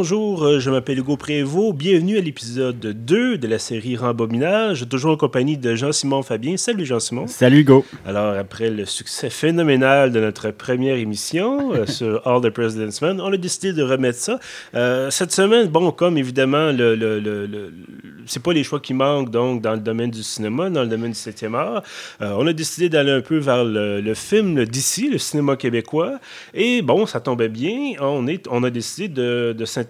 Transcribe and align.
bonjour, 0.00 0.44
euh, 0.44 0.60
je 0.60 0.70
m'appelle 0.70 0.98
Hugo 0.98 1.18
Prévost. 1.18 1.76
Bienvenue 1.76 2.16
à 2.16 2.22
l'épisode 2.22 2.80
2 2.80 3.36
de 3.36 3.46
la 3.46 3.58
série 3.58 3.98
Rembobinage, 3.98 4.88
toujours 4.88 5.12
en 5.12 5.16
compagnie 5.18 5.58
de 5.58 5.74
Jean-Simon 5.74 6.22
Fabien. 6.22 6.56
Salut 6.56 6.86
Jean-Simon. 6.86 7.26
Salut 7.26 7.58
Hugo. 7.58 7.84
Alors, 8.06 8.34
après 8.34 8.70
le 8.70 8.86
succès 8.86 9.28
phénoménal 9.28 10.10
de 10.10 10.18
notre 10.18 10.52
première 10.52 10.96
émission 10.96 11.74
euh, 11.74 11.84
sur 11.86 12.26
All 12.26 12.40
the 12.40 12.48
President's 12.48 13.02
Men, 13.02 13.20
on 13.20 13.30
a 13.30 13.36
décidé 13.36 13.74
de 13.74 13.82
remettre 13.82 14.18
ça. 14.18 14.40
Euh, 14.74 15.10
cette 15.10 15.32
semaine, 15.32 15.68
bon, 15.68 15.90
comme 15.90 16.16
évidemment, 16.16 16.72
le, 16.72 16.94
le, 16.94 17.20
le, 17.20 17.44
le 17.44 17.70
c'est 18.24 18.42
pas 18.42 18.54
les 18.54 18.64
choix 18.64 18.80
qui 18.80 18.94
manquent 18.94 19.30
donc 19.30 19.60
dans 19.60 19.72
le 19.72 19.80
domaine 19.80 20.10
du 20.10 20.22
cinéma, 20.22 20.70
dans 20.70 20.82
le 20.82 20.88
domaine 20.88 21.10
du 21.10 21.18
7e 21.18 21.54
art, 21.54 21.82
on 22.20 22.46
a 22.46 22.52
décidé 22.52 22.88
d'aller 22.88 23.10
un 23.10 23.22
peu 23.22 23.38
vers 23.38 23.64
le, 23.64 24.14
film 24.14 24.64
d'ici, 24.64 25.10
le 25.10 25.18
cinéma 25.18 25.56
québécois. 25.56 26.20
Et 26.54 26.80
bon, 26.80 27.06
ça 27.06 27.18
tombait 27.18 27.48
bien. 27.48 27.94
On, 27.98 28.28
est, 28.28 28.46
on 28.48 28.62
a 28.62 28.70
décidé 28.70 29.08
de, 29.08 29.52
de 29.56 29.64
s'intéresser 29.64 29.89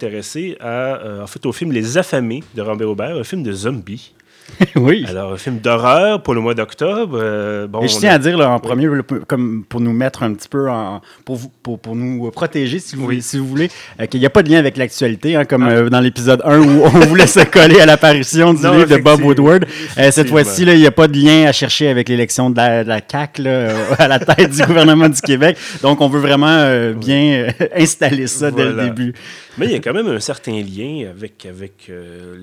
à, 0.59 1.01
euh, 1.01 1.27
fait, 1.27 1.45
au 1.45 1.51
film 1.51 1.71
Les 1.71 1.97
Affamés 1.97 2.43
de 2.55 2.61
Robert 2.61 2.89
Aubert, 2.89 3.15
un 3.15 3.23
film 3.23 3.43
de 3.43 3.51
zombies. 3.51 4.13
oui. 4.75 5.05
Alors, 5.07 5.33
un 5.33 5.37
film 5.37 5.59
d'horreur 5.59 6.21
pour 6.23 6.33
le 6.33 6.41
mois 6.41 6.53
d'octobre. 6.53 7.17
Euh, 7.19 7.67
bon, 7.67 7.81
Et 7.81 7.87
je 7.87 7.97
tiens 7.97 8.13
à 8.13 8.17
dire 8.17 8.39
en 8.39 8.59
premier, 8.59 8.87
comme 9.27 9.63
pour 9.67 9.81
nous 9.81 9.93
mettre 9.93 10.23
un 10.23 10.33
petit 10.33 10.49
peu 10.49 10.69
en. 10.69 11.01
pour, 11.25 11.39
pour, 11.63 11.79
pour 11.79 11.95
nous 11.95 12.29
protéger, 12.31 12.79
si 12.79 12.95
vous, 12.95 13.09
si 13.21 13.37
vous 13.37 13.47
voulez, 13.47 13.69
euh, 13.99 14.05
qu'il 14.05 14.19
n'y 14.19 14.25
a 14.25 14.29
pas 14.29 14.43
de 14.43 14.49
lien 14.49 14.59
avec 14.59 14.77
l'actualité, 14.77 15.35
hein, 15.35 15.45
comme 15.45 15.63
ah. 15.63 15.71
euh, 15.71 15.89
dans 15.89 15.99
l'épisode 15.99 16.41
1 16.43 16.59
où 16.59 16.83
on 16.83 16.89
voulait 17.05 17.27
se 17.27 17.39
coller 17.51 17.79
à 17.79 17.85
l'apparition 17.85 18.53
du 18.53 18.61
livre 18.61 18.85
de 18.85 18.97
Bob 18.97 19.23
Woodward. 19.23 19.65
cette 20.11 20.29
fois-ci, 20.29 20.63
il 20.63 20.77
n'y 20.77 20.87
a 20.87 20.91
pas 20.91 21.07
de 21.07 21.17
lien 21.17 21.47
à 21.47 21.51
chercher 21.51 21.87
avec 21.87 22.09
l'élection 22.09 22.49
de 22.49 22.57
la, 22.57 22.99
CAQ 23.01 23.47
à 23.47 24.07
la 24.07 24.19
tête 24.19 24.51
du 24.51 24.61
gouvernement 24.65 25.09
du 25.09 25.21
Québec. 25.21 25.57
Donc, 25.81 26.01
on 26.01 26.07
veut 26.07 26.19
vraiment 26.19 26.93
bien 26.93 27.47
installer 27.75 28.27
ça 28.27 28.51
dès 28.51 28.65
le 28.65 28.73
début. 28.73 29.13
Mais 29.57 29.65
il 29.65 29.71
y 29.73 29.75
a 29.75 29.79
quand 29.79 29.93
même 29.93 30.07
un 30.07 30.19
certain 30.19 30.53
lien 30.53 31.09
avec, 31.09 31.45
avec 31.45 31.91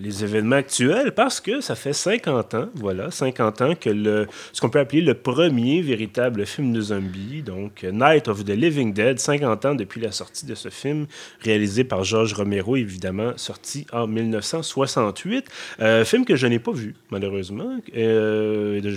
les 0.01 0.25
événements 0.25 0.57
actuels 0.57 1.13
parce 1.13 1.41
que 1.41 1.61
ça 1.61 1.75
fait 1.75 1.93
50 1.99 2.55
ans, 2.55 2.69
voilà, 2.75 3.11
50 3.11 3.63
ans 3.63 3.75
que 3.75 3.91
le, 3.91 4.27
ce 4.53 4.61
qu'on 4.61 4.71
peut 4.71 4.79
appeler 4.79 5.03
le 5.03 5.15
premier 5.15 5.83
véritable 5.83 6.47
film 6.47 6.73
de 6.73 6.81
zombies, 6.81 7.43
donc 7.43 7.85
Night 7.93 8.29
of 8.29 8.45
the 8.45 8.51
Living 8.51 8.93
Dead, 8.93 9.19
50 9.19 9.65
ans 9.65 9.75
depuis 9.75 10.01
la 10.01 10.13
sortie 10.13 10.47
de 10.47 10.55
ce 10.55 10.69
film, 10.69 11.07
réalisé 11.43 11.85
par 11.85 12.05
George 12.05 12.33
Romero, 12.33 12.77
évidemment, 12.77 13.33
sorti 13.37 13.87
en 13.93 14.07
1968. 14.07 15.47
Euh, 15.81 16.05
film 16.05 16.25
que 16.25 16.37
je 16.37 16.47
n'ai 16.47 16.59
pas 16.59 16.73
vu, 16.73 16.95
malheureusement. 17.11 17.79
Euh, 17.97 18.81
de, 18.81 18.95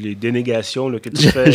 les 0.00 0.14
dénégations 0.14 0.90
que 0.98 1.08
tu 1.08 1.28
fais. 1.28 1.46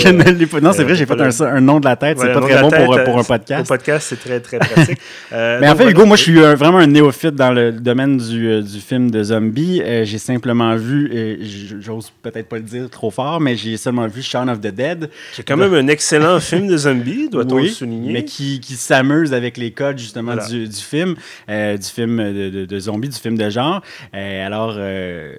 non, 0.62 0.74
c'est 0.74 0.84
vrai, 0.84 0.96
j'ai 0.96 1.06
fait 1.06 1.42
un, 1.42 1.62
nom 1.62 1.80
de 1.80 1.86
la 1.86 1.96
tête, 1.96 2.20
c'est 2.20 2.34
pas 2.34 2.42
très 2.42 2.62
bon 2.62 2.70
pour, 2.70 3.04
pour, 3.04 3.18
un 3.18 3.24
podcast. 3.24 3.68
Pour 3.68 3.78
podcast, 3.78 4.08
c'est 4.10 4.20
très, 4.20 4.40
très 4.40 4.60
pratique. 4.60 5.00
Euh, 5.34 5.60
Mais 5.62 5.70
en 5.70 5.76
fait, 5.76 5.90
Hugo, 5.90 6.06
moi, 6.06 6.18
je 6.18 6.24
suis 6.24 6.40
vraiment 6.40 6.80
un 6.80 6.88
néophyte 6.88 7.36
dans 7.36 7.52
le 7.52 7.72
domaine 7.72 8.18
du, 8.18 8.62
du 8.62 8.80
film 8.80 9.10
de 9.10 9.24
zombies. 9.24 9.82
j'ai 10.04 10.18
simplement 10.18 10.71
vu, 10.76 11.40
j'ose 11.80 12.12
peut-être 12.22 12.48
pas 12.48 12.58
le 12.58 12.64
dire 12.64 12.90
trop 12.90 13.12
fort, 13.12 13.40
mais 13.40 13.56
j'ai 13.56 13.78
seulement 13.78 14.08
vu 14.08 14.22
Shaun 14.22 14.50
of 14.50 14.60
the 14.60 14.68
Dead. 14.68 15.10
C'est 15.34 15.44
quand 15.44 15.58
même 15.58 15.74
un 15.74 15.88
excellent 15.88 16.40
film 16.42 16.68
de 16.68 16.78
zombies, 16.78 17.30
doit-on 17.30 17.58
le 17.58 17.68
souligner. 17.68 18.12
Mais 18.14 18.26
qui, 18.26 18.60
qui 18.60 18.74
s'amuse 18.74 19.34
avec 19.34 19.58
les 19.58 19.72
codes 19.72 19.98
justement 19.98 20.36
du, 20.36 20.68
du, 20.68 20.76
film, 20.76 21.16
euh, 21.50 21.78
du 21.78 21.88
film 21.88 22.18
de, 22.18 22.66
de, 22.66 22.80
zombies, 22.80 23.10
du 23.10 23.18
film 23.18 23.38
de 23.38 23.50
genre. 23.50 23.82
Euh, 24.14 24.46
alors, 24.46 24.76
euh, 24.78 25.34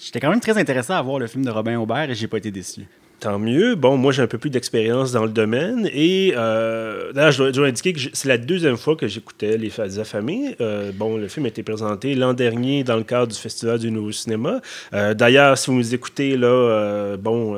j'étais 0.00 0.20
quand 0.20 0.30
même 0.30 0.40
très 0.40 0.58
intéressé 0.58 0.92
à 0.92 1.02
voir 1.02 1.18
le 1.18 1.26
film 1.26 1.44
de 1.44 1.50
Robin 1.50 1.78
Aubert 1.78 2.10
et 2.10 2.14
j'ai 2.14 2.26
pas 2.26 2.38
été 2.38 2.50
déçu. 2.50 2.82
Tant 3.22 3.38
mieux. 3.38 3.76
Bon, 3.76 3.96
moi, 3.96 4.10
j'ai 4.10 4.20
un 4.20 4.26
peu 4.26 4.36
plus 4.36 4.50
d'expérience 4.50 5.12
dans 5.12 5.22
le 5.22 5.30
domaine. 5.30 5.88
Et 5.92 6.34
euh, 6.36 7.12
d'ailleurs, 7.12 7.30
je 7.30 7.50
dois, 7.50 7.68
indiquer 7.68 7.92
que 7.92 8.00
c'est 8.12 8.26
la 8.26 8.36
deuxième 8.36 8.76
fois 8.76 8.96
que 8.96 9.06
j'écoutais 9.06 9.56
Les 9.58 9.70
Fades 9.70 10.00
affamés. 10.00 10.56
Euh, 10.60 10.90
bon, 10.92 11.18
le 11.18 11.28
film 11.28 11.46
a 11.46 11.50
été 11.50 11.62
présenté 11.62 12.16
l'an 12.16 12.34
dernier 12.34 12.82
dans 12.82 12.96
le 12.96 13.04
cadre 13.04 13.28
du 13.28 13.38
Festival 13.38 13.78
du 13.78 13.92
Nouveau 13.92 14.10
Cinéma. 14.10 14.60
Euh, 14.92 15.14
d'ailleurs, 15.14 15.56
si 15.56 15.70
vous 15.70 15.76
nous 15.76 15.94
écoutez, 15.94 16.36
là, 16.36 17.16
bon, 17.16 17.56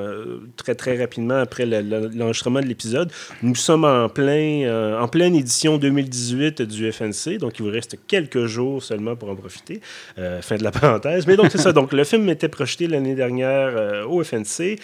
très, 0.56 0.75
très 0.75 0.99
rapidement 0.99 1.38
après 1.38 1.65
l'enregistrement 1.65 2.61
de 2.61 2.67
l'épisode, 2.67 3.11
nous 3.43 3.55
sommes 3.55 3.87
en, 3.87 4.11
plein, 4.11 4.99
en 5.00 5.09
pleine 5.09 5.34
édition 5.34 5.78
2018 5.78 6.61
du 6.61 6.93
FNC. 6.93 7.38
Donc, 7.38 7.59
il 7.59 7.62
vous 7.62 7.71
reste 7.71 7.97
quelques 8.06 8.44
jours 8.44 8.83
seulement 8.83 9.17
pour 9.17 9.31
en 9.31 9.34
profiter. 9.34 9.81
fin 10.43 10.56
de 10.56 10.62
la 10.62 10.71
parenthèse. 10.78 11.27
Mais 11.27 11.37
donc, 11.37 11.47
c'est 11.50 11.56
ça. 11.56 11.72
Donc, 11.72 11.94
le 11.94 12.05
film 12.05 12.28
était 12.28 12.49
projeté 12.49 12.87
l'année 12.87 13.15
dernière 13.15 14.06
au 14.11 14.22
FNC 14.22 14.78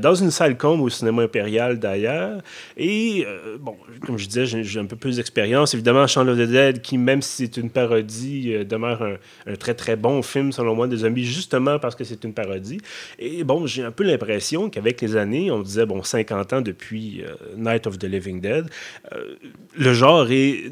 dans 0.00 0.14
une 0.16 0.23
une 0.24 0.30
salle 0.30 0.56
comble 0.56 0.82
au 0.82 0.88
cinéma 0.88 1.22
impérial 1.22 1.78
d'ailleurs. 1.78 2.42
Et, 2.76 3.24
euh, 3.26 3.56
bon, 3.60 3.76
comme 4.04 4.18
je 4.18 4.26
disais, 4.26 4.46
j'ai 4.46 4.80
un 4.80 4.86
peu 4.86 4.96
plus 4.96 5.16
d'expérience. 5.16 5.74
Évidemment, 5.74 6.06
Shaun 6.06 6.28
of 6.28 6.38
the 6.38 6.50
Dead, 6.50 6.80
qui, 6.82 6.98
même 6.98 7.22
si 7.22 7.44
c'est 7.44 7.56
une 7.56 7.70
parodie, 7.70 8.52
euh, 8.54 8.64
demeure 8.64 9.02
un, 9.46 9.54
très, 9.56 9.74
très 9.74 9.96
bon 9.96 10.22
film, 10.22 10.52
selon 10.52 10.74
moi, 10.74 10.88
des 10.88 10.98
zombies, 10.98 11.24
justement 11.24 11.78
parce 11.78 11.94
que 11.94 12.04
c'est 12.04 12.24
une 12.24 12.34
parodie. 12.34 12.80
Et 13.18 13.44
bon, 13.44 13.66
j'ai 13.66 13.84
un 13.84 13.92
peu 13.92 14.04
l'impression 14.04 14.70
qu'avec 14.70 15.00
les 15.00 15.16
années, 15.16 15.50
on 15.50 15.60
disait, 15.60 15.86
bon, 15.86 16.02
50 16.02 16.52
ans 16.52 16.60
depuis 16.60 17.22
euh, 17.22 17.34
Night 17.56 17.86
of 17.86 17.98
the 17.98 18.04
Living 18.04 18.40
Dead, 18.40 18.66
le 19.76 19.92
genre 19.92 20.30
est 20.30 20.70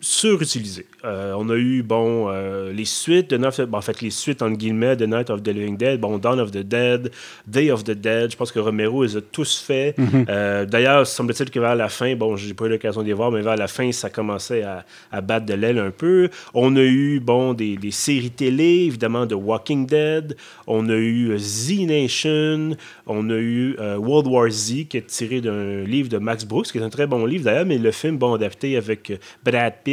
surutilisé. 0.00 0.86
Euh, 1.04 1.34
on 1.36 1.48
a 1.50 1.56
eu, 1.56 1.82
bon, 1.82 2.26
euh, 2.28 2.72
les 2.72 2.84
suites 2.86 3.30
de 3.30 3.36
Night 3.36 3.60
en 3.72 3.80
fait, 3.80 4.00
les 4.00 4.10
suites, 4.10 4.40
en 4.42 4.50
guillemets, 4.50 4.96
de 4.96 5.06
Night 5.06 5.28
of 5.30 5.42
the 5.42 5.48
Living 5.48 5.76
Dead, 5.76 6.00
bon, 6.00 6.18
Dawn 6.18 6.40
of 6.40 6.50
the 6.50 6.58
Dead, 6.58 7.10
Day 7.46 7.70
of 7.70 7.84
the 7.84 7.90
Dead, 7.90 8.30
je 8.30 8.36
pense 8.36 8.50
que 8.50 8.58
Romero 8.58 9.04
les 9.04 9.16
a 9.16 9.20
tous 9.20 9.58
fait. 9.58 9.94
Mhm. 9.98 10.26
Euh, 10.28 10.64
d'ailleurs, 10.64 11.06
semble-t-il 11.06 11.50
que 11.50 11.60
vers 11.60 11.76
la 11.76 11.88
fin, 11.88 12.14
bon, 12.16 12.36
j'ai 12.36 12.54
pas 12.54 12.66
eu 12.66 12.70
l'occasion 12.70 13.02
de 13.02 13.06
les 13.06 13.12
voir, 13.12 13.30
mais 13.30 13.42
vers 13.42 13.56
la 13.56 13.68
fin, 13.68 13.92
ça 13.92 14.08
commençait 14.08 14.62
à, 14.62 14.84
à 15.12 15.20
battre 15.20 15.46
de 15.46 15.54
l'aile 15.54 15.78
un 15.78 15.90
peu. 15.90 16.30
On 16.54 16.76
a 16.76 16.82
eu, 16.82 17.20
bon, 17.20 17.52
des, 17.52 17.76
des, 17.76 17.90
séries 17.90 18.30
télé, 18.30 18.84
évidemment, 18.86 19.26
de 19.26 19.34
Walking 19.34 19.86
Dead. 19.86 20.36
On 20.66 20.88
a 20.88 20.96
eu 20.96 21.38
Z 21.38 21.80
Nation. 21.86 22.76
On 23.06 23.28
a 23.28 23.36
eu 23.36 23.76
World 23.98 24.28
War 24.28 24.48
Z, 24.50 24.86
qui 24.88 24.96
est 24.96 25.06
tiré 25.06 25.40
d'un 25.40 25.82
livre 25.84 26.08
de 26.08 26.18
Max 26.18 26.44
Brooks, 26.44 26.68
qui 26.68 26.78
est 26.78 26.82
un 26.82 26.90
très 26.90 27.06
bon 27.06 27.26
livre 27.26 27.44
d'ailleurs, 27.44 27.66
mais 27.66 27.78
le 27.78 27.90
film, 27.90 28.16
bon, 28.16 28.34
adapté 28.34 28.76
avec 28.76 29.12
Brad 29.44 29.74
Pitt 29.84 29.89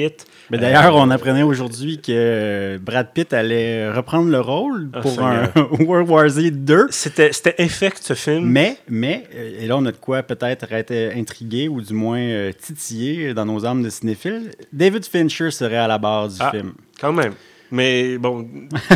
mais 0.50 0.58
d'ailleurs, 0.58 0.96
on 0.96 1.09
apprenait 1.09 1.44
aujourd'hui 1.44 2.00
que 2.00 2.80
Brad 2.81 3.12
Pitt 3.13 3.34
allait 3.34 3.91
reprendre 3.91 4.30
le 4.30 4.40
rôle 4.40 4.90
ah, 4.94 5.02
pour 5.02 5.22
un 5.22 5.50
World 5.80 6.09
War 6.09 6.30
Z 6.30 6.52
2. 6.52 6.88
C'était, 6.90 7.34
c'était 7.34 7.56
infect, 7.59 8.00
ce 8.02 8.13
film. 8.13 8.46
Mais, 8.46 8.78
mais, 8.88 9.25
euh, 9.36 9.62
et 9.62 9.68
là, 9.68 9.78
on 9.78 9.86
a 9.86 9.91
de 9.91 9.97
quoi 9.97 10.24
peut-être 10.24 10.72
être 10.72 10.94
intrigué 11.16 11.68
ou 11.68 11.81
du 11.81 11.94
moins 11.94 12.19
euh, 12.19 12.52
titillé 12.53 13.34
dans 13.34 13.46
nos 13.46 13.66
âmes 13.66 13.84
de 13.84 13.90
cinéphiles. 13.90 14.52
David 14.72 15.06
Fincher 15.06 15.52
serait 15.52 15.78
à 15.78 15.88
la 15.88 15.97
barre 15.97 16.30
du 16.30 16.38
ah, 16.40 16.52
film. 16.52 16.74
Quand 17.00 17.13
même. 17.13 17.34
Mais 17.72 18.17
bon, 18.17 18.50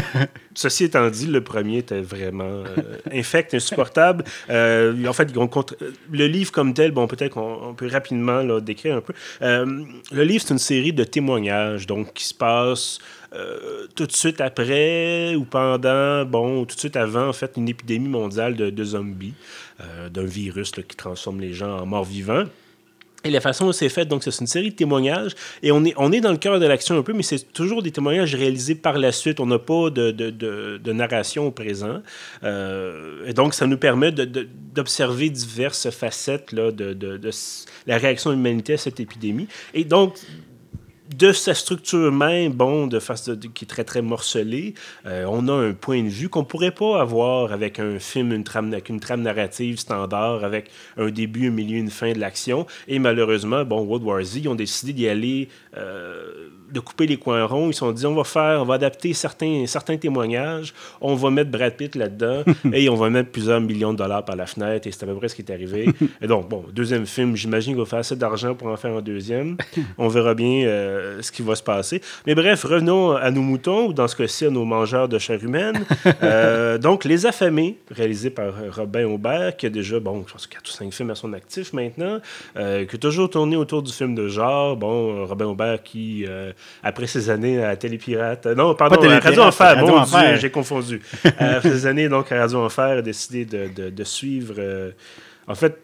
ceci 0.54 0.86
étant 0.86 1.10
dit, 1.10 1.28
le 1.28 1.44
premier 1.44 1.80
était 1.80 2.02
vraiment 2.02 2.44
euh, 2.44 2.98
infect, 3.12 3.54
insupportable. 3.54 4.24
Euh, 4.50 5.06
en 5.06 5.14
fait, 5.14 5.34
le 6.12 6.28
livre 6.28 6.52
comme 6.52 6.74
tel, 6.74 6.92
bon, 6.92 7.08
peut-être 7.08 7.34
qu'on 7.34 7.74
peut 7.76 7.88
rapidement 7.88 8.42
là, 8.42 8.60
décrire 8.60 8.98
un 8.98 9.02
peu. 9.02 9.14
Euh, 9.42 9.84
le 10.12 10.24
livre, 10.24 10.44
c'est 10.46 10.54
une 10.54 10.60
série 10.60 10.94
de 10.94 11.04
témoignages, 11.04 11.88
donc 11.88 12.14
qui 12.14 12.26
se 12.26 12.34
passe 12.34 13.00
tout 13.96 14.06
de 14.06 14.12
suite 14.12 14.42
après 14.42 15.36
ou 15.36 15.46
pendant, 15.46 16.26
bon, 16.26 16.66
tout 16.66 16.76
de 16.76 16.80
suite 16.80 16.98
avant, 16.98 17.30
en 17.30 17.34
fait, 17.34 17.54
une 17.56 17.70
épidémie 17.70 18.10
mondiale 18.10 18.58
de, 18.58 18.84
zombies, 18.84 19.34
d'un 20.10 20.26
virus 20.26 20.72
qui 20.72 20.98
transforme 20.98 21.40
les 21.40 21.54
gens 21.54 21.80
en 21.80 21.86
morts 21.86 22.04
vivants. 22.04 22.44
Et 23.24 23.30
la 23.30 23.42
façon 23.42 23.66
dont 23.66 23.72
c'est 23.72 23.90
fait, 23.90 24.06
donc 24.06 24.24
c'est 24.24 24.36
une 24.40 24.48
série 24.48 24.72
de 24.72 24.76
témoignages. 24.76 25.36
Et 25.62 25.72
on 25.72 25.84
est, 25.86 25.94
on 25.98 26.12
est 26.12 26.22
dans 26.22 26.32
le 26.32 26.38
cœur 26.38 26.60
de 26.60 26.66
l'action 26.66 26.98
un 26.98 27.04
peu, 27.04 27.14
mais 27.14 27.24
c'est 27.24 27.54
toujours 27.54 27.84
des 27.84 27.92
témoignages 27.92 28.34
réalisés 28.34 28.76
par 28.76 28.98
la 28.98 29.12
suite. 29.12 29.40
On 29.40 29.46
n'a 29.46 29.60
pas 29.60 29.90
de, 29.92 30.12
de, 30.12 30.30
de, 30.32 30.94
narration 30.94 31.48
au 31.48 31.52
présent. 31.52 32.02
Euh, 32.44 33.28
et 33.28 33.34
donc, 33.34 33.54
ça 33.54 33.68
nous 33.68 33.78
permet 33.78 34.12
d'observer 34.12 35.30
diverses 35.30 35.90
facettes 35.92 36.52
là, 36.52 36.72
de, 36.72 37.20
la 37.86 37.98
réaction 37.98 38.32
l'humanité 38.32 38.74
à 38.74 38.78
cette 38.78 39.00
épidémie. 39.00 39.48
Et 39.74 39.84
donc, 39.84 40.16
de 41.16 41.32
sa 41.32 41.54
structure 41.54 42.12
même, 42.12 42.54
bon, 42.54 42.88
de 42.88 43.00
face 43.00 43.30
qui 43.54 43.66
est 43.66 43.68
très, 43.68 43.84
très 43.84 44.02
morcelée, 44.02 44.74
euh, 45.06 45.26
on 45.28 45.48
a 45.48 45.54
un 45.54 45.74
point 45.74 46.02
de 46.04 46.10
vue 46.10 46.30
qu'on 46.30 46.44
pourrait 46.44 46.72
pas 46.72 47.02
avoir 47.02 47.52
avec 47.52 47.80
un 47.80 48.00
film, 48.00 48.32
une 48.32 48.44
trame, 48.44 48.72
avec 48.72 48.90
une 48.90 49.00
trame 49.00 49.22
narrative 49.22 49.78
standard, 49.78 50.44
avec 50.44 50.70
un 50.98 51.10
début, 51.10 51.48
un 51.48 51.52
milieu, 51.52 51.78
une 51.78 51.90
fin 51.90 52.14
de 52.14 52.20
l'action. 52.20 52.66
Et 52.88 53.00
malheureusement, 53.00 53.66
bon, 53.66 53.82
World 53.82 54.06
War 54.06 54.24
Z, 54.24 54.38
ils 54.38 54.50
ont 54.50 54.56
décidé 54.56 54.94
d'y 54.94 55.08
aller, 55.08 55.50
euh, 55.78 56.50
de 56.72 56.80
couper 56.80 57.08
les 57.08 57.18
coins 57.18 57.46
ronds. 57.46 57.70
Ils 57.70 57.74
se 57.74 57.80
sont 57.80 57.92
dit, 57.92 58.06
on 58.06 58.16
va 58.16 58.24
faire, 58.24 58.62
on 58.62 58.66
va 58.66 58.76
adapter 58.76 59.14
certains, 59.14 59.66
certains 59.68 59.98
témoignages, 59.98 60.74
on 61.02 61.16
va 61.16 61.30
mettre 61.30 61.52
Brad 61.52 61.76
Pitt 61.76 61.96
là-dedans, 61.96 62.44
et 62.74 62.90
on 62.90 62.96
va 62.96 63.10
mettre 63.10 63.32
plusieurs 63.32 63.60
millions 63.60 63.92
de 63.92 63.98
dollars 63.98 64.24
par 64.24 64.36
la 64.36 64.46
fenêtre, 64.46 64.88
et 64.88 64.92
c'est 64.92 65.04
à 65.04 65.08
peu 65.08 65.16
près 65.16 65.28
ce 65.28 65.36
qui 65.36 65.42
est 65.42 65.52
arrivé. 65.52 65.90
et 66.22 66.28
donc, 66.28 66.48
bon, 66.48 66.64
deuxième 66.72 67.06
film, 67.06 67.36
j'imagine 67.36 67.74
qu'il 67.74 67.82
va 67.82 67.86
faire 67.86 68.00
assez 68.00 68.16
d'argent 68.16 68.56
pour 68.56 68.70
en 68.70 68.78
faire 68.78 68.96
un 68.96 69.02
deuxième. 69.02 69.58
On 69.98 70.08
verra 70.08 70.34
bien. 70.34 70.66
Euh, 70.66 71.01
ce 71.22 71.32
qui 71.32 71.42
va 71.42 71.56
se 71.56 71.64
passer. 71.64 72.02
Mais 72.26 72.36
bref, 72.36 72.64
revenons 72.64 73.12
à 73.16 73.32
nos 73.32 73.42
moutons, 73.42 73.88
ou 73.88 73.94
dans 73.94 74.08
ce 74.08 74.16
cas-ci, 74.16 74.46
à 74.46 74.50
nos 74.50 74.66
mangeurs 74.66 75.08
de 75.08 75.18
chair 75.18 75.44
humaine. 75.44 75.84
donc, 76.80 77.06
Les 77.06 77.26
Affamés, 77.26 77.78
réalisé 77.90 78.30
par 78.30 78.54
Robin 78.76 79.06
Aubert, 79.06 79.56
qui 79.56 79.66
a 79.66 79.70
déjà, 79.70 80.00
bon, 80.00 80.24
je 80.28 80.34
pense, 80.34 80.48
4 80.48 80.68
ou 80.68 80.72
5 80.72 80.94
films 80.94 81.10
à 81.12 81.16
son 81.16 81.34
actif 81.34 81.74
maintenant, 81.74 82.20
qui 82.56 82.96
a 82.96 83.00
toujours 83.00 83.30
tourné 83.30 83.56
autour 83.56 83.82
du 83.82 83.92
film 83.92 84.16
de 84.16 84.28
genre. 84.28 84.76
Bon, 84.78 85.26
Robin 85.26 85.46
Aubert 85.46 85.84
qui, 85.84 86.26
après 86.84 87.08
ses 87.08 87.30
années 87.30 87.64
à 87.64 87.76
Télépirate, 87.76 88.46
non, 88.48 88.76
pardon, 88.76 89.10
à 89.10 89.20
Radio 89.20 89.44
Enfer, 89.44 89.86
bon 89.86 90.02
Dieu, 90.04 90.36
j'ai 90.40 90.52
confondu. 90.52 91.02
après 91.24 91.70
ses 91.70 91.86
années, 91.86 92.10
donc, 92.10 92.32
à 92.32 92.42
Radio 92.42 92.60
Enfer, 92.60 92.98
a 92.98 93.02
décidé 93.02 93.46
de, 93.46 93.70
de, 93.76 93.90
de 93.90 94.04
suivre... 94.04 94.56
en 95.48 95.56
fait, 95.56 95.78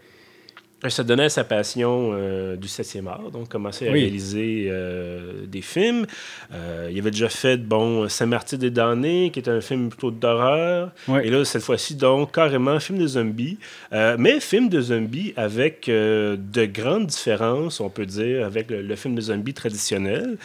ça 0.89 1.03
donnait 1.03 1.29
sa 1.29 1.43
passion 1.43 2.11
euh, 2.13 2.55
du 2.55 2.67
7e 2.67 3.07
art, 3.07 3.31
donc 3.31 3.49
commencer 3.49 3.87
à 3.87 3.91
réaliser 3.91 4.67
euh, 4.69 5.45
des 5.47 5.61
films. 5.61 6.05
Euh, 6.53 6.89
il 6.91 6.99
avait 6.99 7.09
déjà 7.09 7.29
fait, 7.29 7.57
bon, 7.57 8.07
Saint-Martin 8.07 8.57
des 8.57 8.69
damnés, 8.69 9.31
qui 9.31 9.39
est 9.39 9.49
un 9.49 9.59
film 9.59 9.89
plutôt 9.89 10.11
d'horreur. 10.11 10.91
Et 11.23 11.29
là, 11.31 11.43
cette 11.45 11.63
fois-ci, 11.63 11.95
donc, 11.95 12.33
carrément 12.33 12.79
film 12.79 12.99
de 12.99 13.07
zombies. 13.07 13.57
mais 13.91 14.39
film 14.39 14.69
de 14.69 14.79
zombies 14.79 15.33
avec 15.35 15.87
de 15.87 16.65
grandes 16.65 17.07
différences, 17.07 17.79
on 17.79 17.89
peut 17.89 18.05
dire, 18.05 18.45
avec 18.45 18.69
le, 18.69 18.95
film 18.95 19.15
de 19.15 19.21
zombies 19.21 19.53
traditionnel. 19.53 20.37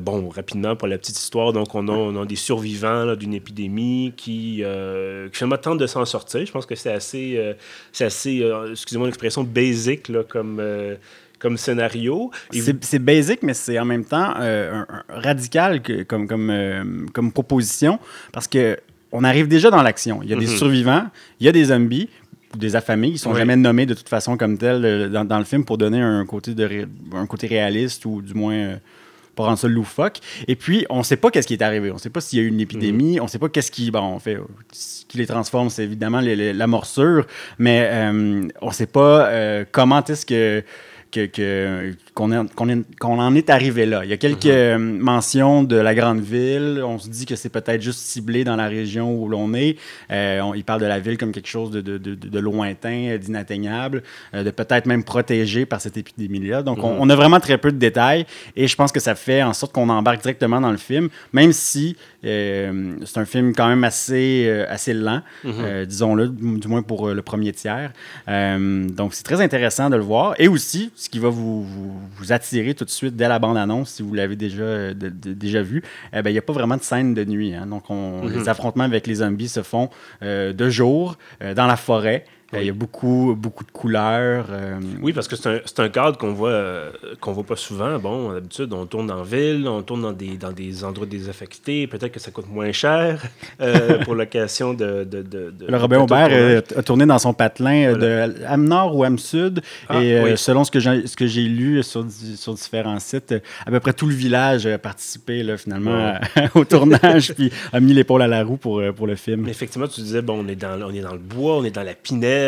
bon, 0.00 0.28
rapidement, 0.28 0.74
pour 0.74 0.88
la 0.88 0.98
petite 0.98 1.18
histoire, 1.18 1.52
donc, 1.52 1.74
on 1.74 1.88
a, 2.20 2.26
des 2.26 2.36
survivants 2.36 3.14
d'une 3.14 3.34
épidémie 3.34 4.12
qui, 4.16 4.62
qui 4.62 4.64
finalement 5.32 5.58
tentent 5.58 5.78
de 5.78 5.86
s'en 5.86 6.04
sortir. 6.04 6.44
Je 6.44 6.52
pense 6.52 6.66
que 6.66 6.74
c'est 6.74 6.92
assez, 6.92 7.54
c'est 7.92 8.04
assez 8.04 8.44
excusez-moi 8.72 9.06
l'expression, 9.06 9.44
basic 9.52 10.08
là, 10.08 10.22
comme, 10.28 10.58
euh, 10.60 10.96
comme 11.38 11.56
scénario. 11.56 12.30
C'est 12.50 12.98
basic, 12.98 13.42
mais 13.42 13.54
c'est 13.54 13.78
en 13.78 13.84
même 13.84 14.04
temps 14.04 14.34
euh, 14.40 14.84
radical 15.08 15.82
que, 15.82 16.02
comme, 16.02 16.26
comme, 16.26 16.50
euh, 16.50 16.84
comme 17.12 17.32
proposition 17.32 17.98
parce 18.32 18.48
que 18.48 18.78
on 19.14 19.24
arrive 19.24 19.46
déjà 19.46 19.70
dans 19.70 19.82
l'action. 19.82 20.20
Il 20.22 20.30
y 20.30 20.32
a 20.32 20.36
des 20.36 20.46
mhm. 20.46 20.56
survivants, 20.56 21.04
il 21.38 21.46
y 21.46 21.48
a 21.48 21.52
des 21.52 21.66
zombies, 21.66 22.08
des 22.56 22.76
affamés. 22.76 23.08
Ils 23.08 23.18
sont 23.18 23.34
jamais 23.34 23.56
nommés 23.56 23.84
de 23.84 23.92
toute 23.92 24.08
façon 24.08 24.38
comme 24.38 24.56
tels 24.56 25.10
dans, 25.10 25.26
dans, 25.26 25.38
le 25.38 25.44
film 25.44 25.64
pour 25.64 25.76
donner 25.76 26.00
un 26.00 26.24
côté, 26.24 26.54
de 26.54 26.86
un 27.12 27.26
côté 27.26 27.46
réaliste 27.46 28.06
ou 28.06 28.22
du 28.22 28.32
moins 28.32 28.78
pour 29.34 29.46
rendre 29.46 29.58
ça 29.58 29.68
loufoque. 29.68 30.18
Et 30.48 30.56
puis, 30.56 30.86
on 30.90 30.98
ne 30.98 31.02
sait 31.02 31.16
pas 31.16 31.30
qu'est-ce 31.30 31.46
qui 31.46 31.54
est 31.54 31.62
arrivé. 31.62 31.90
On 31.90 31.94
ne 31.94 31.98
sait 31.98 32.10
pas 32.10 32.20
s'il 32.20 32.38
y 32.38 32.42
a 32.42 32.44
eu 32.44 32.48
une 32.48 32.60
épidémie. 32.60 33.20
On 33.20 33.24
ne 33.24 33.28
sait 33.28 33.38
pas 33.38 33.48
qu'est-ce 33.48 33.70
qui, 33.70 33.90
bon, 33.90 34.18
fait, 34.18 34.38
ce 34.72 35.04
qui 35.06 35.18
les 35.18 35.26
transforme, 35.26 35.70
c'est 35.70 35.84
évidemment 35.84 36.20
la 36.20 36.66
morsure, 36.66 37.26
mais 37.58 37.88
euh, 37.90 38.48
on 38.60 38.68
ne 38.68 38.72
sait 38.72 38.86
pas 38.86 39.26
euh, 39.26 39.64
comment 39.70 40.04
est-ce 40.04 40.26
que 40.26 40.64
qu'on 42.14 43.18
en 43.18 43.34
est 43.34 43.50
arrivé 43.50 43.86
là. 43.86 44.04
Il 44.04 44.10
y 44.10 44.12
a 44.12 44.16
quelques 44.16 44.44
uh-huh. 44.44 44.78
mentions 44.78 45.62
de 45.62 45.76
la 45.76 45.94
grande 45.94 46.20
ville. 46.20 46.82
On 46.84 46.98
se 46.98 47.08
dit 47.08 47.24
que 47.24 47.36
c'est 47.36 47.48
peut-être 47.48 47.80
juste 47.80 48.00
ciblé 48.00 48.44
dans 48.44 48.56
la 48.56 48.68
région 48.68 49.14
où 49.14 49.28
l'on 49.28 49.54
est. 49.54 49.76
Euh, 50.10 50.42
il 50.54 50.64
parle 50.64 50.80
de 50.80 50.86
la 50.86 51.00
ville 51.00 51.16
comme 51.16 51.32
quelque 51.32 51.48
chose 51.48 51.70
de, 51.70 51.80
de, 51.80 51.96
de, 51.96 52.38
lointain, 52.38 53.16
d'inatteignable, 53.16 54.02
euh, 54.34 54.44
de 54.44 54.50
peut-être 54.50 54.86
même 54.86 55.04
protégé 55.04 55.64
par 55.64 55.80
cette 55.80 55.96
épidémie-là. 55.96 56.62
Donc, 56.62 56.84
on, 56.84 57.06
uh-huh. 57.06 57.12
a 57.12 57.16
vraiment 57.16 57.40
très 57.40 57.56
peu 57.56 57.72
de 57.72 57.78
détails 57.78 58.26
et 58.56 58.68
je 58.68 58.76
pense 58.76 58.92
que 58.92 59.00
ça 59.00 59.14
fait 59.14 59.42
en 59.42 59.54
sorte 59.54 59.72
qu'on 59.72 59.88
embarque 59.88 60.20
directement 60.20 60.60
dans 60.60 60.70
le 60.70 60.76
film, 60.76 61.08
même 61.32 61.52
si 61.52 61.96
euh, 62.24 62.94
c'est 63.06 63.18
un 63.18 63.24
film 63.24 63.54
quand 63.54 63.68
même 63.68 63.84
assez, 63.84 64.50
assez 64.68 64.92
lent, 64.92 65.22
uh-huh. 65.44 65.86
disons-le, 65.86 66.28
du 66.28 66.68
moins 66.68 66.82
pour 66.82 67.08
le 67.08 67.22
premier 67.22 67.52
tiers. 67.52 67.92
donc, 68.28 69.14
c'est 69.14 69.24
très 69.24 69.40
intéressant 69.40 69.88
de 69.88 69.96
le 69.96 70.02
voir. 70.02 70.34
Et 70.38 70.48
aussi, 70.48 70.90
ce 70.94 71.08
qui 71.08 71.18
va 71.18 71.28
vous, 71.28 71.62
vous, 71.62 72.01
attirer 72.30 72.74
tout 72.74 72.84
de 72.84 72.90
suite 72.90 73.16
dès 73.16 73.28
la 73.28 73.38
bande-annonce, 73.38 73.90
si 73.90 74.02
vous 74.02 74.14
l'avez 74.14 74.36
déjà, 74.36 74.94
déjà 74.94 75.62
vu, 75.62 75.82
eh 76.12 76.22
ben, 76.22 76.30
il 76.30 76.34
n'y 76.34 76.38
a 76.38 76.42
pas 76.42 76.52
vraiment 76.52 76.76
de 76.76 76.82
scène 76.82 77.14
de 77.14 77.24
nuit. 77.24 77.54
Hein. 77.54 77.66
Donc, 77.66 77.90
on, 77.90 78.24
mm-hmm. 78.24 78.32
les 78.32 78.48
affrontements 78.48 78.84
avec 78.84 79.06
les 79.06 79.16
zombies 79.16 79.48
se 79.48 79.62
font 79.62 79.90
euh, 80.22 80.52
de 80.52 80.68
jour, 80.68 81.16
euh, 81.42 81.54
dans 81.54 81.66
la 81.66 81.76
forêt. 81.76 82.24
Euh, 82.54 82.60
il 82.60 82.66
y 82.66 82.70
a 82.70 82.74
beaucoup, 82.74 83.34
beaucoup 83.36 83.64
de 83.64 83.70
couleurs. 83.70 84.46
Euh, 84.50 84.78
oui, 85.00 85.14
parce 85.14 85.26
que 85.26 85.36
c'est 85.36 85.48
un, 85.48 85.84
un, 85.84 85.88
cadre 85.88 86.18
qu'on 86.18 86.34
voit, 86.34 86.50
euh, 86.50 86.90
qu'on 87.20 87.32
voit 87.32 87.44
pas 87.44 87.56
souvent. 87.56 87.98
Bon, 87.98 88.32
d'habitude, 88.32 88.72
on 88.74 88.84
tourne 88.84 89.10
en 89.10 89.22
ville, 89.22 89.66
on 89.66 89.82
tourne 89.82 90.02
dans 90.02 90.12
des, 90.12 90.36
dans 90.36 90.52
des 90.52 90.84
endroits 90.84 91.06
désaffectés. 91.06 91.86
Peut-être 91.86 92.12
que 92.12 92.20
ça 92.20 92.30
coûte 92.30 92.48
moins 92.48 92.72
cher 92.72 93.22
pour 94.04 94.14
location 94.14 94.74
de, 94.74 95.04
de, 95.04 95.22
de, 95.22 95.52
Le 95.66 95.76
Robin 95.78 96.00
Aubert 96.00 96.62
a 96.76 96.82
tourné 96.82 97.06
dans 97.06 97.18
son 97.18 97.32
patelin 97.32 97.94
de 97.94 98.44
âme 98.46 98.68
nord 98.68 98.96
ou 98.96 99.04
âme 99.04 99.18
sud. 99.18 99.62
Ah, 99.88 100.02
et 100.02 100.36
selon 100.36 100.64
ce 100.64 100.70
que 100.70 101.26
j'ai 101.26 101.42
lu 101.42 101.82
sur, 101.82 102.04
sur 102.36 102.54
différents 102.54 102.98
sites, 102.98 103.34
à 103.64 103.70
peu 103.70 103.80
près 103.80 103.94
tout 103.94 104.06
le 104.06 104.14
village 104.14 104.66
a 104.66 104.78
participé 104.78 105.42
là, 105.42 105.56
finalement 105.56 106.14
au 106.54 106.64
tournage 106.64 107.32
puis 107.34 107.50
a 107.72 107.80
mis 107.80 107.94
l'épaule 107.94 108.22
à 108.22 108.28
la 108.28 108.44
roue 108.44 108.58
pour, 108.58 108.82
pour 108.94 109.06
le 109.06 109.16
film. 109.16 109.48
effectivement, 109.48 109.88
tu 109.88 110.02
disais, 110.02 110.20
bon, 110.20 110.44
on 110.44 110.48
est, 110.48 110.56
dans, 110.56 110.80
on 110.82 110.92
est 110.92 111.00
dans 111.00 111.12
le 111.12 111.18
bois, 111.18 111.56
on 111.56 111.64
est 111.64 111.70
dans 111.70 111.82
la 111.82 111.94
pinette 111.94 112.41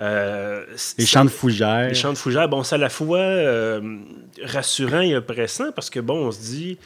euh, 0.00 0.64
les 0.98 1.06
chants 1.06 1.24
de 1.24 1.30
fougères. 1.30 1.88
Les 1.88 1.94
chants 1.94 2.12
de 2.12 2.18
fougères, 2.18 2.48
bon, 2.48 2.62
c'est 2.62 2.74
à 2.76 2.78
la 2.78 2.88
fois 2.88 3.18
euh, 3.18 3.98
rassurant 4.42 5.00
et 5.00 5.16
oppressant 5.16 5.72
parce 5.72 5.90
que, 5.90 6.00
bon, 6.00 6.26
on 6.26 6.30
se 6.30 6.40
dit, 6.40 6.78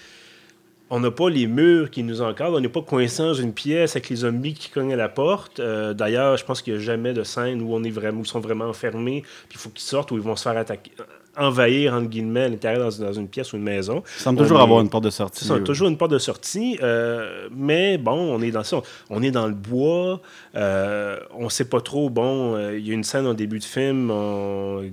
on 0.91 1.01
n'a 1.01 1.11
pas 1.11 1.29
les 1.29 1.47
murs 1.47 1.91
qui 1.91 2.03
nous 2.03 2.23
encadrent, 2.23 2.56
on 2.56 2.61
n'est 2.61 2.69
pas 2.69 2.83
coincé 2.83 3.23
dans 3.23 3.35
une 3.35 3.53
pièce 3.53 3.97
avec 3.97 4.11
les 4.11 4.17
zombies 4.17 4.55
qui 4.55 4.71
cognent 4.71 4.93
à 4.93 4.97
la 4.97 5.09
porte. 5.09 5.61
Euh, 5.61 5.95
d'ailleurs, 5.95 6.37
je 6.37 6.45
pense 6.45 6.62
qu'il 6.62 6.75
n'y 6.75 6.81
a 6.81 6.83
jamais 6.83 7.12
de 7.12 7.25
scène 7.25 7.62
où 7.62 7.75
on 7.75 7.83
est 7.83 7.91
vraiment, 7.91 8.21
où 8.21 8.25
ils 8.25 8.29
sont 8.29 8.41
vraiment 8.41 8.67
enfermés, 8.67 9.23
puis 9.49 9.57
il 9.57 9.59
faut 9.59 9.71
qu'ils 9.71 9.85
sortent, 9.85 10.11
ou 10.12 10.17
ils 10.17 10.23
vont 10.23 10.37
se 10.37 10.43
faire 10.43 10.57
attaquer 10.57 10.93
envahir, 11.37 11.95
entre 11.95 12.09
guillemets, 12.09 12.49
l'intérieur 12.49 12.91
dans, 12.99 13.13
une 13.13 13.29
pièce 13.29 13.53
ou 13.53 13.57
une 13.57 13.63
maison. 13.63 14.03
Ça 14.17 14.25
semble 14.25 14.41
toujours 14.41 14.61
avoir 14.61 14.81
une 14.81 14.89
porte 14.89 15.05
de 15.05 15.11
sortie. 15.11 15.45
Ça, 15.45 15.59
toujours 15.61 15.89
une 15.89 15.97
porte 15.97 16.13
de 16.13 16.19
sortie. 16.19 16.79
Euh, 16.83 17.49
mais 17.55 17.99
bon, 17.99 18.13
on 18.13 18.41
est 18.43 18.51
dans 18.51 18.65
ça. 18.65 18.83
On 19.11 19.23
est 19.23 19.31
dans 19.31 19.47
le 19.47 19.55
bois. 19.55 20.21
Euh, 20.55 21.19
on 21.37 21.49
sait 21.49 21.65
pas 21.65 21.81
trop. 21.81 22.11
Bon, 22.11 22.55
euh, 22.55 22.79
il 22.79 22.87
y 22.87 22.91
a 22.91 22.95
une 22.95 23.05
scène 23.05 23.27
au 23.27 23.35
début 23.35 23.59
de 23.59 23.65
film. 23.65 24.13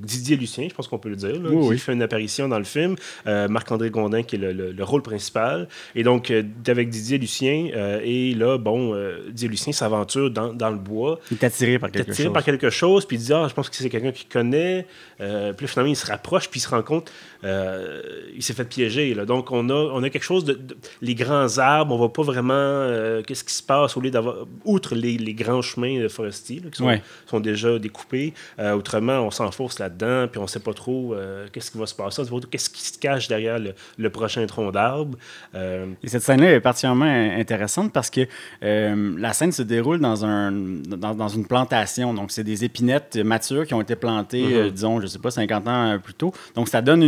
Didier 0.02 0.36
Lucien, 0.36 0.68
je 0.70 0.74
pense 0.74 0.88
qu'on 0.88 0.98
peut 0.98 1.10
le 1.10 1.16
dire, 1.16 1.34
qui 1.70 1.78
fait 1.78 1.94
une 1.94 2.02
apparition 2.02 2.48
dans 2.48 2.60
le 2.60 2.66
film. 2.66 2.96
Marc-André 3.26 3.90
Gondin, 3.90 4.24
qui 4.24 4.36
est 4.36 4.40
le, 4.40 4.84
rôle 4.84 5.02
principal. 5.02 5.68
Et 5.96 6.04
donc, 6.04 6.34
avec 6.68 6.90
Didier 6.90 7.18
Lucien, 7.18 7.70
et 8.04 8.34
là, 8.34 8.58
bon, 8.58 8.96
Didier 9.28 9.50
Lucien 9.50 9.74
s'aventure 9.74 10.32
dans, 10.32 10.54
dans, 10.54 10.70
le 10.70 10.78
bois. 10.78 11.20
Il 11.32 11.38
est 11.38 11.44
attiré 11.44 11.80
par 11.80 11.92
quelque 11.92 12.12
attiré 12.12 12.30
par 12.30 12.44
quelque 12.44 12.70
chose. 12.70 13.06
Puis 13.06 13.18
il 13.18 13.20
dit, 13.20 13.34
ah, 13.34 13.48
je 13.48 13.54
pense 13.54 13.70
que 13.70 13.76
c'est 13.76 13.90
quelqu'un 13.90 14.12
qui 14.12 14.26
connaît. 14.26 14.86
puis 15.18 15.68
finalement, 15.68 15.92
il 15.92 15.96
se 15.96 16.08
rapproche 16.08 16.31
puis 16.40 16.60
il 16.60 16.64
se 16.64 16.70
rend 16.70 16.84
compte, 16.84 17.12
euh, 17.44 18.02
il 18.36 18.44
s'est 18.44 18.54
fait 18.54 18.66
piéger. 18.66 19.14
Là. 19.14 19.26
Donc, 19.26 19.52
on 19.52 19.70
a, 19.70 19.74
on 19.74 20.04
a 20.04 20.10
quelque 20.10 20.24
chose 20.24 20.46
de, 20.46 20.60
Les 21.02 21.16
grands 21.16 21.58
arbres, 21.58 21.94
on 21.94 21.98
voit 21.98 22.14
pas 22.14 22.24
vraiment 22.24 22.54
euh, 22.54 23.22
qu'est-ce 23.24 23.44
qui 23.44 23.54
se 23.54 23.64
passe 23.64 23.98
au 23.98 24.02
lieu 24.02 24.12
d'avoir. 24.12 24.46
Outre 24.66 24.96
les, 24.96 25.18
les, 25.18 25.34
grands 25.34 25.62
chemins 25.62 26.08
forestiers 26.08 26.62
qui 26.72 26.78
sont, 26.78 27.00
sont, 27.26 27.40
déjà 27.40 27.78
découpés. 27.80 28.34
Euh, 28.60 28.74
autrement, 28.74 29.20
on 29.20 29.32
s'enfonce 29.32 29.80
là-dedans, 29.80 30.28
puis 30.28 30.40
on 30.40 30.48
sait 30.48 30.60
pas 30.60 30.74
trop 30.74 31.16
qu'est-ce 31.52 31.72
qui 31.72 31.78
va 31.78 31.86
se 31.86 31.96
passer. 31.96 32.22
Qu'est-ce 32.50 32.70
qui 32.70 32.82
se 32.82 32.98
cache 32.98 33.28
derrière 33.28 33.60
le, 33.60 34.10
prochain 34.10 34.46
tronc 34.46 34.72
d'arbre. 34.72 35.18
Et 35.54 36.08
cette 36.08 36.22
scène-là 36.22 36.54
est 36.54 36.60
particulièrement 36.60 37.06
intéressante 37.06 37.92
parce 37.94 38.10
que 38.10 38.28
la 38.62 39.34
scène 39.34 39.52
se 39.52 39.64
déroule 39.64 40.00
dans, 40.00 40.26
un, 40.26 40.52
dans, 40.52 41.16
dans 41.16 41.28
une 41.28 41.46
plantation. 41.46 42.14
Donc, 42.14 42.32
c'est 42.32 42.44
des 42.44 42.64
épinettes 42.64 43.18
matures 43.18 43.66
qui 43.66 43.74
ont 43.74 43.82
été 43.82 43.96
plantées, 43.96 44.44
mm-hmm. 44.44 44.72
disons, 44.72 45.02
je 45.02 45.08
sais 45.08 45.20
pas, 45.20 45.32
50 45.32 45.68
ans 45.68 46.00
plus 46.04 46.14
donc, 46.56 46.68
ça 46.68 46.82
donne 46.82 47.04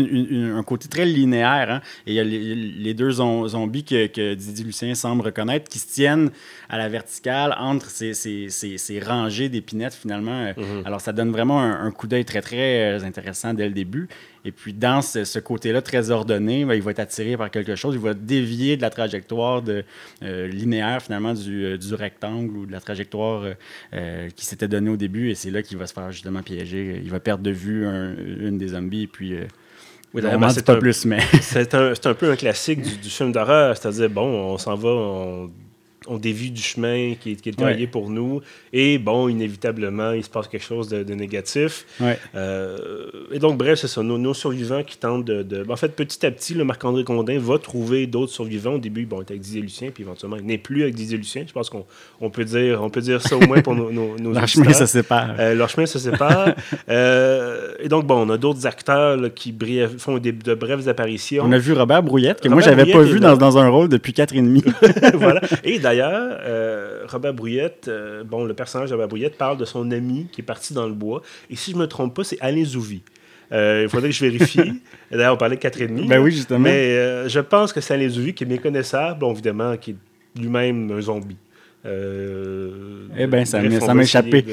un 0.57 0.63
côté 0.63 0.87
très 0.87 1.05
linéaire. 1.05 1.69
Hein. 1.69 1.81
Et 2.07 2.11
il 2.11 2.15
y 2.15 2.19
a 2.19 2.23
les, 2.23 2.93
deux 2.93 3.11
zombies 3.11 3.83
que, 3.83 4.33
Didier 4.33 4.65
Lucien 4.65 4.95
semble 4.95 5.21
reconnaître 5.21 5.69
qui 5.69 5.79
se 5.79 5.91
tiennent 5.91 6.31
à 6.69 6.77
la 6.77 6.89
verticale 6.89 7.55
entre 7.59 7.89
ces, 7.89 8.13
ces, 8.13 8.99
rangées 8.99 9.49
d'épinettes, 9.49 9.93
finalement. 9.93 10.45
Mm-hmm. 10.45 10.85
Alors, 10.85 11.01
ça 11.01 11.13
donne 11.13 11.31
vraiment 11.31 11.61
un, 11.61 11.91
coup 11.91 12.07
d'œil 12.07 12.25
très, 12.25 12.41
très 12.41 12.93
euh, 12.93 13.03
intéressant 13.03 13.53
dès 13.53 13.67
le 13.67 13.73
début. 13.73 14.07
Et 14.45 14.51
puis, 14.51 14.73
dans 14.73 15.01
ce, 15.01 15.39
côté-là 15.39 15.81
très 15.81 16.09
ordonné, 16.11 16.65
ben, 16.65 16.73
il 16.73 16.81
va 16.81 16.91
être 16.91 16.99
attiré 16.99 17.37
par 17.37 17.49
quelque 17.49 17.75
chose. 17.75 17.95
Il 17.95 18.01
va 18.01 18.13
dévier 18.13 18.75
de 18.75 18.81
la 18.81 18.89
trajectoire 18.89 19.61
de, 19.61 19.83
euh, 20.23 20.47
linéaire, 20.47 21.01
finalement, 21.01 21.33
du, 21.33 21.65
euh, 21.65 21.77
du, 21.77 21.93
rectangle 21.93 22.57
ou 22.57 22.65
de 22.65 22.71
la 22.71 22.79
trajectoire 22.79 23.45
qui 24.35 24.45
s'était 24.45 24.67
donnée 24.67 24.89
au 24.89 24.97
début. 24.97 25.29
Et 25.29 25.35
c'est 25.35 25.51
là 25.51 25.61
qu'il 25.61 25.77
va 25.77 25.87
se 25.87 25.93
faire 25.93 26.11
justement 26.11 26.41
piéger. 26.41 26.99
Il 27.03 27.09
va 27.09 27.19
perdre 27.19 27.43
de 27.43 27.51
vue 27.51 27.85
une 27.85 28.57
des 28.57 28.69
zombies. 28.69 29.03
Et 29.03 29.07
puis, 29.07 29.35
oui, 30.13 30.21
c'est 30.53 30.65
pas 30.65 30.75
plus, 30.75 31.05
mais. 31.05 31.19
c'est 31.41 31.73
un, 31.73 31.93
un, 32.03 32.13
peu 32.13 32.31
un 32.31 32.35
classique 32.35 32.81
du, 32.81 33.09
film 33.09 33.31
d'horreur, 33.31 33.75
c'est-à-dire, 33.75 34.09
bon, 34.09 34.53
on 34.53 34.57
s'en 34.57 34.75
va, 34.75 34.89
on 34.89 35.51
on 36.07 36.17
dévie 36.17 36.51
du 36.51 36.61
chemin 36.61 37.13
qui 37.19 37.31
est, 37.31 37.35
qui 37.35 37.49
est 37.49 37.57
taillé 37.57 37.87
pour 37.87 38.09
nous. 38.09 38.41
Et 38.71 38.97
bon, 38.97 39.27
inévitablement, 39.27 40.11
il 40.11 40.23
se 40.23 40.29
passe 40.29 40.47
quelque 40.47 40.65
chose 40.65 40.89
de, 40.89 41.13
négatif. 41.13 41.85
Euh, 42.35 43.07
et 43.31 43.39
donc, 43.39 43.57
bref, 43.57 43.79
c'est 43.79 43.87
ça. 43.87 44.01
Nos, 44.03 44.33
survivants 44.33 44.83
qui 44.83 44.97
tentent 44.97 45.25
de, 45.25 45.65
En 45.69 45.75
fait, 45.75 45.89
petit 45.89 46.25
à 46.25 46.31
petit, 46.31 46.53
le 46.53 46.63
Marc-André 46.63 47.03
Condin 47.03 47.37
va 47.39 47.57
trouver 47.57 48.07
d'autres 48.07 48.31
survivants. 48.31 48.73
Au 48.73 48.79
début, 48.79 49.05
bon, 49.05 49.19
il 49.19 49.23
était 49.23 49.33
avec 49.33 49.41
Didier 49.41 49.61
Lucien, 49.61 49.89
puis 49.93 50.03
éventuellement, 50.03 50.37
il 50.37 50.45
n'est 50.45 50.57
plus 50.57 50.83
avec 50.83 50.95
Didier 50.95 51.17
Lucien. 51.17 51.43
Je 51.47 51.53
pense 51.53 51.69
qu'on 51.69 51.85
on 52.19 52.29
peut, 52.29 52.45
dire, 52.45 52.81
on 52.81 52.89
peut 52.89 53.01
dire 53.01 53.21
ça 53.21 53.35
au 53.35 53.41
moins 53.41 53.61
pour 53.61 53.75
nos, 53.75 53.91
nos, 53.91 54.17
Leur 54.33 54.47
chemin 54.47 54.73
se 54.73 54.85
sépare. 54.85 55.35
Euh, 55.39 55.53
leur 55.53 55.69
chemin 55.69 55.85
se 55.85 55.99
sépare. 55.99 56.55
euh, 56.89 57.73
et 57.79 57.87
donc, 57.87 58.05
bon, 58.05 58.27
on 58.27 58.29
a 58.29 58.37
d'autres 58.37 58.65
acteurs 58.65 59.19
qui 59.33 59.55
font 59.97 60.17
de 60.17 60.53
brèves 60.55 60.87
apparitions. 60.87 61.43
On 61.45 61.51
a 61.51 61.57
vu 61.57 61.73
Robert 61.73 62.03
Brouillette, 62.03 62.41
que 62.41 62.49
moi, 62.49 62.61
j'avais 62.61 62.91
pas 62.91 63.01
vu 63.01 63.19
dans, 63.19 63.37
dans, 63.37 63.57
un 63.57 63.69
rôle 63.69 63.89
depuis 63.89 64.13
quatre 64.13 64.33
et 64.35 64.41
demi. 64.41 64.63
voilà. 65.13 65.41
Et 65.63 65.79
d'ailleurs, 65.79 65.92
euh, 66.01 67.05
Robert 67.07 67.33
Brouillette, 67.33 67.87
euh, 67.87 68.23
bon, 68.23 68.45
le 68.45 68.53
personnage 68.53 68.89
de 68.89 68.93
Robert 68.95 69.07
Brouillette 69.07 69.37
parle 69.37 69.57
de 69.57 69.65
son 69.65 69.91
ami 69.91 70.27
qui 70.31 70.41
est 70.41 70.43
parti 70.43 70.73
dans 70.73 70.87
le 70.87 70.93
bois. 70.93 71.21
Et 71.49 71.55
si 71.55 71.71
je 71.71 71.77
me 71.77 71.87
trompe 71.87 72.15
pas, 72.15 72.23
c'est 72.23 72.37
Alain 72.41 72.63
Zouvi. 72.63 73.01
Euh, 73.51 73.81
il 73.83 73.89
faudrait 73.89 74.09
que 74.09 74.15
je 74.15 74.25
vérifie. 74.25 74.81
D'ailleurs, 75.11 75.35
on 75.35 75.37
parlait 75.37 75.57
de 75.57 75.61
4,5. 75.61 76.07
Ben 76.07 76.19
oui, 76.19 76.31
justement. 76.31 76.59
Mais 76.59 77.29
je 77.29 77.39
pense 77.39 77.73
que 77.73 77.81
c'est 77.81 77.93
Alain 77.93 78.09
Zouvi 78.09 78.33
qui 78.33 78.43
est 78.43 78.47
méconnaissable, 78.47 79.19
bon, 79.19 79.33
évidemment, 79.33 79.77
qui 79.77 79.91
est 79.91 79.95
lui-même 80.39 80.91
un 80.91 81.01
zombie. 81.01 81.37
Euh, 81.85 83.07
eh 83.17 83.27
bien, 83.27 83.43
ça 83.43 83.61
m'a 83.61 84.03
échappé. 84.03 84.45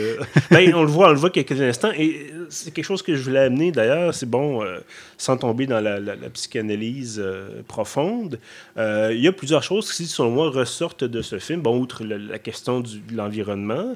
ben, 0.51 0.75
on 0.75 0.83
le 0.83 0.89
voit, 0.89 1.09
on 1.09 1.13
le 1.13 1.19
voit 1.19 1.31
quelques 1.31 1.61
instants. 1.61 1.93
Et 1.97 2.33
c'est 2.49 2.73
quelque 2.75 2.85
chose 2.85 3.03
que 3.03 3.15
je 3.15 3.23
voulais 3.23 3.41
amener 3.41 3.71
d'ailleurs. 3.71 4.13
C'est 4.15 4.29
bon, 4.29 4.63
euh, 4.63 4.81
sans 5.17 5.37
tomber 5.37 5.67
dans 5.67 5.81
la, 5.81 6.01
psychanalyse 6.31 7.21
euh, 7.23 7.63
profonde. 7.69 8.39
Il 8.77 9.21
y 9.21 9.29
a 9.29 9.33
plusieurs 9.33 9.63
choses 9.63 9.93
qui, 9.93 10.07
selon 10.07 10.31
moi, 10.31 10.51
ressortent 10.51 11.05
de 11.05 11.23
ce 11.23 11.39
film. 11.39 11.61
Bon, 11.61 11.79
outre 11.79 12.05
la, 12.05 12.39
question 12.39 12.81
du, 12.81 12.99
de 12.99 13.17
l'environnement, 13.17 13.95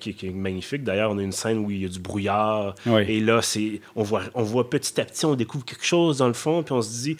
qui, 0.00 0.10
est 0.10 0.30
magnifique. 0.30 0.84
D'ailleurs, 0.84 1.10
on 1.10 1.18
a 1.18 1.22
une 1.22 1.32
scène 1.32 1.58
où 1.58 1.70
il 1.70 1.82
y 1.82 1.84
a 1.84 1.88
du 1.88 2.00
brouillard. 2.00 2.74
Et 3.06 3.20
là, 3.20 3.42
c'est, 3.42 3.80
on 3.96 4.02
voit, 4.02 4.22
on 4.34 4.42
voit 4.42 4.70
petit 4.70 4.98
à 5.00 5.04
petit, 5.04 5.26
on 5.26 5.34
découvre 5.34 5.64
quelque 5.64 5.84
chose 5.84 6.18
dans 6.18 6.28
le 6.28 6.32
fond, 6.32 6.62
puis 6.62 6.72
on 6.72 6.82
se 6.82 7.02
dit, 7.02 7.16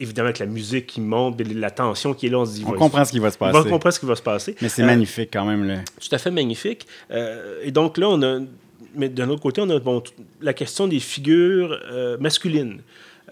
évidemment, 0.00 0.28
avec 0.28 0.38
la 0.38 0.46
musique 0.46 0.86
qui 0.86 1.00
monte, 1.00 1.40
la 1.40 1.70
tension 1.70 2.14
qui 2.14 2.26
est 2.26 2.30
là, 2.30 2.38
on 2.38 2.46
se 2.46 2.54
dit... 2.54 2.64
On 2.66 2.72
comprend 2.72 3.04
ce 3.04 3.12
qui 3.12 3.18
va 3.18 3.30
se 3.30 3.38
passer. 3.38 3.58
On 3.58 3.64
comprend 3.64 3.90
ce 3.90 4.00
qui 4.00 4.06
va 4.06 4.16
se 4.16 4.22
passer. 4.22 4.56
Mais 4.62 4.68
c'est 4.68 4.82
euh, 4.82 4.86
magnifique 4.86 5.28
quand 5.32 5.44
même. 5.44 5.64
Là. 5.64 5.76
Tout 6.00 6.14
à 6.14 6.18
fait 6.18 6.30
magnifique. 6.30 6.86
Euh, 7.10 7.60
et 7.62 7.70
donc 7.70 7.98
là, 7.98 8.08
on 8.08 8.22
a... 8.22 8.40
Mais 8.96 9.08
d'un 9.08 9.28
autre 9.28 9.42
côté, 9.42 9.60
on 9.60 9.70
a 9.70 9.78
bon, 9.78 10.02
la 10.40 10.52
question 10.52 10.88
des 10.88 10.98
figures 10.98 11.78
euh, 11.92 12.16
masculines. 12.18 12.80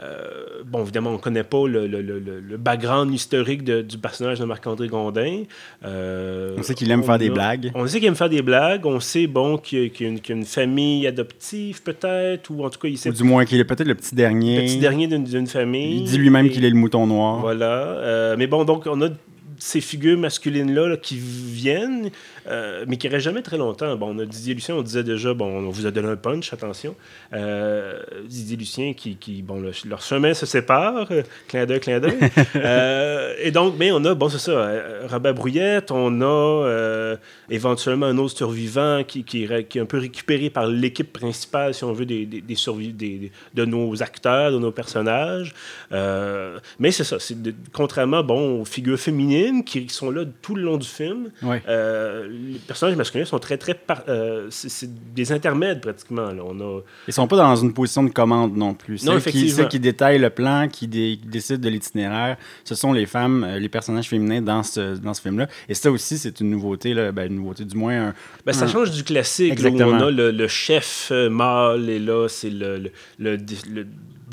Euh, 0.01 0.63
bon, 0.65 0.83
évidemment, 0.83 1.11
on 1.11 1.15
ne 1.15 1.19
connaît 1.19 1.43
pas 1.43 1.67
le, 1.67 1.87
le, 1.89 2.01
le, 2.01 2.57
background 2.57 3.13
historique 3.13 3.65
du 3.65 3.99
personnage 3.99 4.39
de 4.39 4.45
Marc-André 4.45 4.87
Gondin. 4.87 5.43
Euh, 5.85 6.55
on 6.57 6.63
sait 6.63 6.75
qu'il 6.75 6.91
aime 6.91 7.03
faire 7.03 7.19
des 7.19 7.31
blagues. 7.31 7.73
On 7.75 7.87
sait 7.87 7.99
qu'il 7.99 8.09
aime 8.09 8.15
faire 8.15 8.29
des 8.29 8.43
blagues. 8.43 8.87
On 8.87 9.01
sait, 9.01 9.27
bon, 9.27 9.59
qu'il 9.59 9.91
y, 10.01 10.05
a 10.05 10.33
une 10.33 10.45
famille 10.45 11.07
adoptive, 11.07 11.83
peut-être, 11.83 12.51
ou 12.51 12.65
en 12.65 12.71
tout 12.71 12.79
cas, 12.79 12.89
il 12.89 12.97
sait... 12.97 13.11
Ou 13.11 13.13
du 13.13 13.25
moins 13.25 13.45
qu'il 13.45 13.59
est 13.59 13.65
peut-être 13.65 13.89
le 13.89 13.97
petit 13.97 14.15
dernier. 14.15 14.61
Le 14.61 14.67
petit 14.67 14.79
dernier 14.79 15.09
d'une 15.09 15.47
famille. 15.49 15.99
Il 15.99 16.05
dit 16.05 16.19
lui-même 16.19 16.49
qu'il 16.49 16.65
est 16.65 16.71
le 16.71 16.77
mouton 16.77 17.07
noir. 17.07 17.41
Voilà. 17.41 17.67
Euh, 17.67 18.37
mais 18.39 18.47
bon, 18.47 18.65
donc, 18.65 18.85
on 18.87 19.03
a 19.03 19.09
ces 19.59 19.81
figures 19.81 20.19
masculines-là 20.19 20.97
qui 20.97 21.19
viennent, 21.19 22.11
euh, 22.47 22.85
mais 22.87 22.97
qui 22.97 23.09
ne 23.09 23.13
restent 23.13 23.25
jamais 23.25 23.43
très 23.43 23.59
longtemps. 23.59 23.95
Bon, 23.97 24.15
on 24.15 24.19
a 24.21 24.25
Didier 24.25 24.55
Lucien, 24.55 24.75
on 24.75 24.83
disait 24.83 25.03
déjà, 25.03 25.35
bon, 25.35 25.47
on 25.47 25.71
vous 25.71 25.87
a 25.87 25.91
donné 25.91 26.09
un 26.09 26.17
punch, 26.17 26.53
attention. 26.53 26.95
Euh, 27.33 28.01
Didier 28.27 28.57
Lucien, 28.57 28.95
qui, 28.95 29.17
qui 29.17 29.43
bon, 29.43 29.63
leur 29.87 30.03
chemin 30.03 30.35
se 30.35 30.47
sépare, 30.47 31.09
clin 31.49 31.67
d'œil, 31.67 31.81
clin 31.81 32.01
d'œil. 32.01 32.19
Euh, 32.57 33.35
et 33.41 33.51
donc, 33.51 33.75
mais 33.79 33.93
on 33.93 34.05
a, 34.05 34.15
bon, 34.15 34.29
c'est 34.29 34.39
ça, 34.39 34.71
Robert 35.09 35.35
Brouillette, 35.35 35.91
on 35.91 36.21
a 36.23 37.17
éventuellement 37.51 38.07
un 38.07 38.19
autre 38.19 38.37
survivant 38.37 39.03
qui, 39.07 39.23
qui, 39.23 39.45
est 39.45 39.79
un 39.79 39.85
peu 39.85 39.99
récupéré 39.99 40.51
par 40.51 40.67
l'équipe 40.67 41.13
principale, 41.13 41.75
si 41.75 41.85
on 41.85 41.93
veut, 41.93 42.07
des, 42.07 42.27
des, 42.27 42.41
des, 42.41 43.33
de 43.55 43.65
nos 43.65 44.03
acteurs, 44.03 44.53
de 44.53 44.59
nos 44.59 44.73
personnages. 44.73 45.55
mais 45.91 46.91
c'est 46.91 47.05
ça, 47.05 47.19
c'est 47.19 47.37
contrairement, 47.73 48.23
bon, 48.23 48.63
aux 48.63 48.65
figures 48.65 48.99
féminines, 48.99 49.48
qui 49.65 49.89
sont 49.89 50.11
là 50.11 50.25
tout 50.43 50.55
le 50.55 50.63
long 50.63 50.77
du 50.77 50.87
film. 50.87 51.31
Euh, 51.45 52.29
les 52.29 52.59
personnages 52.59 52.97
masculins 52.97 53.25
sont 53.25 53.39
très, 53.39 53.57
très. 53.57 53.79
Euh, 54.09 54.47
c'est 54.51 54.89
des 55.15 55.33
intermèdes 55.33 55.81
pratiquement. 55.81 56.31
Là. 56.33 56.43
On 56.45 56.61
a... 56.61 56.81
Ils 57.07 57.13
sont 57.13 57.27
pas 57.27 57.37
dans 57.37 57.57
une 57.57 57.73
position 57.73 58.05
de 58.05 58.11
commande 58.11 58.57
non 58.57 58.75
plus. 58.75 59.05
Non, 59.05 59.19
ceux, 59.21 59.31
qui, 59.31 59.51
ceux 59.51 59.67
qui 59.67 59.81
détaillent 59.81 60.19
le 60.19 60.31
plan, 60.31 60.69
qui, 60.69 60.87
décident 60.89 61.61
de 61.61 61.69
l'itinéraire, 61.69 62.37
ce 62.65 62.75
sont 62.75 62.93
les 62.93 63.07
femmes, 63.07 63.45
euh, 63.45 63.59
les 63.59 63.69
personnages 63.69 64.09
féminins 64.09 64.43
dans 64.43 64.63
ce, 64.63 64.97
dans 64.97 65.15
ce 65.15 65.23
film-là. 65.23 65.49
Et 65.69 65.75
ça 65.75 65.91
aussi, 65.91 66.19
c'est 66.19 66.41
une 66.41 66.51
nouveauté, 66.51 66.95
là, 66.95 67.13
ben, 67.13 67.31
une 67.31 67.37
nouveauté 67.37 67.65
du 67.65 67.77
moins. 67.77 68.15
Ben, 68.45 68.53
ça 68.53 68.67
change 68.67 68.91
du 68.91 69.05
classique. 69.05 69.59
Où 69.59 69.67
on 69.67 70.01
a 70.01 70.11
le, 70.11 70.49
chef 70.49 71.13
mâle 71.31 71.91
et 71.91 71.99
là, 71.99 72.27
c'est 72.29 72.51
le, 72.51 72.91
le, 73.19 73.37
le 73.71 73.87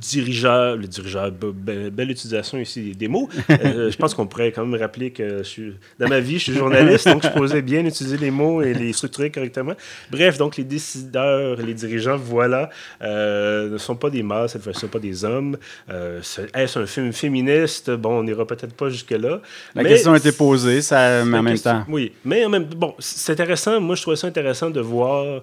dirigeable, 0.10 0.82
le 0.82 0.88
dirigeable, 0.88 1.52
belle, 1.52 2.12
utilisation 2.12 2.58
ici 2.58 2.96
des 2.96 3.08
mots. 3.08 3.30
Euh, 3.50 3.90
je 3.92 3.98
pense 3.98 4.14
qu'on 4.14 4.28
pourrait 4.28 4.52
quand 4.52 4.66
même 4.66 4.80
rappeler 4.80 5.12
que 5.12 5.40
je 5.40 5.44
suis, 5.44 5.74
dans 6.00 6.08
ma 6.08 6.20
vie, 6.20 6.38
je 6.38 6.44
suis 6.44 6.54
journaliste, 6.54 7.08
donc 7.08 7.24
je 7.24 7.30
posais 7.30 7.62
bien 7.62 7.86
utiliser 7.86 8.18
les 8.18 8.32
mots 8.32 8.62
et 8.62 8.74
les 8.74 8.94
structurer 8.94 9.32
correctement. 9.32 9.74
Bref, 10.12 10.38
donc 10.38 10.58
les 10.58 10.64
décideurs, 10.64 11.58
les 11.58 11.74
dirigeants, 11.74 12.18
voilà, 12.18 12.70
euh, 13.02 13.70
ne 13.70 13.78
sont 13.78 13.96
pas 13.96 14.10
des 14.10 14.24
fois-ci, 14.24 14.58
ne 14.66 14.74
sont 14.74 14.88
pas 14.88 15.00
des 15.00 15.26
hommes. 15.26 15.58
Euh, 15.90 16.22
Est-ce 16.54 16.80
un 16.80 16.86
film 16.86 17.12
féministe? 17.12 17.92
Bon, 17.92 18.20
on 18.20 18.24
n'ira 18.24 18.46
peut-être 18.46 18.76
pas 18.76 18.90
jusque-là. 18.90 19.42
La 19.74 19.84
question 19.84 20.14
a 20.14 20.18
été 20.18 20.32
posée, 20.32 20.82
ça, 20.82 21.24
en 21.24 21.26
même 21.26 21.60
temps. 21.60 21.84
Oui, 21.90 22.12
mais 22.24 22.46
en 22.46 22.50
même 22.50 22.66
bon, 22.66 22.94
c'est 23.00 23.34
intéressant. 23.34 23.80
Moi, 23.80 23.96
je 23.96 24.02
trouvais 24.02 24.18
ça 24.18 24.28
intéressant 24.28 24.70
de 24.70 24.82
voir 24.82 25.42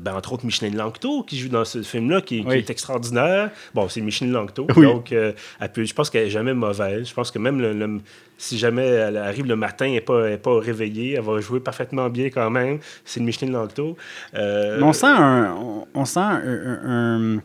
ben, 0.00 0.14
entre 0.14 0.32
autres, 0.32 0.46
Micheline 0.46 0.76
Langto, 0.76 1.22
qui 1.22 1.38
joue 1.38 1.48
dans 1.48 1.64
ce 1.64 1.82
film-là, 1.82 2.20
qui, 2.20 2.44
est 2.48 2.70
extraordinaire. 2.70 3.50
Bon, 3.74 3.88
c'est 3.88 4.00
Micheline 4.00 4.32
Langto, 4.32 4.66
donc 4.66 5.12
euh, 5.12 5.32
je 5.60 5.92
pense 5.94 6.10
qu'elle 6.10 6.24
n'est 6.24 6.30
jamais 6.30 6.54
mauvaise. 6.54 7.08
Je 7.08 7.14
pense 7.14 7.30
que 7.30 7.38
même 7.38 8.00
si 8.36 8.58
jamais 8.58 8.86
elle 8.86 9.16
arrive 9.16 9.46
le 9.46 9.56
matin 9.56 9.86
et 9.86 9.92
n'est 9.92 10.00
pas, 10.00 10.36
pas 10.38 10.58
réveillée, 10.58 11.14
elle 11.14 11.22
va 11.22 11.40
jouer 11.40 11.60
parfaitement 11.60 12.08
bien 12.08 12.26
quand 12.26 12.50
même. 12.50 12.78
C'est 13.04 13.20
Micheline 13.20 13.52
Langto. 13.52 13.96
Euh, 14.34 14.80
on 14.82 14.92
sent, 14.92 15.06
un, 15.06 15.54
on, 15.94 16.04
sent 16.04 16.20
un, 16.20 17.38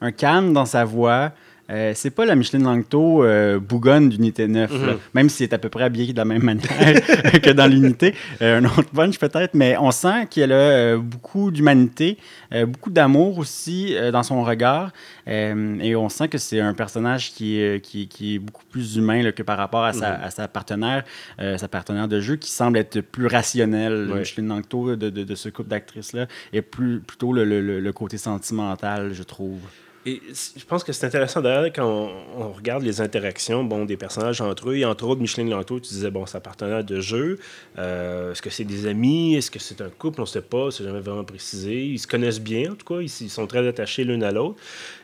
un 0.00 0.12
calme 0.12 0.52
dans 0.52 0.66
sa 0.66 0.84
voix. 0.84 1.32
Euh, 1.70 1.92
c'est 1.94 2.10
pas 2.10 2.24
la 2.24 2.34
Micheline 2.34 2.64
Langto 2.64 3.22
euh, 3.22 3.60
bougonne 3.60 4.08
d'unité 4.08 4.48
9, 4.48 4.70
mhm. 4.70 4.98
même 5.14 5.28
si 5.28 5.38
c'est 5.38 5.52
à 5.52 5.58
peu 5.58 5.68
près 5.68 5.84
habillé 5.84 6.12
de 6.12 6.18
la 6.18 6.24
même 6.24 6.42
manière 6.42 6.64
que 7.42 7.50
dans 7.50 7.66
l'unité. 7.66 8.14
Euh, 8.42 8.60
un 8.60 8.64
autre 8.64 8.90
punch 8.94 9.18
peut-être, 9.18 9.54
mais 9.54 9.76
on 9.78 9.90
sent 9.90 10.26
qu'elle 10.30 10.52
a 10.52 10.96
beaucoup 10.96 11.50
d'humanité, 11.50 12.18
beaucoup 12.66 12.90
d'amour 12.90 13.38
aussi 13.38 13.94
dans 14.12 14.22
son 14.22 14.42
regard. 14.42 14.92
et 15.26 15.94
on 15.96 16.08
sent 16.08 16.28
que 16.28 16.38
c'est 16.38 16.60
un 16.60 16.74
personnage 16.74 17.32
qui, 17.32 17.62
qui, 17.82 18.34
est 18.34 18.38
beaucoup 18.38 18.64
plus 18.70 18.96
humain 18.96 19.30
que 19.30 19.42
par 19.42 19.56
rapport 19.56 19.84
à 19.84 19.92
sa, 19.92 20.10
mhm. 20.16 20.24
à 20.24 20.30
sa 20.30 20.48
partenaire, 20.48 21.04
sa 21.38 21.68
partenaire 21.68 22.08
de 22.08 22.20
jeu, 22.20 22.36
qui 22.36 22.50
semble 22.50 22.78
être 22.78 23.00
plus 23.00 23.26
rationnelle, 23.26 24.08
Micheline 24.12 24.48
Langto, 24.48 24.96
de, 24.96 25.10
de, 25.10 25.34
ce 25.34 25.48
couple 25.48 25.68
d'actrices-là, 25.68 26.26
plus, 26.70 27.00
plutôt 27.00 27.32
le, 27.32 27.44
le 27.44 27.92
côté 27.92 28.18
sentimental, 28.18 29.12
je 29.12 29.22
trouve. 29.22 29.60
Et 30.06 30.22
je 30.56 30.64
pense 30.64 30.82
que 30.82 30.92
c'est 30.92 31.06
intéressant 31.06 31.42
d'ailleurs 31.42 31.72
quand 31.74 32.10
on, 32.36 32.52
regarde 32.52 32.82
les 32.82 33.02
interactions 33.02 33.64
bon, 33.64 33.84
des 33.84 33.98
personnages 33.98 34.40
entre 34.40 34.70
eux. 34.70 34.76
Et 34.76 34.84
entre 34.86 35.06
autres, 35.06 35.20
Micheline 35.20 35.50
Lanto, 35.50 35.78
tu 35.78 35.88
disais, 35.88 36.10
bon, 36.10 36.24
c'est 36.24 36.40
partenaire 36.40 36.82
de 36.82 37.00
jeu. 37.00 37.38
Euh, 37.78 38.32
est-ce 38.32 38.40
que 38.40 38.48
c'est 38.48 38.64
des 38.64 38.86
amis? 38.86 39.34
Est-ce 39.34 39.50
que 39.50 39.58
c'est 39.58 39.82
un 39.82 39.90
couple? 39.90 40.20
On 40.20 40.24
ne 40.24 40.28
sait 40.28 40.40
pas, 40.40 40.70
c'est 40.70 40.84
jamais 40.84 41.00
vraiment 41.00 41.24
précisé. 41.24 41.84
Ils 41.84 41.98
se 41.98 42.06
connaissent 42.06 42.40
bien, 42.40 42.72
en 42.72 42.74
tout 42.76 42.94
cas. 42.94 43.02
Ils, 43.02 43.10
sont 43.10 43.46
très 43.46 43.66
attachés 43.68 44.04
l'un 44.04 44.22
à 44.22 44.32
l'autre. 44.32 44.56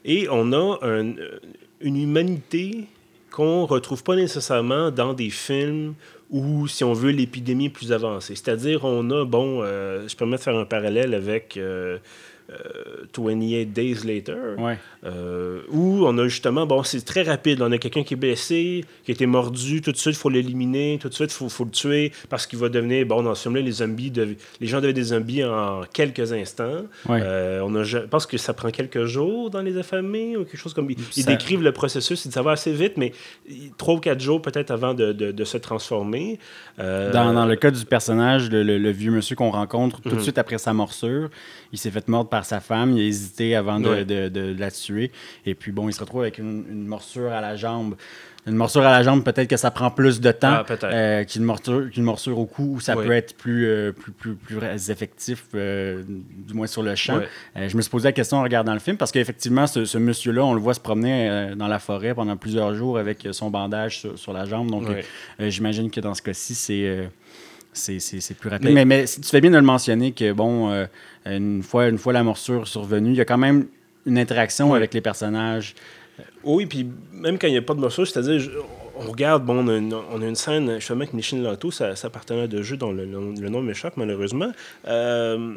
Et 0.07 0.29
on 0.31 0.53
a 0.55 0.79
une 1.81 1.97
humanité 1.97 2.87
qu'on 3.31 3.63
ne 3.63 3.67
retrouve 3.67 4.03
pas 4.03 4.17
nécessairement 4.17 4.91
dans 4.91 5.13
des 5.13 5.29
films 5.29 5.95
où, 6.31 6.67
si 6.69 6.85
on 6.85 6.95
veut, 6.95 7.11
l'épidémie 7.11 7.69
plus 7.69 7.93
avancée. 7.93 8.35
C'est-à-dire, 8.35 8.85
on 8.85 9.11
a, 9.11 9.27
bon, 9.27 9.61
euh, 9.63 10.09
je 10.09 10.17
permets 10.17 10.39
de 10.39 10.43
faire 10.43 10.57
un 10.57 10.65
parallèle 10.65 11.13
avec... 11.13 11.59
Euh, 11.59 11.99
28 12.49 13.55
euh, 13.57 13.65
Days 13.65 14.05
Later, 14.05 14.57
euh, 15.05 15.61
où 15.71 16.07
on 16.07 16.17
a 16.19 16.29
justement, 16.29 16.67
bon, 16.67 16.83
c'est 16.83 17.05
très 17.05 17.23
rapide. 17.23 17.63
On 17.63 17.73
a 17.73 17.79
quelqu'un 17.79 18.05
qui 18.05 18.15
est 18.15 18.17
blessé, 18.17 18.85
qui 19.05 19.11
a 19.11 19.15
été 19.15 19.27
mordu, 19.27 19.81
tout 19.83 19.93
de 19.93 19.97
suite, 19.97 20.15
il 20.15 20.19
faut 20.19 20.29
l'éliminer, 20.29 20.99
tout 21.01 21.09
de 21.09 21.15
suite, 21.15 21.37
il 21.41 21.51
faut, 21.51 21.65
le 21.65 21.71
tuer, 21.71 22.13
parce 22.29 22.47
qu'il 22.47 22.59
va 22.59 22.69
devenir, 22.69 23.05
bon, 23.07 23.23
dans 23.23 23.35
ce 23.35 23.45
film-là, 23.45 23.63
les 23.63 23.73
zombies, 23.73 24.13
les 24.61 24.67
gens 24.67 24.79
deviennent 24.79 24.95
des 24.95 25.03
zombies 25.03 25.45
en 25.45 25.83
quelques 25.93 26.33
instants. 26.33 26.83
Euh, 27.11 27.61
on 27.65 27.75
a, 27.75 27.83
je 27.83 27.99
pense 27.99 28.27
que 28.27 28.37
ça 28.39 28.55
prend 28.55 28.71
quelques 28.71 29.05
jours 29.05 29.51
dans 29.51 29.63
les 29.63 29.77
affamés, 29.77 30.37
ou 30.37 30.45
quelque 30.45 30.59
chose 30.59 30.75
comme... 30.75 30.91
Ils, 30.91 31.25
décrivent 31.25 31.63
le 31.63 31.73
processus, 31.73 32.29
ça 32.29 32.43
va 32.43 32.53
assez 32.53 32.73
vite, 32.73 32.97
mais 32.97 33.13
trois 33.77 33.95
ou 33.95 33.99
quatre 33.99 34.21
jours 34.21 34.41
peut-être 34.41 34.71
avant 34.71 34.95
de, 34.95 35.45
se 35.45 35.59
transformer. 35.59 36.39
Dans, 36.79 37.47
le 37.47 37.57
cas 37.57 37.71
du 37.71 37.85
personnage, 37.85 38.51
le, 38.51 38.91
vieux 38.91 39.11
monsieur 39.11 39.37
qu'on 39.37 39.51
rencontre 39.51 40.01
tout 40.01 40.11
de 40.11 40.15
mhm. 40.15 40.23
suite 40.23 40.39
après 40.39 40.59
sa 40.59 40.73
morsure, 40.73 41.29
il 41.73 41.79
s'est 41.79 41.91
fait 41.91 42.09
mordre 42.09 42.31
par 42.31 42.36
par 42.37 42.45
sa 42.45 42.61
femme. 42.61 42.93
Il 42.93 43.01
a 43.01 43.05
hésité 43.07 43.57
avant 43.57 43.81
de, 43.81 44.03
de, 44.03 44.55
la 44.59 44.71
tuer. 44.71 45.11
Et 45.47 45.55
puis, 45.55 45.73
bon, 45.73 45.89
il 45.89 45.95
se 45.95 46.01
retrouve 46.01 46.21
avec 46.21 46.37
une, 46.37 46.67
une 46.71 46.87
morsure 46.87 47.33
à 47.33 47.41
la 47.41 47.57
jambe 47.57 47.97
une 48.47 48.55
morsure 48.55 48.83
à 48.83 48.93
la 48.93 49.03
jambe, 49.03 49.25
peut-être 49.25 49.49
que 49.49 49.57
ça 49.57 49.73
prend 49.73 49.91
plus 49.91 50.21
de 50.21 50.31
temps 50.31 50.63
ah, 50.69 50.85
euh, 50.85 51.25
qu'une 51.25 51.43
morsure, 51.43 51.89
morsure, 51.97 52.39
au 52.39 52.47
cou, 52.47 52.75
où 52.77 52.81
ça 52.81 52.95
peut 52.95 53.11
être 53.11 53.37
plus, 53.37 53.67
euh, 53.67 53.91
plus, 53.91 54.13
plus, 54.13 54.35
plus, 54.37 54.89
effectif, 54.89 55.47
euh, 55.57 56.05
du 56.07 56.55
moins 56.55 56.69
sur 56.69 56.85
le 56.85 56.95
champ. 56.95 57.19
je 57.57 57.77
me 57.77 57.83
suis 57.83 57.91
posé 57.91 58.07
la 58.07 58.13
question 58.13 58.37
en 58.37 58.43
regardant 58.45 58.73
le 58.73 58.79
film, 58.79 58.97
parce 58.97 59.11
qu'effectivement, 59.11 59.67
ce, 59.67 59.99
monsieur-là, 59.99 60.45
on 60.45 60.55
le 60.55 60.61
voit 60.61 60.75
se 60.75 60.81
promener 60.81 61.55
dans 61.57 61.67
la 61.67 61.81
forêt 61.81 62.15
pendant 62.15 62.37
plusieurs 62.37 62.73
jours 62.75 62.99
avec 62.99 63.27
son 63.33 63.51
bandage 63.51 64.07
sur, 64.15 64.33
la 64.33 64.45
jambe. 64.45 64.71
Donc, 64.71 64.87
j'imagine 65.41 65.91
que 65.91 66.01
dans 66.01 66.15
ce 66.15 66.23
cas-ci, 66.23 66.55
c'est 66.55 67.11
c'est 67.77 68.35
plus 68.35 68.49
rapide. 68.49 68.71
Mais, 68.73 68.85
mais, 68.85 69.05
tu 69.05 69.29
fais 69.29 69.41
bien 69.41 69.51
de 69.51 69.57
le 69.57 69.63
mentionner 69.63 70.13
que, 70.13 70.33
bon, 70.33 70.71
une, 71.25 71.63
fois, 71.63 71.89
une 71.89 71.99
fois 71.99 72.13
la 72.13 72.23
morsure 72.23 72.67
survenue, 72.67 73.11
il 73.11 73.17
y 73.17 73.21
a 73.21 73.25
quand 73.25 73.39
même 73.39 73.67
une 74.07 74.19
interaction 74.19 74.75
avec 74.75 74.95
les 74.95 75.01
personnages. 75.01 75.75
Oui, 76.45 76.67
puis 76.67 76.87
même 77.13 77.39
quand 77.39 77.49
il 77.49 77.53
n'y 77.53 77.59
a 77.59 77.63
pas 77.63 77.75
de 77.75 77.81
morceau, 77.81 78.05
c'est-à-dire, 78.05 78.49
on 78.97 79.11
regarde, 79.11 79.45
bon, 79.45 79.67
on 79.67 80.23
a 80.23 80.27
une, 80.27 80.35
scène, 80.35 80.77
justement, 80.77 81.01
avec 81.01 81.13
Nishin 81.13 81.43
Lato, 81.43 81.71
sa, 81.71 81.95
partenaire 82.11 82.49
de 82.49 82.63
jeu 82.63 82.77
dont 82.77 82.93
le, 82.93 83.05
nom 83.05 83.63
m'échappe 83.63 83.97
malheureusement. 83.97 84.53
Euh, 84.87 85.55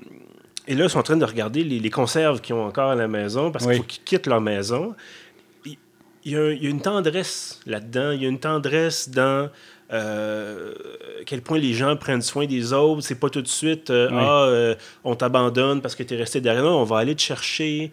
et 0.68 0.76
là, 0.76 0.86
ils 0.86 0.90
sont 0.90 1.00
en 1.00 1.04
train 1.04 1.18
de 1.18 1.26
regarder 1.26 1.64
les, 1.64 1.90
conserves 1.90 2.42
qu'ils 2.42 2.56
ont 2.56 2.66
encore 2.66 2.92
à 2.92 2.96
la 2.96 3.08
maison 3.08 3.52
parce 3.52 3.66
qu'il 3.66 3.78
faut 3.78 3.84
qu'ils 3.84 4.04
quittent 4.04 4.28
leur 4.28 4.42
maison. 4.42 4.96
Il 6.26 6.34
y, 6.34 6.36
a, 6.36 6.52
il 6.52 6.62
y 6.62 6.68
a 6.68 6.70
une 6.70 6.82
tendresse 6.82 7.62
là-dedans, 7.66 8.12
il 8.12 8.22
y 8.22 8.26
a 8.26 8.30
une 8.30 8.40
tendresse 8.40 9.10
dans 9.10 9.50
euh, 9.92 10.72
à 11.22 11.24
quel 11.26 11.42
point 11.42 11.58
les 11.58 11.74
gens 11.74 11.96
prennent 11.96 12.22
soin 12.22 12.46
des 12.46 12.74
autres. 12.74 13.02
C'est 13.02 13.20
pas 13.20 13.30
tout 13.30 13.42
de 13.42 13.48
suite, 13.48 13.90
euh, 13.90 14.10
ah, 14.12 14.44
euh, 14.44 14.76
on 15.04 15.16
t'abandonne 15.16 15.82
parce 15.82 15.96
que 15.96 16.04
tu 16.04 16.14
es 16.14 16.18
resté 16.18 16.42
derrière. 16.42 16.64
nous, 16.64 16.70
on 16.70 16.84
va 16.84 17.00
aller 17.00 17.16
te 17.16 17.22
chercher. 17.22 17.92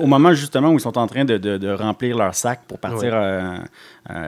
Au 0.00 0.06
moment 0.06 0.32
justement 0.34 0.70
où 0.70 0.74
ils 0.74 0.80
sont 0.80 0.96
en 0.96 1.06
train 1.06 1.24
de, 1.24 1.36
de, 1.36 1.68
remplir 1.70 2.16
leur 2.16 2.34
sac 2.34 2.60
pour 2.68 2.78
partir 2.78 3.14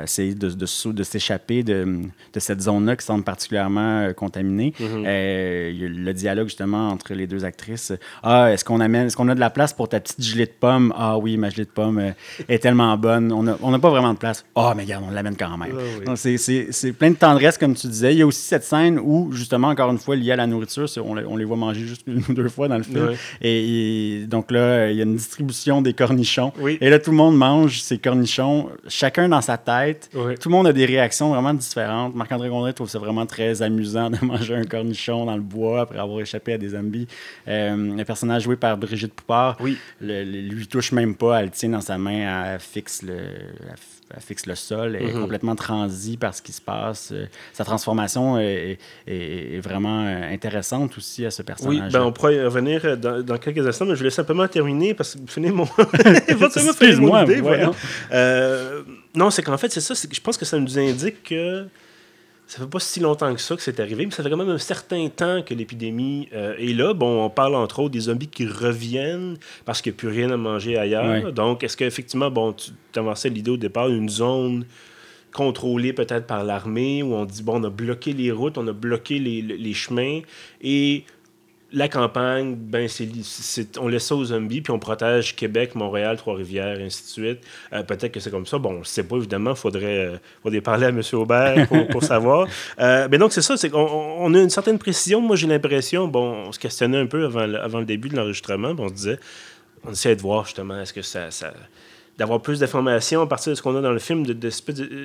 essayer 0.03 0.35
de, 0.35 0.51
de, 0.51 1.03
s'échapper 1.05 1.63
de, 1.63 2.01
de, 2.33 2.41
cette 2.41 2.61
zone-là 2.61 2.97
qui 2.97 3.07
semble 3.07 3.23
particulièrement 3.23 4.13
contaminée, 4.15 4.75
mhm. 4.81 5.07
a 5.07 5.71
le 5.71 6.13
dialogue 6.13 6.49
justement 6.49 6.89
entre 6.89 7.15
les 7.15 7.29
deux 7.29 7.45
actrices. 7.45 7.93
Ah, 8.25 8.51
est-ce 8.53 8.65
qu'on 8.65 8.81
amène, 8.81 9.07
est-ce 9.07 9.17
qu'on 9.17 9.29
a 9.29 9.37
de 9.37 9.41
la 9.41 9.51
place 9.51 9.73
pour 9.73 9.89
ta 9.89 10.01
petite 10.01 10.21
gelée 10.21 10.47
de 10.47 10.53
pomme? 10.59 10.93
Ah 10.97 11.17
oui, 11.17 11.37
ma 11.37 11.51
gelée 11.51 11.65
de 11.65 11.71
pomme 11.71 12.13
est 12.49 12.59
tellement 12.59 12.97
bonne. 12.97 13.31
On 13.33 13.45
n'a 13.45 13.57
on 13.63 13.73
a 13.73 13.79
pas 13.79 13.91
vraiment 13.91 14.15
de 14.15 14.19
place. 14.19 14.45
Ah, 14.57 14.75
mais 14.77 14.83
regarde, 14.83 15.05
on 15.07 15.13
l'amène 15.13 15.37
quand 15.37 15.57
même. 15.57 16.17
c'est 16.17 16.88
c'est 16.89 16.95
plein 16.95 17.11
de 17.11 17.17
tendresse, 17.17 17.59
comme 17.59 17.75
tu 17.75 17.87
disais. 17.87 18.15
Il 18.15 18.19
y 18.19 18.23
a 18.23 18.27
aussi 18.27 18.41
cette 18.41 18.65
scène 18.65 18.99
où, 18.99 19.31
justement, 19.33 19.69
encore 19.69 19.91
une 19.91 19.99
fois, 19.99 20.17
liée 20.17 20.33
à 20.33 20.37
la 20.37 20.47
nourriture, 20.47 20.87
on, 21.05 21.17
on, 21.19 21.37
les 21.37 21.45
voit 21.45 21.57
manger 21.57 21.87
juste 21.87 22.03
une 22.07 22.23
ou 22.29 22.33
deux 22.33 22.49
fois 22.49 22.67
dans 22.69 22.79
le 22.79 22.83
film. 22.83 23.11
Et, 23.43 24.25
donc 24.27 24.51
là, 24.51 24.91
il 24.91 24.97
y 24.97 25.01
a 25.01 25.05
une 25.05 25.17
distribution 25.17 25.83
des 25.83 25.93
cornichons. 25.93 26.53
Et 26.81 26.89
là, 26.89 26.99
tout 26.99 27.11
le 27.11 27.17
monde 27.17 27.37
mange 27.37 27.83
ces 27.83 27.99
cornichons, 27.99 28.71
chacun 28.89 29.29
dans 29.29 29.43
sa 29.43 29.59
tête. 29.59 30.09
Tout 30.13 30.49
le 30.49 30.53
monde 30.53 30.67
a 30.67 30.73
des 30.73 30.87
réactions 30.87 31.31
vraiment 31.31 31.53
différentes. 31.53 32.15
Marc-André 32.15 32.49
Gondry 32.49 32.73
trouve 32.73 32.89
ça 32.89 32.99
vraiment 32.99 33.27
très 33.27 33.61
amusant 33.61 34.11
de 34.11 34.19
manger 34.25 34.55
un 34.55 34.65
cornichon 34.65 35.27
dans 35.27 35.37
le 35.37 35.43
bois 35.43 35.83
après 35.83 35.99
avoir 35.99 36.21
échappé 36.21 36.55
à 36.55 36.59
des 36.59 36.71
zombies. 36.71 37.07
Euh, 37.49 37.97
le 37.97 38.05
personnage 38.05 38.45
joué 38.45 38.57
par 38.57 38.77
Brigitte 38.79 39.13
Poupard, 39.13 39.57
oui. 39.61 39.77
le, 40.01 40.23
lui 40.23 40.67
touche 40.67 40.93
même 40.93 41.15
pas, 41.15 41.43
elle 41.43 41.51
tient 41.51 41.69
dans 41.69 41.81
sa 41.81 41.99
main, 41.99 42.55
elle 42.55 42.61
fixe 42.61 43.03
le 43.03 43.15
elle 43.15 43.77
fixe 44.21 44.47
le 44.47 44.55
sol, 44.55 44.97
elle 44.97 45.09
est 45.09 45.13
mhm. 45.13 45.21
complètement 45.21 45.55
transie 45.55 46.17
par 46.17 46.35
ce 46.35 46.43
qui 46.43 46.53
se 46.53 46.61
passe. 46.61 47.11
Euh, 47.13 47.27
sa 47.53 47.65
transformation 47.65 48.39
est, 48.39 48.79
vraiment 49.63 50.05
euh, 50.05 50.33
intéressante 50.33 50.97
aussi 50.97 51.27
à 51.27 51.31
ce 51.31 51.43
personnage. 51.43 51.83
Oui, 51.85 51.93
ben 51.93 52.03
on 52.03 52.13
pourrait 52.13 52.37
y 52.37 52.41
revenir 52.41 52.81
euh, 52.85 52.97
dans, 52.97 53.39
quelques 53.39 53.67
instants, 53.67 53.85
mais 53.85 53.95
je 53.95 53.99
voulais 53.99 54.11
simplement 54.11 54.49
terminer 54.49 54.95
parce 54.95 55.15
que 55.15 55.21
finir 55.31 55.55
mon. 55.55 55.65
Excuse-moi, 56.29 57.25
voilà. 57.43 57.71
non, 59.15 59.31
c'est 59.31 59.43
qu'en 59.43 59.59
fait, 59.59 59.71
c'est 59.71 59.81
ça. 59.81 59.95
Je 59.95 60.21
pense 60.21 60.37
que 60.37 60.45
ça 60.45 60.59
nous 60.59 60.79
indique 60.79 61.23
que 61.25 61.67
ça 62.49 62.61
fait 62.61 62.67
pas 62.67 62.81
si 62.81 62.99
longtemps 62.99 63.35
que 63.35 63.41
ça 63.43 63.57
que 63.57 63.63
c'est 63.63 63.79
arrivé, 63.79 64.07
mais 64.07 64.11
ça 64.11 64.23
fait 64.23 64.31
quand 64.31 64.37
même 64.39 64.49
un 64.49 64.59
certain 64.59 65.07
temps 65.11 65.43
que 65.43 65.53
l'épidémie 65.53 66.31
euh, 66.33 66.57
est 66.57 66.73
là. 66.73 66.95
Bon, 66.95 67.23
on 67.23 67.29
parle 67.29 67.55
entre 67.55 67.81
autres 67.81 67.91
des 67.91 68.01
zombies 68.01 68.27
qui 68.27 68.47
reviennent 68.47 69.37
parce 69.67 69.83
qu'il 69.83 69.93
n'y 69.93 69.97
a 69.97 69.99
plus 69.99 70.09
rien 70.09 70.31
à 70.31 70.39
manger 70.39 70.79
ailleurs. 70.79 71.31
Donc, 71.33 71.63
est-ce 71.63 71.77
qu'effectivement, 71.77 72.31
bon, 72.31 72.55
tu 72.55 72.73
avançais 72.99 73.29
l'idée 73.29 73.51
au 73.51 73.59
départ, 73.59 73.89
une 73.89 74.09
zone 74.09 74.65
contrôlée 75.31 75.93
peut-être 75.93 76.27
par 76.27 76.43
l'armée 76.43 77.03
où 77.03 77.13
on 77.13 77.27
dit, 77.27 77.43
bon, 77.43 77.61
on 77.61 77.65
a 77.65 77.71
bloqué 77.71 78.15
les 78.15 78.33
routes, 78.33 78.57
on 78.57 78.67
a 78.67 78.73
bloqué 78.73 79.19
les, 79.19 79.43
les 79.43 79.75
chemins 79.75 80.21
et 80.63 81.05
la 81.73 81.89
campagne, 81.89 82.55
ben 82.55 82.89
c'est, 82.89 83.79
on 83.79 83.89
laisse 83.89 84.07
ça 84.07 84.15
aux 84.15 84.25
zombies, 84.25 84.63
puis 84.63 84.73
on 84.73 84.79
protège 84.79 85.37
Québec, 85.37 85.75
Montréal, 85.75 86.17
Trois-Rivières, 86.17 86.79
ainsi 86.81 87.03
de 87.03 87.09
suite. 87.09 87.41
Euh, 87.73 87.83
peut-être 87.83 88.13
que 88.13 88.21
c'est 88.21 88.31
comme 88.31 88.47
ça. 88.47 88.59
Bon, 88.59 88.77
on 88.77 88.79
ne 88.81 88.85
sait 88.85 89.03
pas, 89.03 89.17
évidemment. 89.17 89.51
Il 89.51 89.57
faudrait, 89.57 90.07
euh, 90.07 90.17
faudrait, 90.43 90.63
parler 90.63 90.87
à 90.87 90.89
M. 90.89 91.03
Aubert 91.13 91.69
pour, 91.91 92.03
savoir. 92.03 92.49
Euh, 92.81 93.09
mais 93.11 93.19
donc, 93.19 93.33
c'est 93.33 93.43
ça. 93.43 93.57
C'est 93.59 93.69
qu'on 93.69 93.81
on 93.81 94.33
a 94.35 94.39
une 94.39 94.51
certaine 94.51 94.79
précision. 94.79 95.21
Moi, 95.21 95.37
j'ai 95.37 95.47
l'impression, 95.47 96.09
bon, 96.09 96.47
on 96.49 96.53
se 96.53 96.59
questionnait 96.59 96.99
un 96.99 97.07
peu 97.07 97.27
avant, 97.27 97.53
avant 97.55 97.81
le 97.81 97.87
début 97.87 98.09
de 98.09 98.17
l'enregistrement. 98.17 98.75
on 98.79 98.89
se 98.89 98.95
disait, 98.95 99.19
on 99.85 99.93
essayait 99.93 100.17
de 100.17 100.23
voir, 100.23 100.47
justement, 100.47 100.81
est-ce 100.81 100.95
que 100.95 101.03
ça, 101.03 101.31
ça 101.31 101.53
d'avoir 102.19 102.43
plus 102.43 102.59
d'informations 102.59 103.23
à 103.23 103.27
partir 103.27 103.53
de 103.53 103.55
ce 103.55 103.63
qu'on 103.63 103.77
a 103.77 103.81
dans 103.81 103.93
le 103.93 104.01
film, 104.01 104.27
de, 104.27 104.51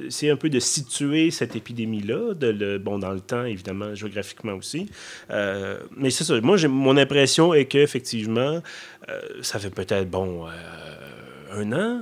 c'est 0.10 0.30
un 0.32 0.36
peu 0.36 0.50
de 0.50 0.60
situer 0.60 1.30
cette 1.30 1.56
épidémie-là, 1.56 2.34
de 2.34 2.78
bon, 2.80 2.98
dans 2.98 3.12
le 3.12 3.20
temps, 3.20 3.46
évidemment, 3.46 3.94
géographiquement 3.94 4.54
aussi. 4.54 4.90
Euh, 5.30 5.78
mais 5.96 6.10
c'est 6.10 6.24
ça. 6.24 6.42
Moi, 6.42 6.58
mon 6.68 6.98
impression 6.98 7.54
est 7.54 7.66
qu'effectivement, 7.66 8.62
euh, 9.10 9.22
ça 9.42 9.60
fait 9.60 9.70
peut-être, 9.70 10.10
bon, 10.10 10.48
euh, 10.48 11.62
un 11.62 11.72
an, 11.74 12.02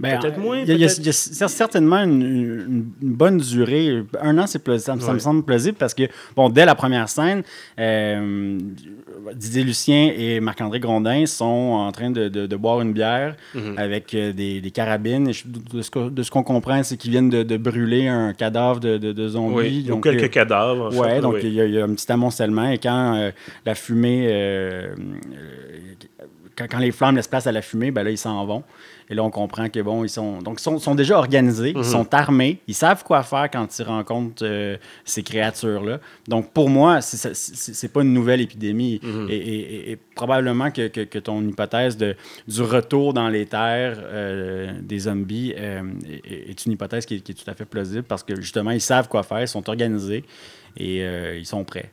ben, 0.00 0.20
peut-être 0.20 0.38
moins. 0.38 0.58
Il 0.60 0.76
y, 0.76 0.84
a 0.84 1.48
certainement 1.48 1.98
une, 1.98 2.84
bonne 3.00 3.38
durée. 3.38 4.04
Un 4.20 4.38
an, 4.38 4.46
c'est 4.46 4.78
ça, 4.78 4.94
me 4.94 5.18
semble 5.18 5.42
plausible 5.42 5.76
parce 5.76 5.94
que, 5.94 6.04
bon, 6.36 6.48
dès 6.50 6.64
la 6.64 6.76
première 6.76 7.08
scène, 7.08 7.42
euh, 7.80 8.58
Didier 9.34 9.64
Lucien 9.64 10.12
et 10.16 10.38
Marc-André 10.38 10.78
Grondin 10.78 11.26
sont 11.26 11.44
en 11.44 11.90
train 11.90 12.10
de, 12.10 12.28
de, 12.28 12.56
boire 12.56 12.80
une 12.80 12.92
bière 12.92 13.36
mhm. 13.54 13.74
avec 13.76 14.14
euh, 14.14 14.32
des, 14.32 14.60
des, 14.60 14.70
carabines. 14.70 15.32
de 15.44 15.82
ce 15.82 16.30
qu'on 16.30 16.42
comprend, 16.44 16.82
c'est 16.84 16.96
qu'ils 16.96 17.10
viennent 17.10 17.30
de, 17.30 17.56
brûler 17.56 18.06
un 18.06 18.34
cadavre 18.34 18.78
de, 18.78 19.28
zombie. 19.28 19.54
Oui, 19.54 19.82
donc, 19.82 20.04
quelques 20.04 20.24
euh, 20.24 20.28
cadavres. 20.28 20.96
ouais, 20.96 21.20
donc 21.20 21.38
il 21.42 21.52
y, 21.52 21.80
a 21.80 21.84
un 21.84 21.94
petit 21.94 22.10
amoncellement 22.12 22.70
et 22.70 22.78
quand 22.78 23.32
la 23.66 23.74
fumée, 23.74 24.28
quand, 26.58 26.66
quand, 26.68 26.78
les 26.78 26.90
flammes 26.90 27.16
laissent 27.16 27.28
place 27.28 27.46
à 27.46 27.52
la 27.52 27.62
fumée, 27.62 27.90
ben 27.90 28.02
là, 28.02 28.10
ils 28.10 28.18
s'en 28.18 28.44
vont. 28.44 28.64
Et 29.10 29.14
là, 29.14 29.22
on 29.22 29.30
comprend 29.30 29.68
que 29.68 29.80
bon, 29.80 30.04
ils 30.04 30.10
sont 30.10 30.42
donc 30.42 30.60
sont, 30.60 30.78
sont 30.78 30.94
déjà 30.94 31.16
organisés, 31.16 31.70
ils 31.70 31.78
mhm. 31.78 31.84
sont 31.84 32.14
armés, 32.14 32.58
ils 32.66 32.74
savent 32.74 33.04
quoi 33.04 33.22
faire 33.22 33.48
quand 33.50 33.78
ils 33.78 33.84
rencontrent 33.84 34.42
euh, 34.44 34.76
ces 35.04 35.22
créatures-là. 35.22 36.00
Donc, 36.26 36.52
pour 36.52 36.68
moi, 36.68 37.00
c'est 37.00 37.92
pas 37.92 38.02
une 38.02 38.12
nouvelle 38.12 38.40
épidémie. 38.40 39.00
Mhm. 39.02 39.28
et, 39.30 39.98
probablement 40.14 40.72
que, 40.72 40.88
que, 40.88 41.18
ton 41.20 41.46
hypothèse 41.46 41.96
de, 41.96 42.16
du 42.48 42.62
retour 42.62 43.14
dans 43.14 43.28
les 43.28 43.46
terres 43.46 43.98
euh, 44.00 44.72
des 44.82 45.00
zombies 45.00 45.54
euh, 45.56 45.82
est, 46.24 46.66
une 46.66 46.72
hypothèse 46.72 47.06
qui 47.06 47.14
est, 47.14 47.20
qui 47.20 47.30
est, 47.30 47.34
tout 47.36 47.48
à 47.48 47.54
fait 47.54 47.64
plausible 47.64 48.02
parce 48.02 48.24
que 48.24 48.34
justement, 48.40 48.72
ils 48.72 48.80
savent 48.80 49.08
quoi 49.08 49.22
faire, 49.22 49.42
ils 49.42 49.48
sont 49.48 49.68
organisés 49.68 50.24
et 50.76 51.04
ils 51.36 51.46
sont 51.46 51.62
prêts. 51.62 51.92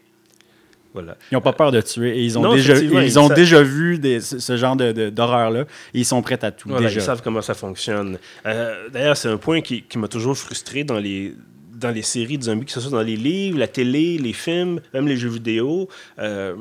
Ils 1.32 1.36
n'ont 1.36 1.42
pas 1.42 1.54
peur 1.54 1.72
de 1.72 1.82
tuer 1.82 2.18
et 2.18 2.24
ils 2.24 2.38
ont 2.38 2.54
déjà, 2.54 2.78
ils 2.78 3.20
ont 3.20 3.30
déjà 3.30 3.62
vu 3.62 4.00
des, 4.00 4.20
ce 4.22 4.58
genre 4.58 4.76
d'horreur-là 4.76 5.62
et 5.94 6.00
ils 6.00 6.06
sont 6.06 6.22
prêts 6.22 6.44
à 6.44 6.52
tout. 6.52 6.70
Ils 6.80 7.02
savent 7.02 7.22
comment 7.24 7.42
ça 7.42 7.54
fonctionne. 7.54 8.18
Euh, 8.46 8.90
d'ailleurs, 8.92 9.18
c'est 9.18 9.30
un 9.30 9.38
point 9.38 9.62
qui, 9.62 9.82
qui 9.84 9.98
m'a 9.98 10.08
toujours 10.08 10.38
frustré 10.38 10.84
dans 10.84 11.00
les, 11.00 11.34
dans 11.74 11.92
les 11.92 12.02
séries 12.02 12.38
de 12.38 12.44
zombies, 12.44 12.66
que 12.66 12.72
ce 12.72 12.80
soit 12.80 12.92
dans 12.92 13.02
les 13.02 13.18
livres, 13.18 13.58
la 13.60 13.68
télé, 13.68 14.18
les 14.18 14.34
films, 14.34 14.80
même 14.94 15.08
les 15.08 15.18
jeux 15.18 15.30
vidéo. 15.30 15.90
Euh, 16.20 16.56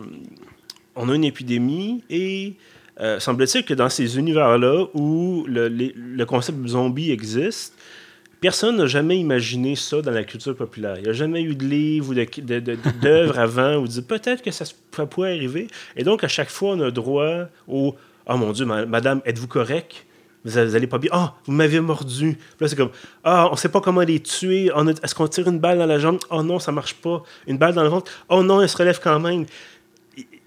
on 0.96 1.08
a 1.08 1.14
une 1.14 1.24
épidémie 1.24 2.02
et 2.10 2.54
euh, 3.00 3.18
semble-t-il 3.18 3.64
que 3.64 3.74
dans 3.74 3.88
ces 3.88 4.18
univers-là 4.18 4.86
où 4.94 5.44
le, 5.48 5.68
le 5.68 6.24
concept 6.26 6.60
de 6.62 6.68
zombie 6.68 7.10
existe, 7.10 7.73
Personne 8.44 8.76
n'a 8.76 8.86
jamais 8.86 9.18
imaginé 9.18 9.74
ça 9.74 10.02
dans 10.02 10.10
la 10.10 10.22
culture 10.22 10.54
populaire. 10.54 10.96
Il 10.98 11.04
n'y 11.04 11.08
a 11.08 11.14
jamais 11.14 11.40
eu 11.40 11.54
de 11.54 11.64
livre 11.64 12.10
ou 12.10 13.00
d'œuvre 13.02 13.38
avant 13.38 13.76
où 13.76 13.88
dit 13.88 14.02
peut-être 14.02 14.42
que 14.42 14.50
ça, 14.50 14.66
pourrait 14.90 15.32
arriver. 15.32 15.66
Et 15.96 16.04
donc, 16.04 16.24
à 16.24 16.28
chaque 16.28 16.50
fois, 16.50 16.72
on 16.72 16.80
a 16.80 16.90
droit 16.90 17.46
au 17.66 17.94
Oh 18.28 18.36
mon 18.36 18.52
Dieu, 18.52 18.66
madame, 18.66 19.22
êtes-vous 19.24 19.48
correct? 19.48 20.04
Vous 20.44 20.60
n'allez 20.60 20.86
pas 20.86 20.98
bien. 20.98 21.10
Ah, 21.14 21.36
vous 21.46 21.52
m'avez 21.52 21.80
mordu. 21.80 22.36
là, 22.60 22.68
c'est 22.68 22.76
comme 22.76 22.90
Ah, 23.24 23.48
on 23.48 23.52
ne 23.52 23.56
sait 23.56 23.70
pas 23.70 23.80
comment 23.80 24.02
les 24.02 24.20
tuer. 24.20 24.70
Est-ce 25.02 25.14
qu'on 25.14 25.26
tire 25.26 25.48
une 25.48 25.58
balle 25.58 25.78
dans 25.78 25.86
la 25.86 25.98
jambe? 25.98 26.18
Oh 26.28 26.42
non, 26.42 26.58
ça 26.58 26.70
marche 26.70 26.96
pas. 26.96 27.22
Une 27.46 27.56
balle 27.56 27.72
dans 27.72 27.82
le 27.82 27.88
ventre? 27.88 28.12
Oh 28.28 28.42
non, 28.42 28.60
elle 28.60 28.68
se 28.68 28.76
relève 28.76 29.00
quand 29.02 29.20
même 29.20 29.46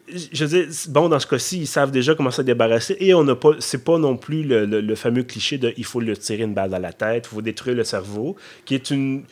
je 0.08 0.46
veux 0.46 0.64
dire, 0.64 0.74
bon, 0.90 1.10
dans 1.10 1.20
ce 1.20 1.28
cas-ci, 1.28 1.60
ils 1.60 1.68
savent 1.68 1.92
déjà 1.92 2.16
comment 2.16 2.32
se 2.32 2.42
débarrasser 2.42 2.96
et 3.00 3.14
on 3.14 3.24
n'a 3.24 3.36
pas, 3.36 3.52
c'est 3.60 3.84
pas 3.84 3.98
non 3.98 4.16
plus 4.16 4.44
le, 4.44 4.96
fameux 4.96 5.24
cliché 5.24 5.58
de 5.58 5.74
il 5.78 5.86
faut 5.86 6.00
le 6.00 6.16
tirer 6.16 6.44
une 6.44 6.54
balle 6.54 6.70
dans 6.70 6.80
la 6.80 6.94
tête, 6.94 7.28
il 7.30 7.36
faut 7.36 7.42
détruire 7.42 7.76
le 7.76 7.84
cerveau, 7.84 8.36
qui 8.66 8.76
est 8.76 8.90
une, 8.90 9.26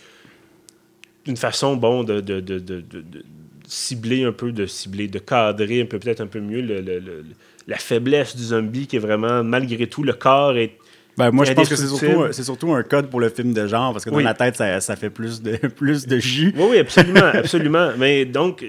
façon, 1.36 1.76
bon, 1.78 2.04
de, 2.04 2.20
de, 2.20 2.40
de, 2.40 2.84
cibler 3.68 4.26
un 4.26 4.32
peu, 4.32 4.52
de 4.52 4.66
cibler, 4.66 5.08
de 5.08 5.20
cadrer 5.20 5.82
un 5.82 5.86
peu, 5.86 5.98
peut-être 5.98 6.22
un 6.22 6.28
peu 6.28 6.40
mieux 6.40 6.62
la 7.68 7.78
faiblesse 7.78 8.36
du 8.36 8.44
zombie 8.44 8.86
qui 8.86 8.98
est 8.98 9.00
vraiment, 9.00 9.44
malgré 9.44 9.88
tout, 9.88 10.04
le 10.04 10.14
corps 10.14 10.58
est 10.58 10.78
ben, 11.18 11.32
moi, 11.32 11.46
je 11.46 11.54
pense 11.54 11.70
que 11.70 11.76
c'est 11.76 11.88
surtout, 11.88 12.34
surtout, 12.34 12.74
un 12.74 12.84
code 12.84 13.10
pour 13.10 13.20
le 13.20 13.30
film 13.30 13.54
de 13.54 13.68
genre, 13.68 13.94
parce 13.94 14.06
que 14.06 14.10
dans 14.10 14.20
la 14.20 14.34
tête, 14.34 14.56
ça, 14.56 14.82
ça, 14.82 14.96
fait 14.96 15.10
plus 15.10 15.42
de, 15.42 15.56
plus 15.76 16.08
de 16.08 16.20
jus. 16.20 16.54
Oui, 16.58 16.66
oui, 16.72 16.80
absolument, 16.80 17.32
absolument. 17.34 17.92
Mais 17.98 18.26
donc, 18.26 18.66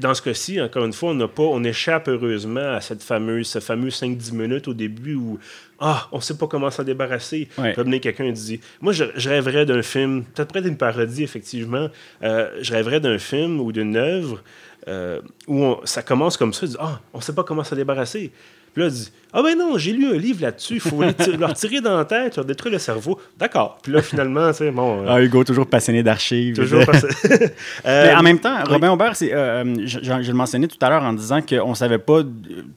dans 0.00 0.14
ce 0.14 0.22
cas-ci, 0.22 0.60
encore 0.60 0.84
une 0.84 0.92
fois, 0.92 1.10
on 1.10 1.14
n'a 1.14 1.28
pas, 1.28 1.42
on 1.42 1.62
échappe 1.62 2.08
heureusement 2.08 2.74
à 2.74 2.80
cette 2.80 3.02
fameuse, 3.02 3.48
ce 3.48 3.60
fameux 3.60 3.90
5-10 3.90 4.32
minutes 4.32 4.68
au 4.68 4.74
début 4.74 5.14
où 5.14 5.38
ah, 5.78 6.08
on 6.12 6.20
sait 6.20 6.36
pas 6.36 6.46
comment 6.46 6.70
s'en 6.70 6.84
débarrasser. 6.84 7.48
Ouais. 7.56 7.72
venir 7.72 8.00
quelqu'un 8.00 8.24
et 8.24 8.32
dit 8.32 8.60
Moi, 8.80 8.92
je, 8.92 9.04
rêverais 9.28 9.66
d'un 9.66 9.82
film, 9.82 10.24
peut-être 10.24 10.48
près 10.48 10.62
d'une 10.62 10.76
parodie, 10.76 11.22
effectivement. 11.22 11.88
Euh, 12.22 12.50
je 12.60 12.72
rêverais 12.72 13.00
d'un 13.00 13.18
film 13.18 13.60
ou 13.60 13.72
d'une 13.72 13.96
œuvre 13.96 14.42
euh, 14.88 15.20
où 15.46 15.76
ça 15.84 16.02
commence 16.02 16.36
comme 16.36 16.52
ça, 16.52 16.66
dit, 16.66 16.76
Ah, 16.78 17.00
on 17.14 17.20
sait 17.20 17.34
pas 17.34 17.44
comment 17.44 17.64
s'en 17.64 17.76
débarrasser. 17.76 18.30
Puis 18.72 18.82
là, 18.82 18.88
il 18.88 18.94
dit 18.94 19.12
Ah 19.32 19.42
ben 19.42 19.56
non, 19.56 19.78
j'ai 19.78 19.92
lu 19.92 20.06
un 20.06 20.18
livre 20.18 20.42
là-dessus, 20.42 20.74
il 20.74 20.80
faut 20.80 21.00
leur 21.38 21.54
tirer 21.54 21.80
dans 21.80 21.96
la 21.96 22.04
tête, 22.04 22.36
leur 22.36 22.44
détruire 22.44 22.72
le 22.72 22.78
cerveau. 22.78 23.18
D'accord. 23.38 23.78
Puis 23.82 23.92
là, 23.92 24.02
finalement, 24.02 24.52
c'est 24.52 24.70
bon. 24.70 25.02
Euh, 25.02 25.06
ah, 25.08 25.22
Hugo, 25.22 25.44
toujours 25.44 25.66
passionné 25.66 26.02
d'archives. 26.02 26.56
Toujours 26.56 26.84
passionné. 26.86 27.10
Euh, 27.86 28.06
Mais 28.06 28.14
en 28.14 28.22
même 28.22 28.38
temps, 28.38 28.56
Robin 28.68 28.90
Aubert, 28.90 29.16
c'est, 29.16 29.32
euh, 29.32 29.86
je, 29.86 29.98
le 30.12 30.32
mentionnais 30.34 30.66
tout 30.66 30.76
à 30.80 30.90
l'heure 30.90 31.02
en 31.02 31.12
disant 31.12 31.40
qu'on 31.40 31.70
ne 31.70 31.74
savait 31.74 31.98
pas 31.98 32.20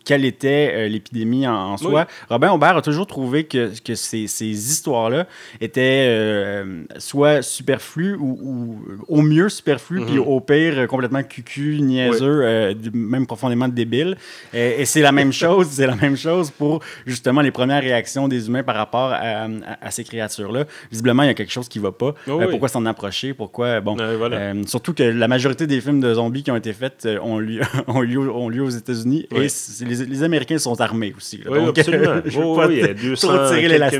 quelle 0.06 0.24
était 0.24 0.88
l'épidémie 0.88 1.48
en, 1.48 1.78
soi. 1.78 2.08
Robin 2.30 2.52
Aubert 2.52 2.78
a 2.78 2.82
toujours 2.82 3.08
trouvé 3.08 3.46
que, 3.46 3.72
que 3.84 3.96
ces, 3.96 4.28
ces 4.28 4.46
histoires-là 4.46 5.28
étaient 5.60 6.63
soit 6.98 7.42
superflues 7.42 8.16
ou, 8.20 8.80
au 9.08 9.22
mieux 9.22 9.50
superflues, 9.50 10.06
puis 10.06 10.16
mhm. 10.16 10.28
au 10.28 10.39
pire 10.39 10.88
complètement 10.88 11.24
cucu, 11.24 11.80
niaiseux, 11.82 12.74
même 12.94 13.26
profondément 13.26 13.68
débile. 13.68 14.18
Et, 14.54 14.82
et 14.82 14.86
c'est 14.86 15.02
la 15.02 15.12
même 15.12 15.34
chose 15.34 15.63
c'est 15.74 15.88
la 15.88 15.96
même 15.96 16.18
chose 16.18 16.43
pour 16.52 16.82
justement 17.06 17.42
les 17.42 17.52
premières 17.52 17.82
réactions 17.82 18.28
des 18.28 18.48
humains 18.48 18.64
par 18.64 18.76
rapport 18.76 19.12
à, 19.14 19.92
ces 19.92 20.04
créatures-là. 20.04 20.66
Visiblement, 20.92 21.24
il 21.24 21.28
y 21.28 21.30
a 21.30 21.34
quelque 21.34 21.52
chose 21.52 21.70
qui 21.70 21.80
ne 21.80 21.84
va 21.84 21.92
pas. 21.92 22.14
Oh 22.28 22.42
euh, 22.42 22.48
pourquoi 22.50 22.70
s'en 22.70 22.86
approcher? 22.86 23.34
Pourquoi? 23.34 23.82
Bon, 23.82 23.96
euh, 24.00 24.64
surtout 24.66 24.94
que 24.94 25.04
la 25.04 25.28
majorité 25.28 25.68
des 25.68 25.82
films 25.82 26.00
de 26.00 26.14
zombies 26.14 26.44
qui 26.44 26.52
ont 26.52 26.56
été 26.56 26.74
faits 26.74 27.06
euh, 27.06 27.20
ont, 27.22 27.40
lieu, 27.40 27.62
ont, 27.88 28.02
lieu, 28.02 28.64
aux 28.64 28.70
États-Unis 28.70 29.28
et 29.32 29.48
les, 29.86 30.24
Américains 30.24 30.58
sont 30.58 30.80
armés 30.82 31.14
aussi. 31.16 31.42
Oui, 31.50 31.60
absolument. 31.68 32.70
il 32.70 32.78
y 32.78 32.84
a 32.84 32.94
200 32.94 33.52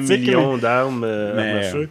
millions 0.02 0.58
d'armes 0.58 1.04
à 1.04 1.62
feu. 1.64 1.90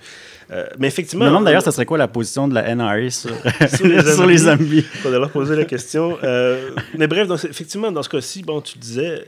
mais 0.79 0.89
effectivement. 0.89 1.25
Je 1.25 1.29
me 1.29 1.33
demande 1.33 1.45
d'ailleurs, 1.45 1.63
ça 1.63 1.73
serait 1.73 1.87
quoi 1.87 1.99
la 1.99 2.09
position 2.09 2.49
de 2.49 2.55
la 2.55 2.75
NRA 2.75 3.11
sur, 3.11 3.31
sur 4.15 4.27
les 4.27 4.39
zombies. 4.39 4.85
Il 4.95 5.01
faudrait 5.01 5.19
leur 5.19 5.31
poser 5.31 5.57
la 5.57 5.65
question. 5.65 6.19
mais 6.97 7.07
bref, 7.07 7.29
effectivement, 7.49 7.93
dans 7.93 8.03
ce 8.03 8.09
cas-ci, 8.09 8.43
bon, 8.43 8.61
tu 8.61 8.79
disais, 8.79 9.25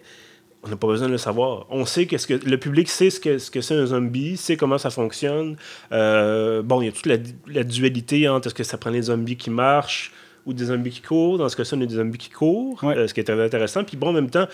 on 0.65 0.69
n'a 0.71 0.77
pas 0.77 0.87
besoin 0.87 1.09
de 1.09 1.13
le 1.13 1.19
savoir. 1.19 1.67
On 1.71 1.85
sait 1.85 2.07
que, 2.07 2.17
ce 2.17 2.27
que 2.27 2.35
le 2.35 2.59
public 2.59 2.89
sait 2.89 3.11
ce 3.11 3.21
que, 3.21 3.39
ce 3.39 3.51
que 3.51 3.61
c'est 3.61 3.75
un 3.75 3.87
zombie, 3.87 4.37
sait 4.37 4.57
comment 4.57 4.79
ça 4.79 4.91
fonctionne. 4.91 5.57
Euh, 5.93 6.63
bon, 6.63 6.81
il 6.81 6.87
y 6.87 6.89
a 6.89 6.93
toute 6.93 7.07
la, 7.07 7.65
dualité 7.65 8.29
entre 8.29 8.47
est-ce 8.49 8.55
que 8.55 8.65
ça 8.65 8.79
prend 8.79 8.91
des 8.91 9.03
zombies 9.03 9.37
qui 9.37 9.51
marchent 9.51 10.13
ou 10.47 10.53
des 10.53 10.67
zombies 10.67 10.91
qui 10.91 11.03
courent. 11.03 11.39
Dans 11.39 11.49
ce 11.49 11.57
cas-ci, 11.57 11.75
on 11.75 11.81
a 11.81 11.87
des 11.87 11.97
zombies 11.97 12.19
qui 12.19 12.31
courent, 12.31 12.81
euh, 12.85 13.07
ce 13.07 13.15
qui 13.15 13.21
est 13.21 13.25
très 13.25 13.43
intéressant. 13.43 13.85
Puis 13.85 13.97
bon, 13.97 14.09
en 14.09 14.13
même 14.13 14.31
temps, 14.31 14.47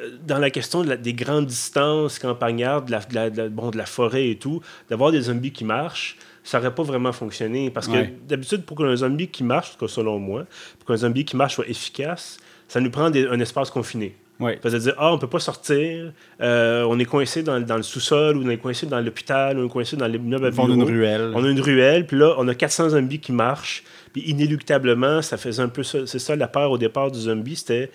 euh, 0.00 0.10
dans 0.26 0.38
la 0.38 0.50
question 0.50 0.84
des 0.84 1.14
grandes 1.14 1.46
distances 1.46 2.18
campagnardes, 2.18 2.86
de 2.86 3.14
la, 3.14 3.48
bon, 3.48 3.70
de 3.70 3.78
la 3.78 3.86
forêt 3.86 4.30
et 4.30 4.36
tout, 4.36 4.60
d'avoir 4.90 5.12
des 5.12 5.22
zombies 5.22 5.52
qui 5.52 5.64
marchent, 5.64 6.16
ça 6.44 6.58
n'aurait 6.58 6.74
pas 6.74 6.82
vraiment 6.82 7.12
fonctionné. 7.12 7.70
Parce 7.70 7.86
que 7.86 8.06
d'habitude, 8.26 8.64
pour 8.64 8.76
qu'un 8.76 8.96
zombie 8.96 9.28
qui 9.28 9.44
marche, 9.44 9.76
selon 9.86 10.18
moi, 10.18 10.44
pour 10.78 10.88
qu'un 10.88 10.96
zombie 10.96 11.24
qui 11.24 11.36
marche 11.36 11.54
soit 11.54 11.68
efficace, 11.68 12.38
ça 12.66 12.80
nous 12.80 12.90
prend 12.90 13.04
un 13.04 13.40
espace 13.40 13.70
confiné. 13.70 14.16
Ouais. 14.42 14.58
à 14.62 14.78
dire, 14.78 14.94
ah, 14.98 15.12
on 15.12 15.18
peut 15.18 15.28
pas 15.28 15.38
sortir, 15.38 16.12
euh, 16.40 16.82
on 16.82 16.98
est 16.98 17.04
coincé 17.04 17.42
dans, 17.42 17.60
dans 17.60 17.76
le 17.76 17.82
sous-sol, 17.82 18.36
ou 18.36 18.44
on 18.44 18.50
est 18.50 18.56
coincé 18.58 18.86
dans 18.86 19.00
l'hôpital, 19.00 19.56
ou 19.56 19.62
on 19.62 19.66
est 19.66 19.70
coincé 19.70 19.96
dans 19.96 20.06
l'immeuble 20.06 20.46
à 20.46 20.50
On 20.58 20.70
a 20.70 20.74
une 20.74 20.82
ruelle. 20.82 21.32
On 21.34 21.44
a 21.44 21.48
une 21.48 21.60
ruelle, 21.60 22.06
puis 22.06 22.18
là, 22.18 22.34
on 22.38 22.48
a 22.48 22.54
400 22.54 22.90
zombies 22.90 23.20
qui 23.20 23.32
marchent, 23.32 23.84
puis 24.12 24.22
inéluctablement, 24.22 25.22
ça 25.22 25.36
faisait 25.36 25.62
un 25.62 25.68
peu 25.68 25.84
ça. 25.84 26.06
C'est 26.06 26.18
ça 26.18 26.34
la 26.34 26.48
peur 26.48 26.72
au 26.72 26.78
départ 26.78 27.10
du 27.10 27.20
zombie, 27.20 27.56
c'était 27.56 27.90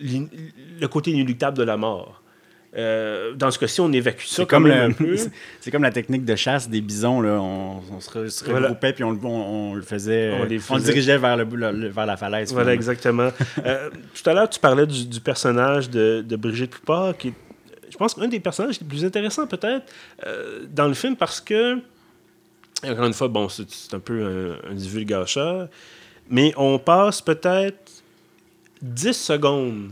le 0.00 0.86
côté 0.86 1.10
inéluctable 1.10 1.56
de 1.56 1.62
la 1.62 1.76
mort. 1.76 2.23
Euh, 2.76 3.34
dans 3.34 3.50
ce 3.50 3.58
cas-ci, 3.58 3.80
on 3.80 3.92
évacue 3.92 4.24
ça 4.24 4.44
comme. 4.44 4.68
C'est 5.60 5.70
comme 5.70 5.82
la 5.82 5.92
technique 5.92 6.24
de 6.24 6.34
chasse 6.34 6.68
des 6.68 6.80
bisons. 6.80 7.20
Là. 7.20 7.40
On, 7.40 8.00
se, 8.00 8.50
regroupait 8.50 8.92
puis 8.92 9.04
on, 9.04 9.18
on, 9.22 9.74
le 9.74 9.82
faisait. 9.82 10.32
On, 10.40 10.44
le 10.44 10.80
dirigeait 10.82 11.18
vers, 11.18 11.36
le, 11.36 11.88
vers 11.88 12.06
la 12.06 12.16
falaise. 12.16 12.52
Voilà, 12.52 12.74
exactement. 12.74 13.30
euh, 13.64 13.90
tout 13.90 14.28
à 14.28 14.34
l'heure, 14.34 14.50
tu 14.50 14.58
parlais 14.58 14.86
du, 14.86 15.20
personnage 15.20 15.88
de, 15.88 16.24
de, 16.26 16.36
Brigitte 16.36 16.72
Poupard, 16.72 17.16
qui 17.16 17.28
est, 17.28 17.34
je 17.90 17.96
pense, 17.96 18.18
un 18.18 18.28
des 18.28 18.40
personnages 18.40 18.80
les 18.80 18.86
plus 18.86 19.04
intéressants, 19.04 19.46
peut-être, 19.46 19.84
euh, 20.26 20.64
dans 20.68 20.88
le 20.88 20.94
film, 20.94 21.16
parce 21.16 21.40
que, 21.40 21.78
encore 22.84 23.06
une 23.06 23.14
fois, 23.14 23.28
bon, 23.28 23.48
c'est 23.48 23.94
un 23.94 24.00
peu 24.00 24.58
un, 24.66 24.70
un 24.70 24.74
divulgateur, 24.74 25.68
mais 26.28 26.52
on 26.56 26.78
passe 26.78 27.22
peut-être 27.22 28.02
10 28.82 29.12
secondes 29.12 29.90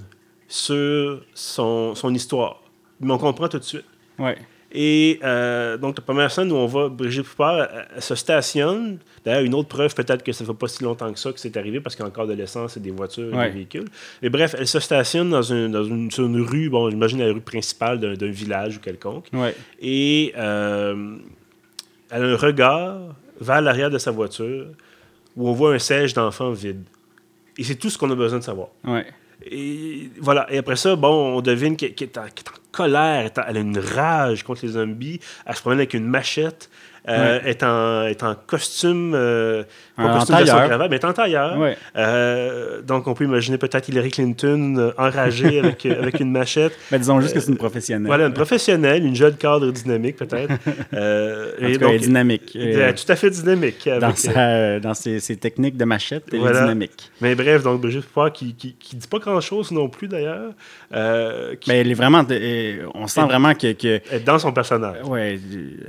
sur 0.48 1.22
son, 1.32 1.94
son 1.94 2.12
histoire 2.12 2.61
mais 3.02 3.12
on 3.12 3.18
comprend 3.18 3.48
tout 3.48 3.58
de 3.58 3.64
suite. 3.64 3.84
Ouais. 4.18 4.36
Et 4.74 5.20
euh, 5.22 5.76
donc, 5.76 5.98
la 5.98 6.02
première 6.02 6.30
scène 6.30 6.50
où 6.50 6.54
on 6.54 6.64
voit 6.64 6.88
Brigitte 6.88 7.24
Poupard, 7.24 7.68
elle, 7.94 8.02
se 8.02 8.14
stationne. 8.14 8.98
D'ailleurs, 9.22 9.42
une 9.42 9.54
autre 9.54 9.68
preuve, 9.68 9.94
peut-être 9.94 10.24
que 10.24 10.32
ça 10.32 10.44
ne 10.44 10.48
fait 10.48 10.56
pas 10.56 10.66
si 10.66 10.82
longtemps 10.82 11.12
que 11.12 11.18
ça 11.18 11.30
que 11.30 11.38
c'est 11.38 11.54
arrivé 11.58 11.80
parce 11.80 11.94
qu'il 11.94 12.02
y 12.02 12.06
a 12.06 12.08
encore 12.08 12.26
de 12.26 12.32
l'essence 12.32 12.78
et 12.78 12.80
des 12.80 12.90
voitures 12.90 13.38
et 13.38 13.48
des 13.48 13.54
véhicules. 13.54 13.84
Mais 14.22 14.30
bref, 14.30 14.54
elle 14.58 14.66
se 14.66 14.80
stationne 14.80 15.28
dans 15.28 15.42
une, 15.42 15.70
dans 15.70 15.84
une, 15.84 16.10
sur 16.10 16.24
une 16.24 16.40
rue, 16.40 16.70
bon, 16.70 16.88
j'imagine 16.88 17.18
la 17.18 17.32
rue 17.32 17.42
principale 17.42 18.00
d'un 18.00 18.30
village 18.30 18.78
ou 18.78 18.80
quelconque. 18.80 19.26
Ouais. 19.34 19.54
Et 19.80 20.32
euh, 20.38 21.16
elle 22.10 22.24
a 22.24 22.26
un 22.28 22.36
regard 22.36 22.98
vers 23.40 23.60
l'arrière 23.60 23.90
de 23.90 23.98
sa 23.98 24.10
voiture 24.10 24.68
où 25.36 25.48
on 25.48 25.52
voit 25.52 25.74
un 25.74 25.78
siège 25.78 26.14
d'enfant 26.14 26.50
vide. 26.50 26.82
Et 27.58 27.64
c'est 27.64 27.76
tout 27.76 27.90
ce 27.90 27.98
qu'on 27.98 28.10
a 28.10 28.14
besoin 28.14 28.38
de 28.38 28.44
savoir. 28.44 28.68
Ouais. 28.84 29.04
Et 29.44 30.10
voilà. 30.18 30.50
Et 30.50 30.56
après 30.56 30.76
ça, 30.76 30.96
bon, 30.96 31.36
on 31.36 31.40
devine 31.42 31.76
qu'elle 31.76 31.92
est, 32.00 32.18
en 32.18 32.24
colère, 32.72 33.30
elle 33.46 33.56
a 33.56 33.60
une 33.60 33.78
rage 33.78 34.42
contre 34.42 34.64
les 34.64 34.72
zombies. 34.72 35.20
Elle 35.46 35.54
se 35.54 35.60
promène 35.60 35.78
avec 35.78 35.94
une 35.94 36.06
machette. 36.06 36.70
Euh, 37.08 37.40
est, 37.44 37.64
en, 37.64 38.04
est 38.04 38.22
en 38.22 38.36
costume, 38.46 39.12
euh, 39.14 39.64
pas 39.96 40.18
costume 40.18 40.36
de 40.36 40.44
cravate, 40.44 40.88
mais 40.88 40.96
est 40.96 41.04
en 41.04 41.12
tailleur. 41.12 41.58
Euh, 41.96 42.80
donc, 42.82 43.08
on 43.08 43.14
peut 43.14 43.24
imaginer 43.24 43.58
peut-être 43.58 43.88
Hillary 43.88 44.12
Clinton 44.12 44.76
euh, 44.78 44.92
enragée 44.96 45.58
avec, 45.64 45.84
avec 45.84 46.20
une 46.20 46.30
machette. 46.30 46.78
Mais 46.92 47.00
disons 47.00 47.20
juste 47.20 47.34
que 47.34 47.40
c'est 47.40 47.50
une 47.50 47.56
professionnelle. 47.56 48.06
Voilà, 48.06 48.26
une 48.26 48.32
professionnelle, 48.32 49.04
une 49.04 49.16
jeune 49.16 49.34
cadre 49.34 49.72
dynamique 49.72 50.16
peut-être. 50.16 50.52
et 51.60 51.76
donc, 51.76 51.90
elle 51.90 51.96
est 51.96 51.98
dynamique. 51.98 52.52
tout 52.52 53.12
à 53.12 53.16
fait 53.16 53.30
dynamique. 53.30 53.88
dans, 54.00 54.14
sa, 54.14 54.78
dans 54.78 54.94
ses, 54.94 55.18
ses, 55.18 55.36
techniques 55.36 55.76
de 55.76 55.84
machette, 55.84 56.26
elle 56.32 56.40
est 56.40 56.52
dynamique. 56.52 57.10
Mais 57.20 57.34
bref, 57.34 57.64
donc 57.64 57.80
Brigitte 57.80 58.06
Poir 58.06 58.32
qui, 58.32 58.54
qui, 58.54 58.96
dit 58.96 59.08
pas 59.08 59.18
grand-chose 59.18 59.72
non 59.72 59.88
plus 59.88 60.06
d'ailleurs. 60.06 60.52
mais 60.92 61.80
elle 61.80 61.90
est 61.90 61.94
vraiment... 61.94 62.24
on 62.94 63.08
sent 63.08 63.22
vraiment 63.22 63.54
que, 63.54 63.72
que... 63.72 64.00
Elle 64.08 64.18
est 64.18 64.20
dans 64.20 64.38
son 64.38 64.52
personnage. 64.52 64.98
Oui, 65.04 65.40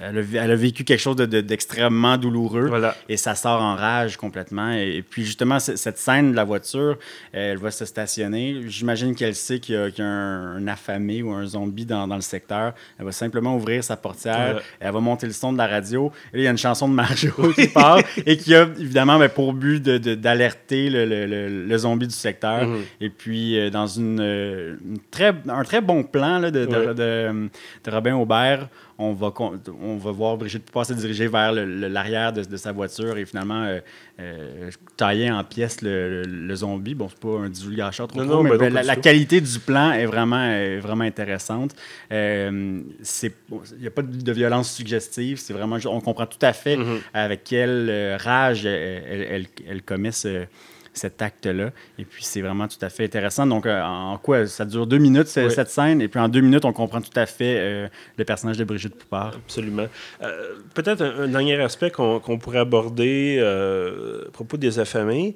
elle, 0.01 0.25
elle 0.33 0.51
a 0.51 0.55
vécu 0.55 0.83
quelque 0.83 1.02
chose 1.03 1.15
d'extrêmement 1.15 2.17
douloureux. 2.17 2.71
Et 3.09 3.17
ça 3.17 3.35
sort 3.35 3.61
en 3.61 3.75
rage 3.75 4.17
complètement. 4.17 4.71
Et, 4.71 5.03
puis 5.07 5.25
justement, 5.25 5.59
cette 5.59 5.97
scène 5.97 6.31
de 6.31 6.35
la 6.35 6.43
voiture, 6.43 6.97
elle 7.31 7.57
va 7.57 7.71
se 7.71 7.85
stationner. 7.85 8.61
J'imagine 8.67 9.15
qu'elle 9.15 9.35
sait 9.35 9.59
qu'il 9.59 9.75
y, 9.75 10.01
a, 10.01 10.05
un, 10.05 10.67
affamé 10.67 11.21
ou 11.21 11.31
un 11.31 11.45
zombie 11.45 11.85
dans, 11.85 12.07
le 12.07 12.21
secteur. 12.21 12.73
Elle 12.97 13.05
va 13.05 13.11
simplement 13.11 13.55
ouvrir 13.55 13.83
sa 13.83 13.97
portière. 13.97 14.61
Elle 14.79 14.91
va 14.91 14.99
monter 14.99 15.27
le 15.27 15.33
son 15.33 15.53
de 15.53 15.57
la 15.57 15.67
radio. 15.67 16.11
Et 16.33 16.39
il 16.39 16.43
y 16.43 16.47
a 16.47 16.51
une 16.51 16.57
chanson 16.57 16.87
de 16.87 16.93
Marjo 16.93 17.31
qui 17.55 17.67
part 17.67 17.99
et 18.25 18.37
qui 18.37 18.55
a 18.55 18.63
évidemment 18.63 19.19
ben, 19.19 19.29
pour 19.29 19.53
but 19.53 19.81
d'alerter 19.83 20.89
le, 20.89 21.77
zombie 21.77 22.07
du 22.07 22.13
secteur. 22.13 22.65
Mm-hmm. 22.65 22.81
Et 23.01 23.09
puis, 23.09 23.59
euh, 23.59 23.69
dans 23.69 23.87
une, 23.87 24.77
très, 25.11 25.33
un 25.49 25.63
très 25.63 25.81
bon 25.81 26.03
plan 26.03 26.39
de, 26.39 26.49
de, 26.49 27.49
Robin 27.89 28.15
Aubert, 28.15 28.69
on 28.97 29.13
va, 29.13 29.33
on 29.81 29.97
va 29.97 30.11
voir 30.11 30.37
Brigitte 30.37 30.65
Poupard 30.65 30.85
se 30.85 30.93
diriger 30.93 31.27
vers 31.27 31.51
l'arrière 31.51 32.31
de, 32.31 32.57
sa 32.57 32.71
voiture 32.71 33.17
et 33.17 33.25
finalement 33.25 33.63
euh, 33.63 33.79
euh, 34.19 34.69
tailler 34.95 35.31
en 35.31 35.43
pièces 35.43 35.81
le, 35.81 36.55
zombie. 36.55 36.93
Bon, 36.93 37.09
c'est 37.09 37.19
pas 37.19 37.39
un 37.39 37.49
divulgateur 37.49 38.07
trop, 38.07 38.23
trop, 38.23 38.43
mais, 38.43 38.57
ben, 38.57 38.73
la, 38.73 38.95
qualité 38.95 39.41
du 39.41 39.59
plan 39.59 39.91
est 39.91 40.05
vraiment, 40.05 40.47
vraiment 40.79 41.03
intéressante. 41.03 41.75
Euh, 42.11 42.81
il 43.23 43.31
n'y 43.79 43.87
a 43.87 43.91
pas 43.91 44.03
de, 44.03 44.31
violence 44.31 44.71
suggestive. 44.71 45.39
C'est 45.39 45.53
vraiment, 45.53 45.77
on 45.85 46.01
comprend 46.01 46.27
tout 46.27 46.43
à 46.43 46.53
fait 46.53 46.77
mm-hmm. 46.77 46.99
avec 47.13 47.43
quelle 47.43 48.17
rage 48.19 48.65
elle, 48.65 49.47
elle 49.67 49.81
commet 49.81 50.11
ce 50.11 50.45
cet 50.93 51.21
acte-là. 51.21 51.71
Et 51.97 52.05
puis, 52.05 52.23
c'est 52.23 52.41
vraiment 52.41 52.67
tout 52.67 52.77
à 52.81 52.89
fait 52.89 53.05
intéressant. 53.05 53.45
Donc, 53.47 53.65
euh, 53.65 53.81
en 53.81 54.17
quoi 54.17 54.45
Ça 54.47 54.65
dure 54.65 54.87
deux 54.87 54.97
minutes, 54.97 55.27
cette 55.27 55.69
scène? 55.69 56.01
Et 56.01 56.07
puis, 56.07 56.19
en 56.19 56.29
deux 56.29 56.41
minutes, 56.41 56.65
on 56.65 56.73
comprend 56.73 57.01
tout 57.01 57.17
à 57.17 57.25
fait 57.25 57.57
euh, 57.57 57.87
le 58.17 58.25
personnage 58.25 58.57
de 58.57 58.63
Brigitte 58.63 58.95
Poupard. 58.95 59.33
Absolument. 59.35 59.87
Euh, 60.21 60.55
peut-être 60.73 61.01
un, 61.01 61.27
dernier 61.27 61.59
aspect 61.61 61.91
qu'on 61.91 62.37
pourrait 62.37 62.59
aborder 62.59 63.39
à 63.39 64.31
propos 64.31 64.57
des 64.57 64.79
affamés. 64.79 65.33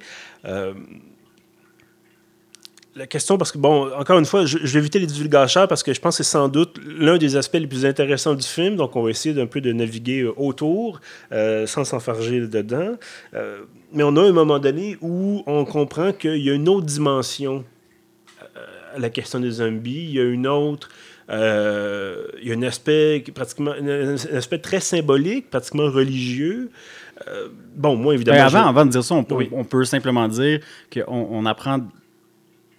la 2.94 3.06
question, 3.06 3.38
parce 3.38 3.52
que, 3.52 3.58
bon, 3.58 3.92
encore 3.94 4.18
une 4.18 4.26
fois, 4.26 4.44
je, 4.44 4.58
vais 4.58 4.78
éviter 4.78 4.98
les 4.98 5.06
divulgateurs 5.06 5.68
parce 5.68 5.82
que 5.82 5.92
je 5.92 6.00
pense 6.00 6.18
que 6.18 6.24
c'est 6.24 6.30
sans 6.30 6.48
doute 6.48 6.78
l'un 6.84 7.16
des 7.16 7.36
aspects 7.36 7.54
les 7.54 7.66
plus 7.66 7.86
intéressants 7.86 8.34
du 8.34 8.46
film. 8.46 8.76
Donc, 8.76 8.96
on 8.96 9.02
va 9.02 9.10
essayer 9.10 9.34
d'un 9.34 9.46
peu 9.46 9.60
de 9.60 9.72
naviguer 9.72 10.24
autour 10.24 11.00
euh, 11.32 11.66
sans 11.66 11.84
s'enfarger 11.84 12.40
dedans. 12.40 12.96
Euh, 13.34 13.62
mais 13.92 14.02
on 14.02 14.16
a 14.16 14.22
un 14.22 14.32
moment 14.32 14.58
donné 14.58 14.96
où 15.00 15.42
on 15.46 15.64
comprend 15.64 16.12
qu'il 16.12 16.38
y 16.38 16.50
a 16.50 16.54
une 16.54 16.68
autre 16.68 16.86
dimension 16.86 17.64
à 18.94 18.98
la 18.98 19.10
question 19.10 19.40
des 19.40 19.50
zombies. 19.50 20.04
Il 20.04 20.10
y 20.10 20.20
a 20.20 20.24
une 20.24 20.46
autre. 20.46 20.88
il 21.28 21.34
y 22.48 22.52
a 22.52 22.54
un 22.54 22.62
aspect, 22.62 23.24
pratiquement, 23.34 23.72
un 23.72 24.14
aspect 24.14 24.58
très 24.58 24.80
symbolique, 24.80 25.50
pratiquement 25.50 25.90
religieux. 25.90 26.70
bon, 27.76 27.96
moi, 27.96 28.14
évidemment. 28.14 28.44
avant, 28.44 28.66
avant 28.66 28.86
de 28.86 28.90
dire 28.90 29.04
ça, 29.04 29.14
on 29.14 29.24
peut, 29.24 29.46
on 29.52 29.64
peut 29.64 29.84
simplement 29.84 30.28
dire 30.28 30.60
qu'on 30.92 31.28
on 31.30 31.46
apprend 31.46 31.80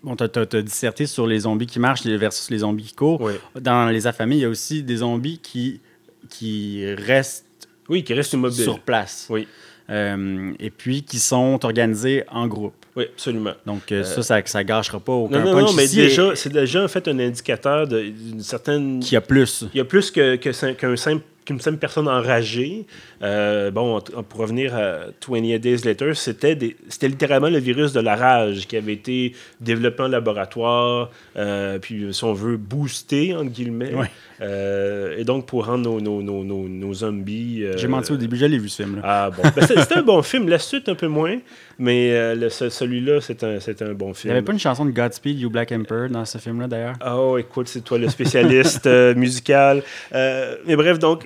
Bon, 0.02 0.16
tu 0.16 0.24
as, 0.24 0.62
disserté 0.62 1.06
sur 1.06 1.28
les 1.28 1.40
zombies 1.40 1.66
qui 1.66 1.80
marchent 1.80 2.06
versus 2.06 2.50
les 2.50 2.60
zombies 2.60 2.86
qui 2.86 2.96
courent. 2.96 3.30
Dans 3.60 3.90
les 3.90 4.08
affamés, 4.08 4.36
il 4.36 4.42
y 4.42 4.46
a 4.46 4.50
aussi 4.50 4.82
des 4.82 4.98
zombies 4.98 5.40
qui, 5.40 5.82
qui 6.30 6.86
restent, 6.94 7.68
oui, 7.90 8.04
qui 8.04 8.14
restent 8.14 8.34
immobiles. 8.34 8.64
sur 8.64 8.80
place. 8.80 9.28
Oui. 9.30 9.48
Euh, 9.90 10.52
et 10.60 10.70
puis 10.70 11.04
qui 11.04 11.20
sont 11.20 11.60
organisés 11.64 12.24
en 12.30 12.48
groupe. 12.48 12.74
Oui, 12.96 13.06
absolument. 13.12 13.54
Donc, 13.66 13.92
euh, 13.92 14.04
ça, 14.04 14.22
ça, 14.22 14.42
ça 14.46 14.64
gâchera 14.64 15.00
pas 15.00 15.14
aucun 15.14 15.40
Non, 15.40 15.54
non, 15.54 15.62
non, 15.62 15.74
mais 15.74 15.88
déjà, 15.88 16.36
c'est 16.36 16.52
déjà 16.52 16.84
en 16.84 16.88
fait 16.88 17.08
un 17.08 17.18
indicateur 17.20 17.88
d'une 17.88 18.42
certaine. 18.42 19.00
Qui 19.00 19.16
a 19.16 19.22
plus. 19.22 19.66
Il 19.74 19.78
y 19.78 19.82
a 19.82 19.86
plus 19.86 20.12
qu'un 20.12 20.38
que, 20.38 20.74
qu'un 20.74 20.96
simple 20.96 21.24
qu'une 21.50 21.60
simple 21.60 21.78
personne 21.78 22.08
enragée. 22.08 22.86
Euh, 23.24 23.72
bon, 23.72 24.00
pour 24.30 24.40
revenir 24.40 24.76
à 24.76 25.06
28 25.28 25.60
Days 25.60 25.78
Later, 25.84 26.14
c'était 26.14 26.56
littéralement 27.02 27.50
le 27.50 27.58
virus 27.58 27.92
de 27.92 28.00
la 28.00 28.16
rage 28.16 28.68
qui 28.68 28.78
avait 28.78 28.94
été 28.94 29.34
développé 29.60 30.04
en 30.04 30.10
laboratoire, 30.10 31.10
euh, 31.38 31.80
puis 31.80 32.14
si 32.14 32.24
on 32.24 32.34
veut, 32.34 32.58
boosté, 32.58 33.36
entre 33.36 33.50
guillemets. 33.50 33.94
Euh, 34.42 35.18
et 35.18 35.24
donc, 35.24 35.46
pour 35.46 35.66
rendre 35.66 35.84
nos, 35.84 36.22
nos, 36.22 36.44
nos, 36.44 36.68
nos 36.68 36.94
zombies. 36.94 37.66
J'ai 37.76 37.88
menti 37.88 38.12
au 38.12 38.18
début, 38.18 38.38
j'allais 38.38 38.58
vu 38.58 38.70
ce 38.70 38.84
film-là. 38.84 39.02
Ah 39.04 39.30
bon. 39.30 39.44
Ben, 39.56 39.66
c'était 39.66 39.98
un 39.98 40.04
bon 40.04 40.22
film. 40.22 40.48
La 40.48 40.60
suite, 40.60 40.90
un 40.90 40.96
peu 40.96 41.08
moins. 41.08 41.38
Mais 41.78 42.12
celui-là, 42.50 43.20
c'est 43.22 43.44
un, 43.44 43.58
un 43.58 43.94
bon 43.94 44.14
film. 44.14 44.32
Il 44.32 44.34
n'y 44.34 44.38
avait 44.38 44.46
pas 44.46 44.54
une 44.54 44.60
chanson 44.60 44.86
de 44.86 44.92
Godspeed, 44.92 45.40
You 45.40 45.50
Black 45.50 45.72
Emperor 45.72 46.10
dans 46.10 46.26
ce 46.26 46.38
film-là, 46.38 46.68
d'ailleurs? 46.68 46.96
Oh, 47.06 47.38
écoute, 47.38 47.68
c'est 47.68 47.82
toi 47.82 47.98
le 47.98 48.10
spécialiste 48.10 48.88
musical. 49.16 49.84
mais 50.14 50.76
bref, 50.76 51.00
donc, 51.00 51.26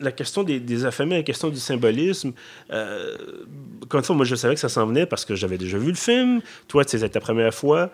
la 0.00 0.12
question 0.12 0.42
des, 0.42 0.58
des, 0.58 0.84
affamés, 0.84 1.16
la 1.16 1.22
question 1.22 1.50
du 1.50 1.58
symbolisme, 1.58 2.32
euh, 2.72 3.16
comme 3.88 4.02
ça, 4.02 4.14
moi, 4.14 4.24
je 4.24 4.34
savais 4.34 4.54
que 4.54 4.60
ça 4.60 4.68
s'en 4.68 4.86
venait 4.86 5.06
parce 5.06 5.24
que 5.24 5.34
j'avais 5.34 5.58
déjà 5.58 5.78
vu 5.78 5.88
le 5.88 5.96
film. 5.96 6.40
Toi, 6.68 6.84
c'était 6.86 7.08
ta 7.08 7.20
première 7.20 7.54
fois. 7.54 7.90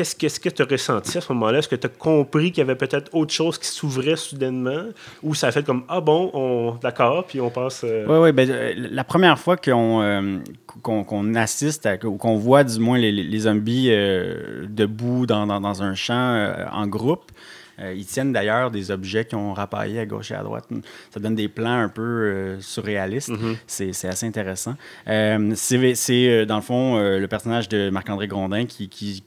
Euh, 0.00 0.04
qu'est-ce, 0.18 0.40
que 0.40 0.48
tu 0.48 0.62
as 0.62 0.64
ressenti 0.64 1.18
à 1.18 1.20
ce 1.20 1.32
moment-là? 1.32 1.58
Est-ce 1.58 1.68
que 1.68 1.76
tu 1.76 1.86
as 1.86 1.90
compris 1.90 2.50
qu'il 2.50 2.58
y 2.58 2.60
avait 2.62 2.76
peut-être 2.76 3.14
autre 3.14 3.32
chose 3.32 3.58
qui 3.58 3.68
s'ouvrait 3.68 4.16
soudainement? 4.16 4.84
Ou 5.22 5.34
ça 5.34 5.48
a 5.48 5.52
fait 5.52 5.64
comme, 5.64 5.84
ah 5.88 6.00
bon, 6.00 6.30
on, 6.34 6.74
d'accord, 6.80 7.24
puis 7.26 7.40
on 7.40 7.50
passe... 7.50 7.82
Oui, 7.82 7.88
euh, 7.90 8.22
oui. 8.22 8.32
Ben, 8.32 8.50
euh, 8.50 8.72
la 8.76 9.04
première 9.04 9.38
fois 9.38 9.56
qu'on, 9.56 10.42
qu'on, 10.82 11.34
assiste, 11.34 11.88
ou 12.04 12.16
qu'on 12.16 12.36
voit 12.36 12.64
du 12.64 12.78
moins 12.78 12.98
les, 12.98 13.38
zombies 13.38 13.88
debout 13.88 15.26
dans, 15.26 15.46
dans, 15.46 15.82
un 15.82 15.94
champ 15.94 16.52
en 16.72 16.86
groupe, 16.86 17.30
euh, 17.78 17.94
ils 17.94 18.06
tiennent 18.06 18.32
d'ailleurs 18.32 18.70
des 18.70 18.90
objets 18.90 19.24
qui 19.24 19.34
ont 19.34 19.52
rapaillé 19.52 20.00
à 20.00 20.06
gauche 20.06 20.30
et 20.30 20.34
à 20.34 20.42
droite. 20.42 20.68
Ça 21.12 21.20
donne 21.20 21.34
des 21.34 21.48
plans 21.48 21.80
un 21.80 21.88
peu 21.88 22.02
euh, 22.02 22.60
surréalistes. 22.60 23.30
Mm-hmm. 23.30 23.56
C'est 23.66 24.08
assez 24.08 24.26
intéressant. 24.26 24.74
Euh, 25.08 25.52
c'est, 25.54 26.46
dans 26.46 26.56
le 26.56 26.62
fond, 26.62 26.98
le 26.98 27.26
personnage 27.26 27.68
de 27.68 27.90
Marc-André 27.90 28.28
Grondin 28.28 28.66
qui, 28.66 28.88
qui, 28.88 29.22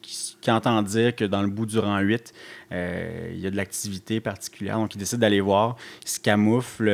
entend 0.48 0.82
dire 0.82 1.16
que 1.16 1.26
dans 1.26 1.44
le 1.44 1.48
bout 1.48 1.68
du 1.68 1.78
rang 1.78 2.00
8, 2.00 2.34
il 2.72 3.40
y 3.40 3.46
a 3.46 3.52
de 3.52 3.56
l'activité 3.56 4.20
particulière. 4.20 4.78
Donc, 4.78 4.96
il 4.96 4.98
décide 4.98 5.20
d'aller 5.20 5.42
voir. 5.42 5.76
Il 6.04 6.10
se 6.10 6.20
camoufle. 6.20 6.90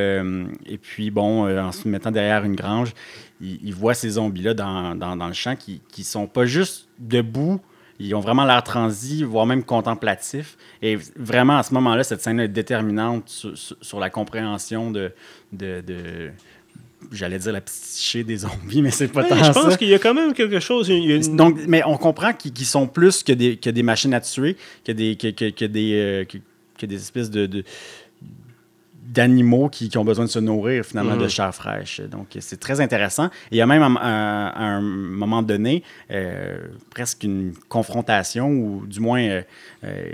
et 0.65 0.77
puis, 0.77 1.09
bon, 1.09 1.47
en 1.57 1.71
se 1.71 1.87
mettant 1.87 2.11
derrière 2.11 2.43
une 2.43 2.55
grange, 2.55 2.93
il, 3.39 3.73
voit 3.73 3.93
ces 3.93 4.11
zombies-là 4.11 4.53
dans, 4.53 4.95
dans, 4.95 5.15
dans, 5.15 5.27
le 5.27 5.33
champ 5.33 5.55
qui 5.55 5.81
ne 5.97 6.03
sont 6.03 6.27
pas 6.27 6.45
juste 6.45 6.87
debout 6.99 7.61
ils 7.99 8.13
ont 8.13 8.19
vraiment 8.19 8.45
l'air 8.45 8.63
transi, 8.63 9.23
voire 9.23 9.45
même 9.45 9.63
contemplatif. 9.63 10.57
Et 10.81 10.97
vraiment, 11.15 11.57
à 11.57 11.63
ce 11.63 11.73
moment-là, 11.75 12.03
cette 12.03 12.21
scène 12.21 12.39
est 12.39 12.47
déterminante 12.47 13.29
sur, 13.29 13.99
la 13.99 14.09
compréhension 14.09 14.91
de, 14.91 15.13
de, 15.53 16.31
j'allais 17.11 17.39
dire 17.39 17.53
la 17.53 17.61
psyché 17.61 18.23
des 18.23 18.37
zombies, 18.37 18.81
mais 18.81 18.91
c'est 18.91 19.07
pas 19.07 19.23
tant 19.23 19.37
ça. 19.37 19.45
Je 19.45 19.51
pense 19.51 19.77
qu'il 19.77 19.87
y 19.87 19.93
a 19.93 19.99
quand 19.99 20.13
même 20.13 20.33
quelque 20.33 20.59
chose. 20.59 20.91
Donc, 21.29 21.59
mais 21.67 21.83
on 21.85 21.97
comprend 21.97 22.33
qu'ils 22.33 22.65
sont 22.65 22.87
plus 22.87 23.23
que 23.23 23.31
des, 23.31 23.57
que 23.57 23.69
des 23.69 23.83
machines 23.83 24.13
à 24.13 24.21
tuer, 24.21 24.57
que 24.83 24.91
des, 24.91 25.15
que, 25.15 25.29
que, 25.29 25.65
des, 25.65 25.93
euh, 25.93 26.25
que, 26.77 26.85
des 26.85 26.95
espèces 26.95 27.29
de 27.29 27.63
d'animaux 29.07 29.69
qui, 29.69 29.89
qui, 29.89 29.97
ont 29.97 30.05
besoin 30.05 30.25
de 30.25 30.29
se 30.29 30.39
nourrir 30.39 30.83
finalement 30.83 31.15
de 31.15 31.23
mhm. 31.23 31.29
chair 31.29 31.53
fraîche. 31.53 32.01
Donc 32.01 32.27
c'est 32.39 32.59
très 32.59 32.81
intéressant. 32.81 33.25
Et 33.25 33.55
il 33.55 33.57
y 33.57 33.61
a 33.61 33.65
même 33.65 33.83
à, 33.83 34.57
un 34.57 34.81
moment 34.81 35.41
donné 35.41 35.83
euh, 36.11 36.57
presque 36.89 37.23
une 37.23 37.53
confrontation 37.69 38.49
ou 38.49 38.85
du 38.85 38.99
moins 38.99 39.21
euh, 39.21 39.41
euh, 39.83 40.09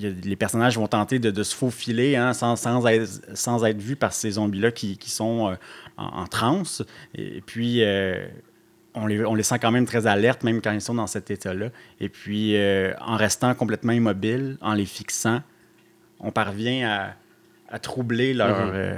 les 0.00 0.36
personnages 0.36 0.76
vont 0.76 0.86
tenter 0.86 1.18
de, 1.18 1.42
se 1.42 1.54
faufiler 1.54 2.14
hein, 2.14 2.34
sans, 2.34 2.56
sans, 2.56 2.86
être, 2.86 3.08
sans, 3.34 3.64
être, 3.64 3.80
vus 3.80 3.96
par 3.96 4.12
ces 4.12 4.32
zombies-là 4.32 4.70
qui, 4.70 4.96
qui, 4.98 5.10
sont 5.10 5.56
en, 5.96 6.04
en, 6.04 6.26
transe. 6.26 6.82
Et, 7.14 7.42
puis 7.44 7.82
on 8.94 9.06
les, 9.06 9.24
on 9.24 9.34
les, 9.34 9.42
sent 9.42 9.58
quand 9.58 9.72
même 9.72 9.86
très 9.86 10.06
alertes, 10.06 10.44
même 10.44 10.60
quand 10.60 10.72
ils 10.72 10.80
sont 10.80 10.94
dans 10.94 11.06
cet 11.06 11.30
état-là. 11.30 11.70
Et 12.00 12.08
puis, 12.08 12.54
en 13.00 13.16
restant 13.16 13.54
complètement 13.54 13.92
immobiles, 13.92 14.58
en 14.60 14.74
les 14.74 14.84
fixant, 14.84 15.40
on 16.20 16.30
parvient 16.30 16.88
à, 16.88 17.14
à 17.68 17.78
troubler 17.78 18.34
leur. 18.34 18.56
Euh, 18.72 18.96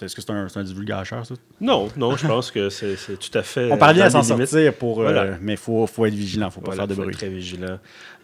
est-ce 0.00 0.14
que 0.14 0.20
c'est 0.22 0.30
un, 0.30 0.46
un 0.54 0.62
divulgateur, 0.64 1.24
ça? 1.24 1.34
Non, 1.60 1.88
non, 1.96 2.16
je 2.16 2.26
pense 2.26 2.50
que 2.50 2.68
c'est 2.68 2.96
tout 3.18 3.38
à 3.38 3.42
fait. 3.42 3.72
On 3.72 3.78
parvient 3.78 4.04
à 4.04 4.10
s'en 4.10 4.22
sortir, 4.22 4.74
pour, 4.74 5.00
euh, 5.00 5.34
mais 5.40 5.54
il 5.54 5.58
faut, 5.58 5.86
faut, 5.86 6.04
être 6.04 6.14
vigilant, 6.14 6.46
il 6.46 6.48
ne 6.48 6.52
faut 6.52 6.60
pas 6.60 6.72
faire 6.72 6.86
de 6.86 6.94
bruit. 6.94 7.14
très 7.14 7.28
vigilant. 7.28 7.78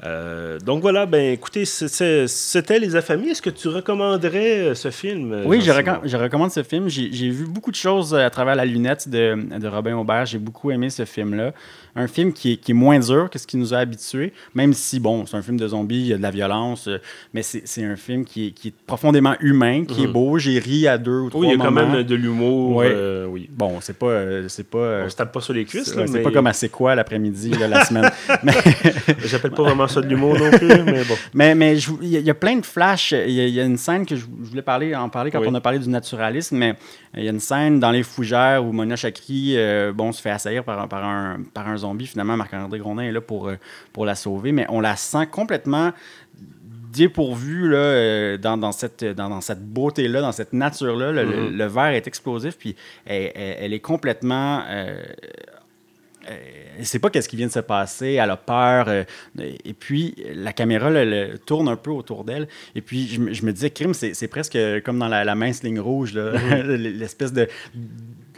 Euh, 0.04 0.58
donc 0.58 0.82
voilà, 0.82 1.06
ben 1.06 1.32
écoutez, 1.32 1.64
c'était 1.64 2.78
Les 2.78 2.96
Affamés. 2.96 3.28
Est-ce 3.28 3.42
que 3.42 3.50
tu 3.50 3.68
recommanderais 3.68 4.74
ce 4.74 4.90
film? 4.90 5.42
Oui, 5.46 5.60
je, 5.60 5.72
je, 6.04 6.16
recommande 6.16 6.50
ce 6.50 6.62
film. 6.62 6.88
J'ai 6.88 7.30
vu 7.30 7.46
beaucoup 7.46 7.70
de 7.70 7.76
choses 7.76 8.14
à 8.14 8.28
travers 8.28 8.54
la 8.54 8.64
lunette 8.64 9.08
de, 9.08 9.58
de 9.58 9.68
Robin 9.68 9.96
Aubert. 9.96 10.26
J'ai 10.26 10.38
beaucoup 10.38 10.70
aimé 10.70 10.90
ce 10.90 11.04
film-là 11.04 11.52
un 11.94 12.06
film 12.06 12.32
qui 12.32 12.52
est, 12.52 12.56
qui 12.56 12.70
est, 12.70 12.74
moins 12.74 12.98
dur 12.98 13.28
que 13.30 13.38
ce 13.38 13.46
qui 13.46 13.56
nous 13.56 13.74
a 13.74 13.78
habitués, 13.78 14.32
même 14.54 14.72
si, 14.72 14.98
bon, 14.98 15.26
c'est 15.26 15.36
un 15.36 15.42
film 15.42 15.58
de 15.58 15.68
zombies, 15.68 16.00
il 16.00 16.06
y 16.06 16.12
a 16.12 16.16
de 16.16 16.22
la 16.22 16.30
violence, 16.30 16.88
euh, 16.88 16.98
mais 17.34 17.42
c'est 17.42 17.84
un 17.84 17.96
film 17.96 18.24
qui 18.24 18.48
est, 18.48 18.50
qui 18.52 18.68
est, 18.68 18.74
profondément 18.86 19.34
humain, 19.40 19.84
qui 19.84 20.04
est 20.04 20.06
mhm. 20.06 20.12
beau. 20.12 20.38
J'ai 20.38 20.58
ri 20.58 20.88
à 20.88 20.98
deux 20.98 21.20
ou 21.20 21.30
trois 21.30 21.40
moments. 21.40 21.50
Oui, 21.50 21.56
il 21.56 21.58
y 21.58 21.62
a 21.62 21.64
quand 21.64 21.92
même 21.92 22.02
de 22.02 22.14
l'humour. 22.14 22.82
Euh, 22.84 23.21
oui. 23.28 23.48
Bon, 23.50 23.80
c'est 23.80 23.98
pas... 23.98 24.06
Euh, 24.06 24.48
c'est 24.48 24.68
pas 24.68 25.02
On 25.04 25.08
se 25.08 25.16
tape 25.16 25.32
pas 25.32 25.40
sur 25.40 25.52
les 25.52 25.64
cuisses, 25.64 25.92
C'est 25.92 26.22
pas 26.22 26.30
comme 26.30 26.46
à 26.46 26.52
C'est 26.52 26.68
quoi 26.68 26.94
l'après-midi, 26.94 27.50
la 27.50 27.84
semaine. 27.84 28.10
mais... 28.42 28.52
J'appelle 29.24 29.52
pas 29.52 29.62
vraiment 29.62 29.88
ça 29.88 30.00
de 30.00 30.08
l'humour 30.08 30.38
non 30.38 30.50
plus, 30.50 30.82
mais 30.84 31.04
bon. 31.04 31.14
Mais, 31.34 31.54
mais 31.54 31.78
il 31.78 32.08
y, 32.08 32.30
a 32.30 32.34
plein 32.34 32.56
de 32.56 32.66
flashs. 32.66 33.12
Il 33.12 33.32
y, 33.32 33.60
a 33.60 33.64
une 33.64 33.76
scène 33.76 34.06
que 34.06 34.16
je, 34.16 34.24
voulais 34.26 34.62
parler, 34.62 34.94
en 34.94 35.08
parler 35.08 35.30
quand 35.30 35.42
on 35.46 35.54
a 35.54 35.60
parlé 35.60 35.78
du 35.78 35.88
naturalisme, 35.88 36.56
mais 36.56 36.74
il 37.16 37.24
y 37.24 37.28
a 37.28 37.30
une 37.30 37.40
scène 37.40 37.80
dans 37.80 37.90
Les 37.90 38.02
Fougères 38.02 38.64
où 38.64 38.72
Mona 38.72 38.96
Chakri, 38.96 39.56
bon, 39.94 40.12
se 40.12 40.20
fait 40.20 40.30
assaillir 40.30 40.64
par, 40.64 40.88
par, 40.88 41.04
un, 41.04 41.40
par 41.54 41.68
un 41.68 41.76
zombie. 41.76 42.06
Finalement, 42.06 42.36
marc 42.36 42.52
André 42.54 42.78
Grondin 42.78 43.02
est 43.02 43.12
là 43.12 43.20
pour, 43.20 43.48
euh, 43.48 43.56
pour 43.92 44.06
la 44.06 44.14
sauver, 44.14 44.52
mais 44.52 44.66
on 44.68 44.80
la 44.80 44.96
sent 44.96 45.26
complètement 45.30 45.92
dépourvue 46.92 47.68
là, 47.70 47.78
euh, 47.78 48.38
dans, 48.38 48.56
dans, 48.56 48.72
cette, 48.72 49.04
dans, 49.04 49.40
cette 49.40 49.64
beauté-là, 49.64 50.20
dans 50.20 50.32
cette 50.32 50.52
nature-là. 50.52 51.12
Le, 51.12 51.24
mm-hmm. 51.24 51.66
verre 51.66 51.94
est 51.94 52.06
explosif, 52.06 52.56
puis 52.58 52.76
elle, 53.06 53.72
est 53.72 53.80
complètement... 53.80 54.62
Euh, 54.68 55.02
elle 56.24 56.78
ne 56.78 56.84
sait 56.84 57.00
pas 57.00 57.10
qu'est-ce 57.10 57.28
qui 57.28 57.34
vient 57.34 57.48
de 57.48 57.52
se 57.52 57.58
passer, 57.58 58.12
elle 58.12 58.30
a 58.30 58.36
peur. 58.36 58.88
et 58.88 59.74
puis, 59.74 60.14
la 60.32 60.52
caméra 60.52 60.88
tourne 61.44 61.68
un 61.68 61.74
peu 61.74 61.90
autour 61.90 62.22
d'elle. 62.22 62.46
Et 62.76 62.80
puis, 62.80 63.08
je, 63.08 63.44
me 63.44 63.52
disais, 63.52 63.70
crime, 63.70 63.92
c'est 63.92 64.28
presque 64.28 64.56
comme 64.84 65.00
dans 65.00 65.08
la, 65.08 65.34
mince 65.34 65.64
ligne 65.64 65.80
rouge, 65.80 66.14
mm-hmm. 66.14 66.62
l'espèce 66.76 67.32
de 67.32 67.48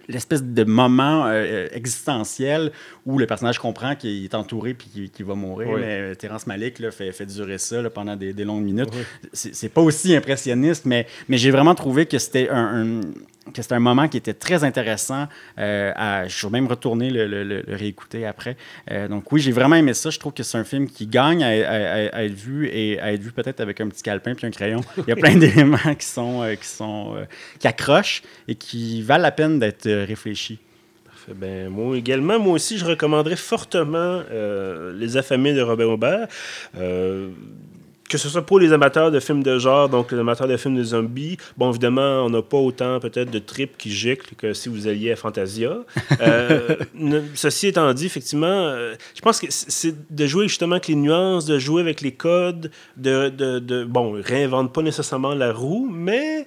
l'espèce 0.09 0.43
de 0.43 0.65
moment 0.65 1.27
euh, 1.27 1.31
euh, 1.33 1.69
existentiel 1.73 2.73
où 3.07 3.19
le 3.19 3.27
personnage 3.27 3.59
comprend 3.59 3.95
qu'il 3.95 4.25
est 4.25 4.35
entouré 4.35 4.75
puis 4.75 5.11
qu'il 5.11 5.25
va 5.25 5.35
mourir. 5.35 5.69
Mais 5.79 6.01
euh, 6.01 6.15
Terence 6.15 6.47
Malik 6.47 6.79
là, 6.79 6.91
fait, 6.91 7.13
fait, 7.13 7.27
durer 7.27 7.59
ça 7.59 7.83
pendant 7.91 8.17
des, 8.17 8.33
longues 8.45 8.65
minutes. 8.65 8.91
C'est 9.33 9.69
pas 9.69 9.81
aussi 9.81 10.15
impressionniste, 10.15 10.85
mais, 10.85 11.07
mais 11.29 11.39
j'ai 11.39 11.51
vraiment 11.51 11.75
trouvé 11.75 12.07
que 12.07 12.19
c'était 12.19 12.49
un, 12.51 13.01
que 13.53 13.63
c'était 13.63 13.75
un 13.75 13.81
moment 13.81 14.09
qui 14.09 14.17
était 14.17 14.35
très 14.35 14.65
intéressant. 14.65 15.27
à, 15.57 16.27
je 16.27 16.37
suis 16.37 16.49
même 16.49 16.67
retourné 16.67 17.11
le, 17.11 17.63
réécouter 17.69 18.27
après. 18.27 18.57
donc 19.09 19.31
oui, 19.33 19.41
j'ai 19.41 19.53
vraiment 19.53 19.77
aimé 19.77 19.95
ça. 19.95 20.11
Je 20.11 20.19
trouve 20.19 20.33
que 20.33 20.43
c'est 20.43 20.59
un 20.59 20.65
film 20.65 20.89
qui 20.89 21.07
gagne 21.07 21.43
à, 21.43 22.25
être 22.25 22.35
vu 22.35 22.69
et 22.69 23.01
à 23.01 23.13
être 23.13 23.23
vu 23.23 23.33
peut-être 23.33 23.61
avec 23.61 23.81
un 23.81 23.89
petit 23.89 24.03
calepin 24.03 24.35
puis 24.35 24.47
un 24.47 24.51
crayon. 24.51 24.81
Il 24.99 25.09
y 25.09 25.13
a 25.13 25.17
plein 25.17 25.37
d'éléments 25.37 25.95
qui 25.99 26.07
sont 26.07 26.43
qui 26.61 26.69
sont 26.69 27.15
qui 27.59 27.67
accrochent 27.67 28.23
et 28.49 28.55
qui 28.55 29.03
valent 29.03 29.23
la 29.23 29.33
peine 29.33 29.59
d'être 29.59 29.87
réfléchis. 29.95 30.59
Ben, 31.35 31.71
moi 31.71 31.97
également, 31.97 32.39
moi 32.39 32.55
aussi, 32.55 32.77
je 32.77 32.85
recommanderais 32.85 33.37
fortement 33.37 34.23
Les 34.95 35.17
Affamés 35.17 35.55
de 35.55 35.63
Robert 35.63 35.89
Aubert 35.89 36.29
que 38.09 38.19
ce 38.19 38.29
soit 38.29 38.45
pour 38.45 38.59
les 38.59 38.73
amateurs 38.73 39.11
de 39.11 39.19
films 39.19 39.43
de 39.43 39.59
genre, 39.59 39.89
donc 39.89 40.13
les 40.13 40.19
amateurs 40.19 40.47
de 40.47 40.57
films 40.57 40.77
de 40.77 40.85
zombies, 40.85 41.37
bon, 41.57 41.71
évidemment, 41.71 42.25
on 42.25 42.31
n'a 42.31 42.43
pas 42.43 42.59
autant 42.59 43.01
peut-être 43.01 43.31
de 43.31 43.39
tripes 43.39 43.77
qui 43.79 43.91
giclent 43.91 44.35
que 44.37 44.53
si 44.53 44.69
vous 44.69 44.87
alliez 44.87 45.13
à 45.13 45.17
Fantasia. 45.17 45.79
Euh, 46.21 46.77
ceci 47.35 47.69
étant 47.69 47.93
dit, 47.95 48.07
effectivement, 48.07 48.47
euh, 48.47 48.95
je 49.15 49.21
pense 49.21 49.41
que 49.41 49.47
c'est 49.51 50.15
de 50.15 50.27
jouer 50.27 50.49
justement 50.49 50.73
avec 50.73 50.89
les 50.89 50.95
nuances, 50.95 51.45
de 51.47 51.59
jouer 51.59 51.81
avec 51.81 52.03
les 52.03 52.13
codes, 52.13 52.71
de, 52.97 53.31
de, 53.31 53.59
de 53.59 53.85
bon, 53.85 54.21
réinvente 54.23 54.73
pas 54.73 54.83
nécessairement 54.83 55.35
la 55.35 55.53
roue, 55.53 55.89
mais 55.91 56.41
euh, 56.41 56.45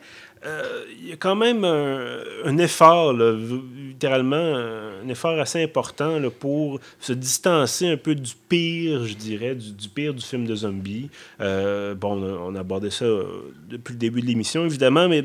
il 1.00 1.10
y 1.10 1.14
a 1.14 1.16
quand 1.16 1.36
même 1.36 1.64
un, 1.64 2.58
effort, 2.58 3.14
littéralement, 3.14 4.36
un 4.36 5.08
effort 5.08 5.40
assez 5.40 5.64
important 5.64 6.20
pour 6.40 6.80
se 7.00 7.14
distancer 7.14 7.88
un 7.88 7.98
peu 7.98 8.16
du 8.16 8.34
pire, 8.50 9.06
je 9.06 9.14
dirais, 9.14 9.56
du, 9.56 9.90
pire 9.90 10.14
du 10.14 10.24
film 10.24 10.46
de 10.46 10.56
zombie. 10.56 11.10
Euh, 11.42 11.96
bon, 11.96 12.22
on 12.22 12.56
a, 12.56 12.60
abordé 12.60 12.90
ça 12.90 13.06
euh, 13.06 13.54
depuis 13.70 13.94
le 13.94 14.00
début 14.00 14.22
de 14.22 14.26
l'émission, 14.26 14.66
évidemment, 14.66 15.08
mais 15.08 15.24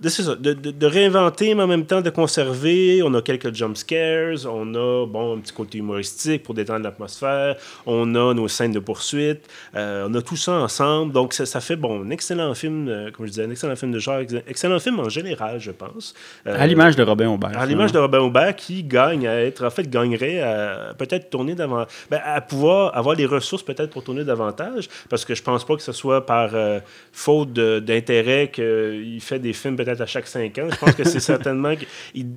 de, 0.00 0.52
de, 0.52 0.86
réinventer, 0.86 1.54
mais 1.54 1.62
en 1.62 1.66
même 1.66 1.84
temps 1.84 2.00
de 2.00 2.10
conserver. 2.10 3.02
On 3.02 3.12
a 3.14 3.22
quelques 3.22 3.54
jump 3.54 3.76
scares, 3.76 4.46
on 4.46 4.74
a 4.74 5.06
bon, 5.06 5.36
un 5.36 5.40
petit 5.40 5.52
côté 5.52 5.78
humoristique 5.78 6.42
pour 6.42 6.54
détendre 6.54 6.84
l'atmosphère, 6.84 7.56
on 7.86 8.14
a 8.14 8.34
nos 8.34 8.48
scènes 8.48 8.72
de 8.72 8.78
poursuite, 8.78 9.48
on 9.74 10.14
a 10.14 10.22
tout 10.22 10.36
ça 10.36 10.52
ensemble. 10.52 11.12
Donc, 11.12 11.32
ça, 11.34 11.46
ça 11.46 11.60
fait 11.60 11.76
bon, 11.76 12.04
un 12.04 12.10
excellent 12.10 12.54
film, 12.54 13.10
comme 13.16 13.26
je 13.26 13.30
disais, 13.30 13.44
un 13.44 13.50
excellent 13.50 13.76
film 13.76 13.92
de 13.92 13.98
genre, 13.98 14.20
excellent 14.46 14.78
film 14.78 15.00
en 15.00 15.08
général, 15.08 15.60
je 15.60 15.70
pense. 15.70 16.14
à 16.46 16.66
l'image 16.66 16.96
de 16.96 17.02
Robin 17.02 17.28
Aubert. 17.28 17.58
À 17.58 17.66
l'image 17.66 17.92
de 17.92 17.98
Robin 17.98 18.20
Aubert 18.20 18.56
qui 18.56 18.82
gagne 18.82 19.26
à 19.26 19.42
être, 19.42 19.64
en 19.64 19.70
fait, 19.70 19.88
gagnerait 19.88 20.40
à 20.40 20.94
peut-être 20.96 21.30
tourner 21.30 21.54
davantage, 21.54 21.88
ben, 22.10 22.20
à 22.24 22.40
pouvoir 22.40 22.96
avoir 22.96 23.14
les 23.14 23.26
ressources 23.26 23.62
peut-être 23.62 23.90
pour 23.90 24.04
tourner 24.04 24.24
davantage, 24.24 24.88
parce 25.08 25.24
que 25.24 25.34
je 25.34 25.42
pense 25.42 25.64
pas 25.64 25.76
que 25.76 25.82
ce 25.82 25.92
soit 25.92 26.26
par 26.26 26.50
euh, 26.54 26.80
faute 27.12 27.52
d'intérêt 27.52 28.50
qu'il 28.52 29.20
fait 29.20 29.38
des 29.38 29.52
films 29.52 29.76
peut-être 29.76 29.89
à 29.98 30.06
chaque 30.06 30.26
cinq 30.26 30.58
ans. 30.58 30.68
Je 30.70 30.76
pense 30.76 30.94
que 30.94 31.04
c'est 31.04 31.20
certainement 31.32 31.74
qu'il 31.76 32.28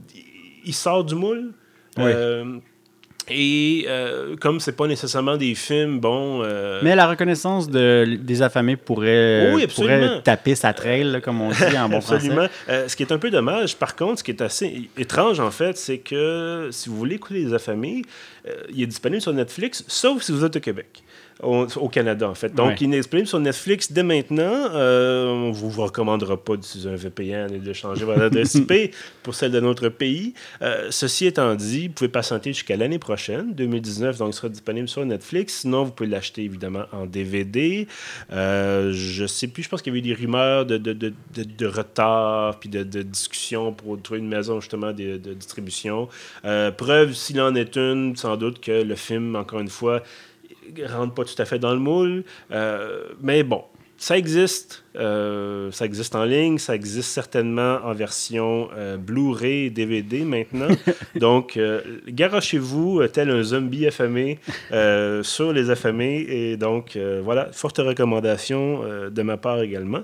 il 0.66 0.74
sort 0.74 1.04
du 1.04 1.16
moule. 1.16 1.52
Oui. 1.98 2.04
Euh, 2.06 2.60
et 3.30 3.86
euh, 3.88 4.36
comme 4.36 4.60
c'est 4.60 4.74
pas 4.74 4.88
nécessairement 4.88 5.38
des 5.38 5.56
films, 5.56 6.00
bon. 6.00 6.42
Euh, 6.44 6.82
Mais 6.84 6.96
la 6.96 7.08
reconnaissance 7.08 7.70
de, 7.70 8.18
des 8.20 8.42
affamés 8.42 8.76
pourrait, 8.76 9.56
pourrait 9.74 10.22
taper 10.24 10.56
sa 10.56 10.74
trail, 10.74 11.22
comme 11.24 11.39
on 11.39 11.50
dit 11.50 11.78
en 11.78 11.88
bon 11.88 11.98
absolument. 11.98 12.48
Euh, 12.68 12.88
ce 12.88 12.96
qui 12.96 13.04
est 13.04 13.13
un 13.13 13.18
peu 13.18 13.30
dommage, 13.30 13.78
par 13.78 13.96
contre, 13.96 14.20
ce 14.20 14.24
qui 14.24 14.32
est 14.32 14.42
assez 14.42 14.89
étrange, 14.98 15.39
en 15.39 15.52
fait, 15.52 15.78
c'est 15.78 16.00
que 16.00 16.68
si 16.72 16.89
vous 16.89 16.98
voulez 16.98 17.16
écouter 17.16 17.36
Les 17.36 17.54
affamés, 17.54 18.02
il 18.74 18.84
est 18.84 18.88
disponible 18.88 19.22
sur 19.22 19.34
Netflix, 19.34 19.86
sauf 19.88 20.22
si 20.22 20.32
vous 20.32 20.44
êtes 20.44 20.58
au 20.58 20.60
Québec 20.60 21.04
au, 21.41 21.89
Canada, 21.89 22.30
en 22.30 22.36
fait. 22.36 22.54
Donc, 22.54 22.82
il 22.82 22.93
est 22.93 22.98
disponible 22.98 23.28
sur 23.28 23.39
Netflix 23.39 23.91
dès 23.91 24.04
maintenant. 24.04 24.69
Euh, 24.74 25.28
on 25.28 25.50
ne 25.50 25.54
vous 25.54 25.69
recommandera 25.82 26.38
pas 26.38 26.56
d'utiliser 26.56 26.89
un 26.89 26.96
VPN 26.96 27.54
et 27.54 27.60
de 27.60 27.74
changer 27.74 28.06
votre 28.06 28.22
adresse 28.22 28.56
IP 28.56 28.93
pour 29.24 29.36
celle 29.36 29.52
de 29.52 29.60
notre 29.60 29.89
pays. 29.89 30.34
Euh, 30.62 30.88
ceci 30.91 31.26
étant 31.26 31.56
dit, 31.56 31.88
vous 31.88 31.93
pouvez 31.93 32.10
patienter 32.10 32.54
jusqu'à 32.54 32.78
l'année 32.78 33.00
prochaine, 33.00 33.54
2019, 33.54 34.17
donc 34.17 34.30
il 34.30 34.34
sera 34.34 34.50
disponible 34.50 34.88
sur 34.88 35.06
Netflix. 35.06 35.62
Sinon, 35.62 35.84
vous 35.84 35.91
pouvez 35.91 36.10
l'acheter 36.10 36.43
évidemment 36.43 36.86
en 36.91 37.06
DVD. 37.06 37.88
Euh, 38.32 38.91
je 38.93 39.26
sais 39.26 39.48
plus, 39.48 39.63
je 39.63 39.69
pense 39.69 39.82
qu'il 39.82 39.93
y 39.93 39.98
avait 39.98 40.08
eu 40.08 40.13
des 40.13 40.19
rumeurs 40.19 40.65
de, 40.65 40.78
de, 40.78 40.93
de, 40.93 41.13
de 41.36 41.65
retard 41.65 42.60
puis 42.60 42.69
de, 42.69 42.84
discussion 43.04 43.74
pour 43.74 44.02
trouver 44.02 44.19
une 44.19 44.28
maison 44.28 44.60
justement 44.60 44.91
de, 44.91 45.17
distribution. 45.17 46.08
Preuve, 46.78 47.13
s'il 47.13 47.41
en 47.41 47.56
est 47.56 47.76
une, 47.76 48.15
sans 48.15 48.38
doute 48.38 48.62
que 48.62 48.84
le 48.84 48.96
film, 48.96 49.36
encore 49.36 49.60
une 49.60 49.69
fois, 49.69 50.04
rentre 50.86 51.13
pas 51.13 51.23
tout 51.25 51.39
à 51.41 51.45
fait 51.45 51.59
dans 51.59 51.73
le 51.73 51.79
moule. 51.79 52.23
Euh, 52.51 53.09
mais 53.21 53.43
bon, 53.43 53.63
ça 53.97 54.17
existe. 54.17 54.83
Euh, 54.95 55.71
ça 55.71 55.86
existe 55.86 56.15
en 56.15 56.23
ligne, 56.23 56.58
ça 56.58 56.75
existe 56.75 57.10
certainement 57.10 57.79
en 57.84 57.93
version 57.93 58.69
euh, 58.77 58.97
Blu-ray 58.97 59.65
et 59.65 59.69
DVD 59.69 60.23
maintenant. 60.23 60.67
donc, 61.15 61.60
garochez-vous 62.08 63.08
tel 63.08 63.29
un 63.29 63.43
zombie 63.43 63.88
affamé 63.88 64.39
sur 65.23 65.53
les 65.53 65.69
affamés. 65.69 66.25
Et 66.29 66.58
donc, 66.58 66.97
voilà, 67.23 67.49
forte 67.51 67.77
recommandation 67.77 68.82
de 69.10 69.21
ma 69.21 69.38
part 69.38 69.62
également. 69.62 70.01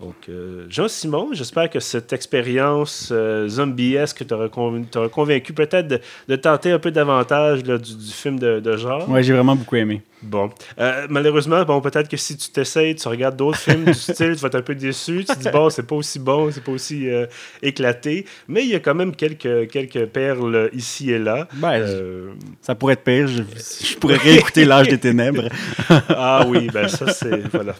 Donc, 0.00 0.28
Jean-Simon, 0.68 1.30
j'espère 1.32 1.70
que 1.70 1.80
cette 1.80 2.12
expérience 2.12 3.12
zombie-esque 3.46 4.26
t'aura 4.26 4.48
convaincu 4.48 5.52
peut-être 5.52 6.00
de, 6.28 6.36
tenter 6.36 6.72
un 6.72 6.78
peu 6.78 6.90
davantage 6.90 7.62
du, 7.62 7.78
film 8.12 8.38
de, 8.38 8.60
de 8.60 8.76
genre. 8.76 9.06
Oui, 9.08 9.22
j'ai 9.22 9.32
vraiment 9.32 9.56
beaucoup 9.56 9.76
aimé. 9.76 10.02
Bon. 10.22 10.50
Euh, 10.78 11.06
malheureusement, 11.10 11.64
bon, 11.64 11.80
peut-être 11.80 12.08
que 12.08 12.16
si 12.16 12.36
tu 12.36 12.50
t'essayes, 12.50 12.94
tu 12.94 13.08
regardes 13.08 13.36
d'autres 13.36 13.58
films 13.58 13.84
du 13.84 13.94
style, 13.94 14.31
tu 14.34 14.40
vas 14.40 14.48
être 14.48 14.56
un 14.56 14.62
peu 14.62 14.74
déçu. 14.74 15.24
Tu 15.24 15.34
te 15.34 15.38
dis, 15.38 15.48
bon, 15.50 15.70
c'est 15.70 15.82
pas 15.82 15.94
aussi 15.94 16.18
bon, 16.18 16.50
c'est 16.50 16.62
pas 16.62 16.72
aussi 16.72 17.08
euh, 17.08 17.26
éclaté. 17.62 18.26
Mais 18.48 18.62
il 18.62 18.70
y 18.70 18.74
a 18.74 18.80
quand 18.80 18.94
même 18.94 19.14
quelques, 19.14 19.70
quelques 19.70 20.06
perles 20.06 20.70
ici 20.72 21.10
et 21.10 21.18
là. 21.18 21.48
Ben, 21.54 21.72
euh, 21.72 22.32
Ça 22.60 22.74
pourrait 22.74 22.94
être 22.94 23.04
pire. 23.04 23.28
Je, 23.28 23.96
pourrais 23.96 24.16
réécouter 24.16 24.64
L'âge 24.64 24.88
des 24.88 24.98
ténèbres. 24.98 25.48
ah 25.88 26.44
oui, 26.46 26.68
ben 26.72 26.88
ça, 26.88 27.12
c'est. 27.12 27.48
Voilà. 27.52 27.74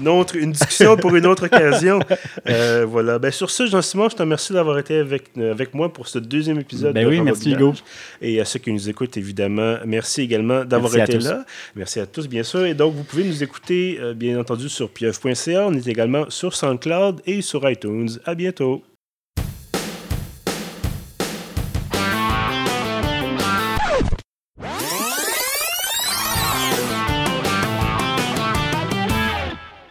Une, 0.00 0.08
autre, 0.08 0.36
une 0.36 0.52
discussion 0.52 0.96
pour 0.96 1.14
une 1.16 1.26
autre 1.26 1.46
occasion. 1.46 2.00
voilà. 2.86 3.18
Ben, 3.18 3.30
sur 3.30 3.50
ce, 3.50 3.66
Jean-Simon, 3.66 4.08
je 4.10 4.16
te 4.16 4.22
remercie 4.22 4.52
d'avoir 4.52 4.78
été 4.78 4.96
avec, 4.96 5.30
avec 5.36 5.74
moi 5.74 5.92
pour 5.92 6.08
ce 6.08 6.18
deuxième 6.18 6.58
épisode. 6.58 6.94
Ben 6.94 7.06
oui, 7.06 7.20
merci 7.20 7.52
Hugo. 7.52 7.74
Et 8.20 8.40
à 8.40 8.44
ceux 8.44 8.58
qui 8.58 8.72
nous 8.72 8.88
écoutent, 8.88 9.16
évidemment, 9.16 9.76
merci 9.86 10.22
également 10.22 10.64
d'avoir 10.64 10.96
été 10.96 11.18
Merci 11.74 12.00
à 12.00 12.06
tous, 12.06 12.28
bien 12.28 12.42
sûr. 12.42 12.64
Et 12.66 12.74
donc, 12.74 12.94
vous 12.94 13.04
pouvez 13.04 13.24
nous 13.24 13.42
écouter, 13.42 13.98
euh, 14.00 14.14
bien 14.14 14.38
entendu, 14.38 14.68
sur 14.68 14.90
pieuvre.ca. 14.90 15.31
On 15.66 15.72
est 15.74 15.86
également 15.86 16.28
sur 16.30 16.54
SoundCloud 16.54 17.22
et 17.26 17.42
sur 17.42 17.68
iTunes. 17.68 18.10
À 18.24 18.34
bientôt. 18.34 18.82